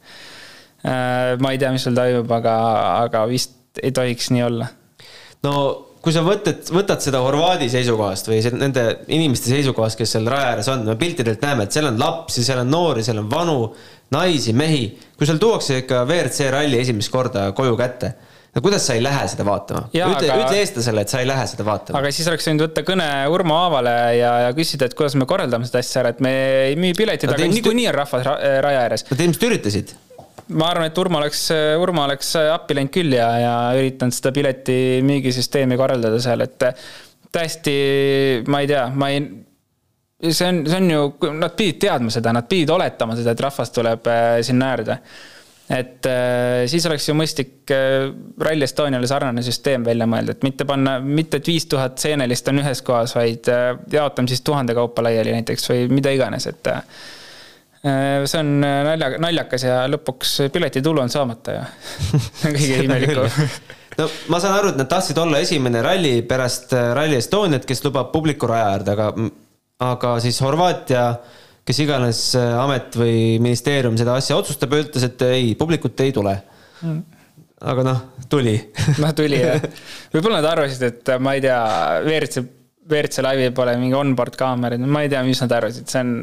ma 1.42 1.52
ei 1.54 1.62
tea, 1.62 1.70
mis 1.74 1.86
seal 1.86 1.98
toimub, 1.98 2.32
aga, 2.34 2.56
aga 3.06 3.26
vist 3.30 3.54
ei 3.84 3.94
tohiks 3.94 4.32
nii 4.34 4.46
olla. 4.46 4.72
no 5.46 5.54
kui 6.06 6.14
sa 6.14 6.22
võtad, 6.22 6.68
võtad 6.70 7.02
seda 7.02 7.18
Horvaadi 7.26 7.66
seisukohast 7.74 8.28
või 8.30 8.38
nende 8.54 8.84
inimeste 9.16 9.50
seisukohast, 9.50 9.98
kes 9.98 10.12
seal 10.14 10.30
raja 10.30 10.52
ääres 10.52 10.70
on, 10.70 10.84
me 10.86 10.94
piltidelt 11.02 11.42
näeme, 11.42 11.66
et 11.66 11.74
seal 11.74 11.90
on 11.90 11.98
lapsi, 11.98 12.44
seal 12.46 12.62
on 12.62 12.70
noori, 12.70 13.02
seal 13.06 13.24
on 13.24 13.32
vanu, 13.32 13.58
naisi, 14.14 14.54
mehi. 14.54 14.84
kui 15.18 15.26
seal 15.26 15.42
tuuakse 15.42 15.80
ikka 15.82 16.04
WRC 16.06 16.52
ralli 16.54 16.78
esimest 16.78 17.10
korda 17.14 17.48
koju 17.58 17.74
kätte, 17.80 18.14
no 18.56 18.64
kuidas 18.64 18.88
sa 18.88 18.96
ei 18.96 19.04
lähe 19.04 19.28
seda 19.32 19.46
vaatama? 19.48 19.86
ütle 19.92 20.32
aga..., 20.32 20.40
ütle 20.46 20.62
eestlasele, 20.64 21.04
et 21.06 21.14
sa 21.14 21.22
ei 21.24 21.30
lähe 21.30 21.46
seda 21.52 21.68
vaatama. 21.68 22.00
aga 22.02 22.14
siis 22.16 22.30
oleks 22.32 22.50
võinud 22.50 22.68
võtta 22.68 22.86
kõne 22.88 23.10
Urmo 23.34 23.60
Aavale 23.66 23.96
ja, 24.20 24.32
ja 24.48 24.56
küsida, 24.58 24.90
et 24.90 24.98
kuidas 24.98 25.18
me 25.20 25.28
korraldame 25.30 25.68
seda 25.70 25.84
asja 25.84 26.04
ära, 26.04 26.16
et 26.16 26.24
me 26.24 26.34
ei 26.72 26.80
müü 26.80 26.96
piletit, 26.98 27.30
aga 27.32 27.52
niikuinii 27.52 27.90
on 27.92 28.00
rahvas 28.00 28.26
raja 28.26 28.84
ääres. 28.88 29.08
Nad 29.12 29.26
ilmselt 29.28 29.50
üritasid 29.50 29.96
ma 30.56 30.70
arvan, 30.70 30.92
et 30.92 31.00
Urmo 31.02 31.18
oleks, 31.18 31.48
Urmo 31.82 32.04
oleks 32.06 32.36
appi 32.38 32.78
läinud 32.78 32.94
küll 32.94 33.16
ja, 33.18 33.28
ja 33.42 33.56
üritanud 33.80 34.14
seda 34.14 34.30
piletimüügisüsteemi 34.36 35.78
korraldada 35.80 36.20
seal, 36.22 36.44
et 36.46 36.68
täiesti, 37.36 37.76
ma 38.52 38.62
ei 38.64 38.70
tea, 38.70 38.86
ma 38.96 39.10
ei, 39.14 39.24
see 40.30 40.50
on, 40.50 40.62
see 40.70 40.82
on 40.82 40.92
ju, 40.92 41.06
nad 41.36 41.56
pidid 41.58 41.80
teadma 41.86 42.14
seda, 42.14 42.34
nad 42.36 42.48
pidid 42.50 42.72
oletama 42.74 43.18
seda, 43.18 43.34
et 43.36 43.46
rahvas 43.46 43.74
tuleb 43.76 44.12
äh, 44.12 44.38
sinna 44.46 44.72
äärde. 44.76 45.00
Et 45.70 46.06
äh, 46.10 46.66
siis 46.70 46.86
oleks 46.86 47.10
ju 47.10 47.16
mõistlik 47.18 47.74
äh, 47.74 48.12
Rally 48.42 48.68
Estoniale 48.68 49.10
sarnane 49.10 49.44
süsteem 49.46 49.86
välja 49.88 50.08
mõelda, 50.10 50.36
et 50.36 50.46
mitte 50.46 50.68
panna, 50.70 51.00
mitte 51.00 51.42
et 51.42 51.52
viis 51.52 51.68
tuhat 51.72 52.00
seenelist 52.02 52.48
on 52.52 52.62
ühes 52.64 52.82
kohas, 52.86 53.16
vaid 53.18 53.50
jaotame 53.92 54.32
siis 54.32 54.46
tuhande 54.46 54.78
kaupa 54.78 55.06
laiali 55.06 55.36
näiteks 55.38 55.70
või 55.72 55.86
mida 55.98 56.14
iganes, 56.14 56.50
et 56.52 56.74
Äh, 57.86 58.26
see 58.26 58.40
on 58.42 58.64
äh, 58.66 58.82
nalja, 58.82 59.12
naljakas 59.22 59.64
ja 59.68 59.84
lõpuks 59.86 60.32
piletitulu 60.50 61.04
on 61.04 61.12
saamata 61.14 61.54
ja 61.54 61.66
kõige 62.56 62.80
imelikum. 62.82 63.28
no 64.00 64.08
ma 64.34 64.40
saan 64.42 64.56
aru, 64.58 64.72
et 64.74 64.80
nad 64.80 64.90
tahtsid 64.90 65.20
olla 65.22 65.38
esimene 65.44 65.84
ralli 65.86 66.16
pärast 66.26 66.74
äh, 66.74 66.88
Rally 66.98 67.20
Estoniat, 67.20 67.68
kes 67.70 67.84
lubab 67.86 68.10
publiku 68.16 68.50
raja 68.50 68.72
äärde, 68.72 68.96
aga, 68.96 69.28
aga 69.86 70.16
siis 70.24 70.42
Horvaatia, 70.42 71.04
kes 71.66 71.82
iganes 71.82 72.20
amet 72.38 72.96
või 73.00 73.40
ministeerium 73.42 73.98
seda 73.98 74.18
asja 74.20 74.38
otsustab, 74.38 74.76
ütles, 74.78 75.08
et 75.08 75.26
ei, 75.28 75.54
publikut 75.60 76.00
ei 76.06 76.14
tule 76.16 76.36
mm. 76.82 77.00
aga 77.72 77.88
noh, 77.88 78.04
tuli 78.30 78.56
noh, 79.04 79.16
tuli 79.18 79.42
jah. 79.42 79.66
võib-olla 80.14 80.42
nad 80.42 80.52
arvasid, 80.52 80.86
et 80.90 81.16
ma 81.20 81.36
ei 81.38 81.44
tea, 81.46 81.60
WRC, 82.06 82.46
WRC 82.86 83.26
laivil 83.26 83.54
pole 83.58 83.76
mingi 83.82 83.98
onboard 83.98 84.38
kaameraid, 84.40 84.86
ma 84.86 85.06
ei 85.06 85.12
tea, 85.12 85.24
mis 85.28 85.42
nad 85.44 85.56
arvasid, 85.58 85.90
see 85.90 86.04
on 86.06 86.16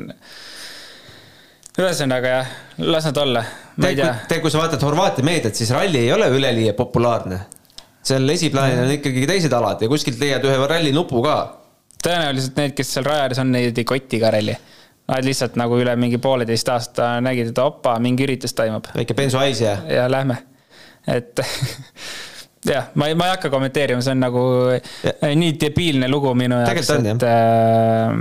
ühesõnaga 1.81 2.35
jah, 2.35 2.53
las 2.85 3.09
nad 3.09 3.19
olla, 3.23 3.43
ma 3.81 3.89
ei 3.91 3.97
tea. 3.97 4.13
te, 4.29 4.39
kui 4.43 4.53
sa 4.53 4.61
vaatad 4.61 4.83
Horvaatia 4.85 5.25
meediat, 5.25 5.57
siis 5.57 5.73
ralli 5.73 6.05
ei 6.05 6.13
ole 6.13 6.29
üleliia 6.35 6.77
populaarne. 6.77 7.41
seal 8.03 8.29
esiplaanil 8.35 8.83
on 8.83 8.93
ikkagi 8.99 9.27
teised 9.31 9.53
alad 9.57 9.83
ja 9.83 9.89
kuskilt 9.89 10.21
leiad 10.21 10.45
ühe 10.45 10.69
ralli 10.69 10.93
nupu 10.93 11.23
ka. 11.25 11.37
tõenäoliselt 12.05 12.61
need, 12.61 12.77
kes 12.77 12.93
seal 12.97 13.09
raja 13.09 13.29
ääres 13.29 13.41
on, 13.41 13.55
neid 13.55 13.79
ei 13.79 13.89
koti 13.89 14.21
ka 14.21 14.35
ralli. 14.35 14.57
Nad 15.13 15.27
lihtsalt 15.29 15.59
nagu 15.61 15.77
üle 15.77 15.93
mingi 16.01 16.21
pooleteist 16.23 16.69
aasta 16.73 17.15
nägid, 17.25 17.53
et 17.53 17.59
opa, 17.61 17.99
mingi 18.03 18.25
üritus 18.25 18.57
toimub. 18.57 18.89
väike 18.97 19.17
bensuhais 19.19 19.61
ja. 19.61 19.77
ja 19.91 20.07
lähme, 20.11 20.39
et 21.11 21.43
jah, 22.71 22.91
ma 22.95 23.09
ei, 23.11 23.17
ma 23.19 23.27
ei 23.27 23.35
hakka 23.35 23.51
kommenteerima, 23.51 24.03
see 24.05 24.15
on 24.15 24.23
nagu 24.23 24.43
ja. 24.71 25.15
nii 25.39 25.55
debiilne 25.61 26.09
lugu 26.11 26.33
minu 26.39 26.61
jaoks, 26.63 26.93
et 26.99 27.25
äh, 27.27 28.13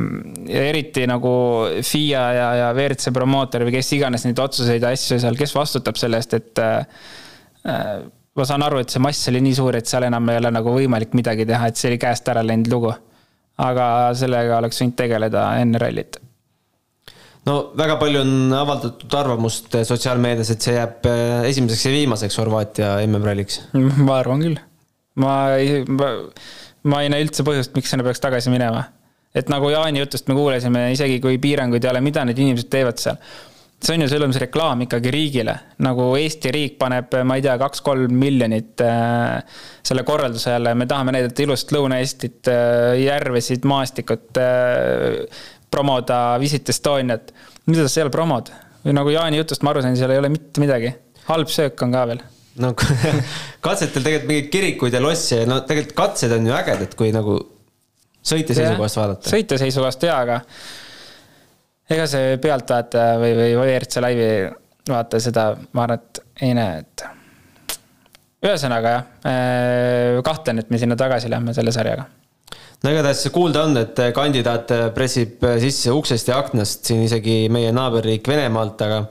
eriti 0.63 1.05
nagu 1.09 1.33
FIA 1.85 2.23
ja, 2.37 2.47
ja 2.63 2.71
WRC 2.73 3.13
promootor 3.15 3.67
või 3.67 3.75
kes 3.77 3.93
iganes 3.97 4.25
neid 4.27 4.41
otsuseid 4.41 4.81
ja 4.81 4.93
asju 4.95 5.19
seal, 5.21 5.37
kes 5.39 5.53
vastutab 5.55 5.99
selle 6.01 6.21
eest, 6.21 6.33
et 6.39 6.63
äh, 6.63 7.05
äh, 7.69 7.93
ma 8.37 8.47
saan 8.49 8.65
aru, 8.65 8.81
et 8.81 8.93
see 8.93 9.03
mass 9.03 9.29
oli 9.29 9.43
nii 9.45 9.59
suur, 9.61 9.77
et 9.77 9.89
seal 9.89 10.09
enam 10.09 10.33
ei 10.33 10.41
ole 10.41 10.53
nagu 10.57 10.73
võimalik 10.73 11.13
midagi 11.17 11.45
teha, 11.49 11.69
et 11.69 11.77
see 11.77 11.93
oli 11.93 12.01
käest 12.01 12.33
ära 12.33 12.43
läinud 12.45 12.73
lugu. 12.73 12.97
aga 13.61 13.85
sellega 14.17 14.57
oleks 14.57 14.79
võinud 14.81 14.97
tegeleda 14.97 15.45
enne 15.61 15.77
rallit 15.81 16.17
no 17.49 17.57
väga 17.77 17.97
palju 18.01 18.21
on 18.21 18.55
avaldatud 18.55 19.17
arvamust 19.17 19.77
sotsiaalmeedias, 19.87 20.53
et 20.53 20.65
see 20.67 20.77
jääb 20.77 21.09
äh, 21.09 21.49
esimeseks 21.49 21.85
ja 21.87 21.93
viimaseks 21.95 22.39
Horvaatia 22.41 22.95
MM-ralliks. 23.07 23.61
ma 23.73 24.17
arvan 24.19 24.43
küll. 24.45 24.57
ma 25.21 25.35
ei, 25.57 25.83
ma, 25.89 26.13
ma 26.91 27.03
ei 27.03 27.13
näe 27.13 27.25
üldse 27.25 27.45
põhjust, 27.47 27.75
miks 27.77 27.93
sinna 27.93 28.05
peaks 28.07 28.23
tagasi 28.23 28.53
minema. 28.53 28.87
et 29.35 29.49
nagu 29.51 29.71
Jaani 29.73 30.03
jutust 30.03 30.27
me 30.29 30.37
kuulesime, 30.37 30.89
isegi 30.95 31.21
kui 31.23 31.39
piiranguid 31.41 31.85
ei 31.85 31.93
ole, 31.93 32.03
mida 32.05 32.25
need 32.27 32.41
inimesed 32.41 32.69
teevad 32.71 33.01
seal 33.01 33.21
see 33.81 33.95
on 33.97 34.03
ju 34.03 34.09
selles 34.11 34.29
mõttes 34.29 34.43
reklaam 34.43 34.83
ikkagi 34.85 35.11
riigile, 35.13 35.55
nagu 35.81 36.11
Eesti 36.19 36.51
riik 36.53 36.75
paneb, 36.81 37.15
ma 37.25 37.37
ei 37.37 37.45
tea, 37.45 37.55
kaks-kolm 37.57 38.13
miljonit 38.13 38.83
äh, 38.85 39.39
selle 39.81 40.03
korralduse 40.05 40.53
alla 40.53 40.75
ja 40.75 40.77
me 40.77 40.85
tahame 40.89 41.15
näidata 41.15 41.41
ilusat 41.41 41.73
Lõuna-Eestit 41.73 42.51
äh,, 42.51 42.99
järvesid, 43.01 43.65
maastikut 43.69 44.37
äh,, 44.37 45.41
promoda 45.71 46.39
Visit 46.41 46.69
Estoniat. 46.69 47.31
mida 47.65 47.87
sa 47.87 47.93
seal 47.99 48.11
promod? 48.13 48.51
või 48.85 48.97
nagu 48.97 49.13
Jaani 49.13 49.41
jutust 49.41 49.63
ma 49.65 49.73
aru 49.73 49.83
sain, 49.85 49.97
seal 49.97 50.13
ei 50.13 50.21
ole 50.21 50.31
mitte 50.33 50.61
midagi. 50.63 50.93
halb 51.27 51.49
söök 51.53 51.81
on 51.85 51.95
ka 51.95 52.05
veel. 52.09 52.21
no 52.63 52.73
katsetel 53.65 54.03
tegelikult 54.03 54.29
mingeid 54.31 54.51
kirikuid 54.53 54.97
ja 54.97 55.01
losse, 55.03 55.43
no 55.49 55.61
tegelikult 55.67 55.97
katsed 55.97 56.37
on 56.37 56.47
ju 56.49 56.55
ägedad, 56.57 56.95
kui 56.99 57.13
nagu 57.15 57.37
sõitja 58.21 58.57
seisukohast 58.57 59.01
vaadata. 59.01 59.33
sõitja 59.33 59.59
seisukohast 59.61 60.07
jaa, 60.07 60.19
aga 60.25 60.41
ega 61.91 62.07
see 62.09 62.35
pealtvaataja 62.41 63.17
või, 63.21 63.33
või 63.37 63.55
WRC 63.59 64.03
laivi 64.03 64.29
vaata 64.89 65.19
seda, 65.21 65.51
ma 65.77 65.85
arvan, 65.85 66.01
et 66.01 66.23
ei 66.47 66.55
näe, 66.57 66.81
et. 66.81 67.05
ühesõnaga 68.41 68.95
jah, 68.95 69.05
äh, 69.29 70.23
kahtlen, 70.25 70.63
et 70.63 70.73
me 70.73 70.81
sinna 70.81 70.97
tagasi 70.97 71.29
lähme 71.29 71.53
selle 71.57 71.73
sarjaga 71.75 72.09
no 72.83 72.93
igatahes 72.93 73.27
kuulda 73.33 73.65
on, 73.67 73.77
et 73.81 73.99
kandidaat 74.15 74.71
pressib 74.95 75.43
sisse 75.61 75.93
uksest 75.93 76.31
ja 76.31 76.39
aknast 76.41 76.87
siin 76.89 77.03
isegi 77.05 77.43
meie 77.53 77.73
naaberriik 77.75 78.27
Venemaalt, 78.27 78.81
aga 78.87 79.03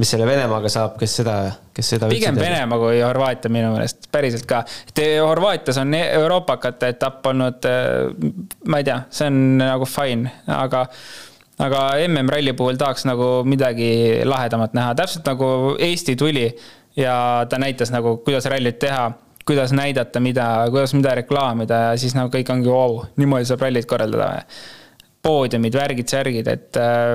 mis 0.00 0.08
selle 0.08 0.24
Venemaaga 0.26 0.70
saab, 0.72 0.94
kes 1.00 1.18
seda, 1.20 1.34
kes 1.76 1.90
seda 1.94 2.08
pigem 2.08 2.38
Venemaa 2.40 2.78
kui 2.80 3.02
Horvaatia 3.04 3.52
minu 3.52 3.74
meelest, 3.74 4.08
päriselt 4.12 4.46
ka. 4.48 4.62
et 4.88 5.02
Horvaatias 5.20 5.82
on 5.82 5.92
euroopakate 5.98 6.94
etapp 6.94 7.28
olnud, 7.32 7.68
ma 8.72 8.80
ei 8.80 8.88
tea, 8.88 9.02
see 9.12 9.28
on 9.28 9.42
nagu 9.60 9.88
fine, 9.88 10.32
aga 10.48 10.86
aga 11.62 11.82
MM-ralli 12.08 12.54
puhul 12.56 12.78
tahaks 12.80 13.04
nagu 13.06 13.42
midagi 13.46 14.22
lahedamat 14.24 14.72
näha, 14.76 14.94
täpselt 14.98 15.28
nagu 15.28 15.76
Eesti 15.76 16.16
tuli 16.16 16.48
ja 16.96 17.44
ta 17.48 17.60
näitas 17.60 17.92
nagu, 17.92 18.16
kuidas 18.24 18.48
rallit 18.50 18.80
teha, 18.82 19.10
kuidas 19.48 19.74
näidata, 19.74 20.20
mida, 20.22 20.46
kuidas 20.70 20.94
mida 20.94 21.16
reklaamida 21.18 21.82
ja 21.88 21.92
siis 21.98 22.14
nagu 22.18 22.30
kõik 22.32 22.50
ongi 22.54 22.70
vau 22.70 22.96
wow,, 22.96 23.04
niimoodi 23.18 23.48
saab 23.48 23.66
rallit 23.66 23.88
korraldada. 23.90 24.46
poodiumid, 25.22 25.74
värgid, 25.78 26.08
särgid, 26.10 26.48
et 26.50 26.76
äh, 26.82 27.14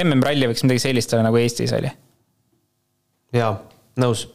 MM-ralli 0.00 0.48
võiks 0.48 0.64
midagi 0.64 0.86
sellist 0.86 1.12
olla, 1.12 1.26
nagu 1.28 1.36
Eestis 1.36 1.74
oli 1.76 1.90
jaa, 3.34 3.54
nõus. 4.00 4.28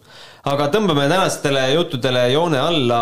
aga 0.48 0.68
tõmbame 0.74 1.08
tänastele 1.12 1.64
juttudele 1.76 2.28
joone 2.34 2.60
alla. 2.60 3.02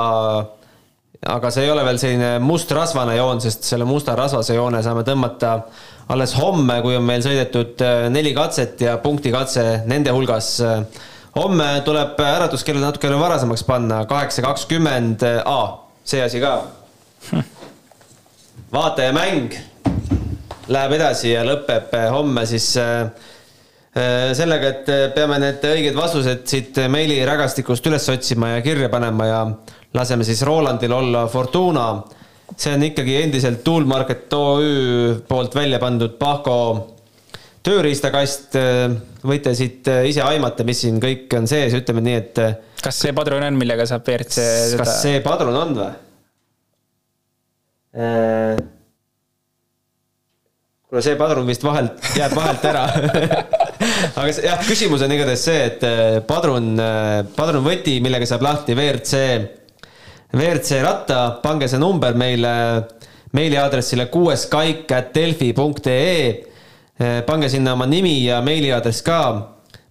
aga 1.28 1.50
see 1.52 1.66
ei 1.66 1.72
ole 1.74 1.84
veel 1.84 1.98
selline 1.98 2.32
mustrasvane 2.40 3.16
joon, 3.18 3.42
sest 3.42 3.66
selle 3.66 3.88
musta 3.90 4.16
rasvase 4.16 4.56
joone 4.56 4.84
saame 4.86 5.04
tõmmata 5.08 5.58
alles 6.14 6.36
homme, 6.38 6.78
kui 6.86 6.96
on 6.96 7.04
meil 7.04 7.24
sõidetud 7.26 7.82
äh, 7.84 8.08
neli 8.14 8.34
katset 8.38 8.82
ja 8.86 8.98
punktikatse 9.04 9.84
nende 9.90 10.14
hulgas. 10.16 10.58
Homme 11.36 11.82
tuleb 11.86 12.20
äratuskell 12.24 12.80
natukene 12.82 13.20
varasemaks 13.20 13.64
panna, 13.64 14.06
kaheksa 14.06 14.42
kakskümmend, 14.42 15.26
see 16.04 16.22
asi 16.24 16.42
ka. 16.42 16.64
vaatajamäng 18.74 19.54
läheb 20.68 20.92
edasi 20.98 21.32
ja 21.32 21.44
lõpeb 21.48 21.94
homme 22.12 22.46
siis 22.46 22.74
äh, 22.82 23.10
Äh, 23.98 24.34
sellega, 24.38 24.70
et 24.70 24.90
peame 25.16 25.40
need 25.42 25.64
õiged 25.66 25.96
vastused 25.98 26.44
siit 26.50 26.76
meilirägastikust 26.92 27.88
üles 27.90 28.04
otsima 28.12 28.52
ja 28.52 28.60
kirja 28.62 28.92
panema 28.94 29.26
ja 29.26 29.40
laseme 29.98 30.28
siis 30.28 30.44
Rolandil 30.46 30.94
olla 30.94 31.24
Fortuna. 31.32 32.04
see 32.56 32.74
on 32.74 32.84
ikkagi 32.84 33.16
endiselt 33.24 33.64
Toolmarket 33.64 34.34
OÜ 34.34 35.16
poolt 35.28 35.56
välja 35.56 35.80
pandud 35.80 36.14
Pahko 36.20 36.58
tööriistakast. 37.68 38.57
Äh, 38.59 38.95
võite 39.28 39.51
siit 39.57 39.89
ise 40.07 40.24
aimata, 40.24 40.63
mis 40.68 40.80
siin 40.86 41.01
kõik 41.03 41.34
on 41.36 41.49
sees, 41.51 41.76
ütleme 41.76 42.03
nii, 42.05 42.18
et. 42.22 42.41
kas 42.84 43.03
see 43.03 43.13
padrun 43.18 43.43
on, 43.43 43.59
millega 43.59 43.88
saab 43.89 44.07
WRC 44.07 44.36
seda...? 44.39 44.84
kas 44.86 45.01
see 45.03 45.22
padrun 45.26 45.61
on 45.65 45.78
või? 45.82 45.93
kuule, 50.88 51.01
see 51.01 51.15
padrun 51.18 51.47
vist 51.49 51.63
vahelt, 51.65 51.97
jääb 52.15 52.36
vahelt 52.38 52.65
ära 52.70 52.84
aga 54.18 54.28
jah, 54.32 54.61
küsimus 54.68 55.01
on 55.05 55.11
igatahes 55.13 55.43
see, 55.47 55.61
et 55.70 55.84
äh, 55.86 56.20
padrun, 56.28 56.68
äh, 56.82 57.22
padrunvõti, 57.38 57.99
millega 58.03 58.26
saab 58.30 58.43
lahti 58.45 58.74
WRC, 58.78 59.13
WRC 60.36 60.70
ratta, 60.84 61.20
pange 61.43 61.68
see 61.72 61.80
number 61.82 62.13
meile 62.20 62.53
meiliaadressile 63.38 64.05
kuueskaik.delfi.ee. 64.13 65.91
Äh, 65.91 66.47
pange 66.98 67.50
sinna 67.54 67.76
oma 67.78 67.86
nimi 67.86 68.24
ja 68.24 68.41
meiliaadress 68.41 69.04
ka. 69.06 69.22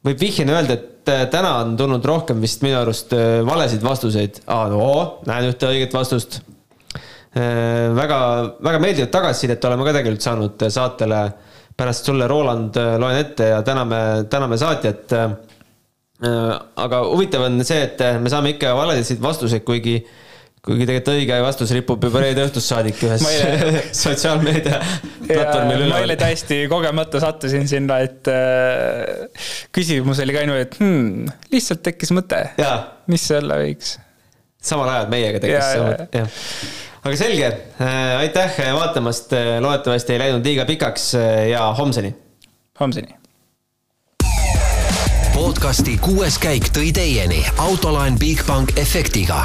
võib 0.06 0.20
vihjena 0.20 0.58
öelda, 0.58 0.74
et 0.74 1.30
täna 1.30 1.52
on 1.62 1.76
tulnud 1.78 2.04
rohkem 2.04 2.40
vist 2.42 2.62
minu 2.66 2.80
arust 2.80 3.14
valesid 3.46 3.82
vastuseid. 3.82 4.42
aa, 4.46 4.68
no 4.68 5.22
näen 5.26 5.50
ühte 5.52 5.70
õiget 5.70 5.94
vastust 5.94 6.40
väga, 7.36 8.18
väga 8.64 8.78
meeldivat 8.80 9.10
tagasisidet 9.12 9.64
oleme 9.68 9.84
ka 9.84 9.92
tegelikult 9.98 10.24
saanud 10.24 10.66
saatele 10.72 11.20
pärast 11.76 12.08
sulle, 12.08 12.26
Roland, 12.28 12.78
loen 12.98 13.18
ette 13.20 13.50
ja 13.50 13.62
täname, 13.62 13.98
täname 14.30 14.56
saatjat. 14.58 15.12
aga 16.76 17.00
huvitav 17.04 17.42
on 17.44 17.60
see, 17.64 17.82
et 17.84 18.00
me 18.20 18.32
saame 18.32 18.54
ikka 18.54 18.72
valesid 18.76 19.20
vastuseid, 19.20 19.64
kuigi 19.64 19.98
kuigi 20.66 20.86
tegelikult 20.88 21.12
õige 21.14 21.40
vastus 21.44 21.72
ripub 21.76 22.06
juba 22.08 22.22
reede 22.24 22.46
õhtust 22.46 22.72
saadik 22.72 23.02
ühes 23.06 23.26
sotsiaalmeedia 24.04 24.80
platvormil 25.20 25.76
üleval. 25.76 25.92
ma 25.92 26.00
eile 26.02 26.16
täiesti 26.20 26.62
kogemata 26.70 27.22
sattusin 27.22 27.68
sinna, 27.70 28.00
et 28.06 28.30
äh, 28.32 29.46
küsimus 29.74 30.22
oli 30.24 30.34
ka 30.34 30.42
ainult, 30.42 30.66
et 30.66 30.80
hmm, 30.80 31.30
lihtsalt 31.54 31.84
tekkis 31.86 32.12
mõte. 32.16 32.42
mis 33.12 33.28
see 33.30 33.38
olla 33.38 33.60
võiks. 33.62 33.94
samal 34.72 34.90
ajal 34.96 35.14
meiega 35.14 35.44
tekkis 35.44 35.70
see 35.70 35.86
mõte, 35.86 36.10
jah 36.24 36.42
aga 37.06 37.16
selge, 37.18 37.46
äh, 37.80 38.18
aitäh 38.18 38.56
vaatamast, 38.74 39.32
äh, 39.32 39.60
loodetavasti 39.62 40.16
ei 40.16 40.18
läinud 40.18 40.46
liiga 40.46 40.64
pikaks 40.66 41.14
äh, 41.14 41.48
ja 41.52 41.68
homseni. 41.78 42.14
homseni. 42.80 43.14
podcasti 45.34 45.98
kuues 46.00 46.38
käik 46.42 46.70
tõi 46.74 46.90
teieni 46.96 47.44
autolaen 47.62 48.18
Bigbank 48.18 48.72
efektiga. 48.80 49.44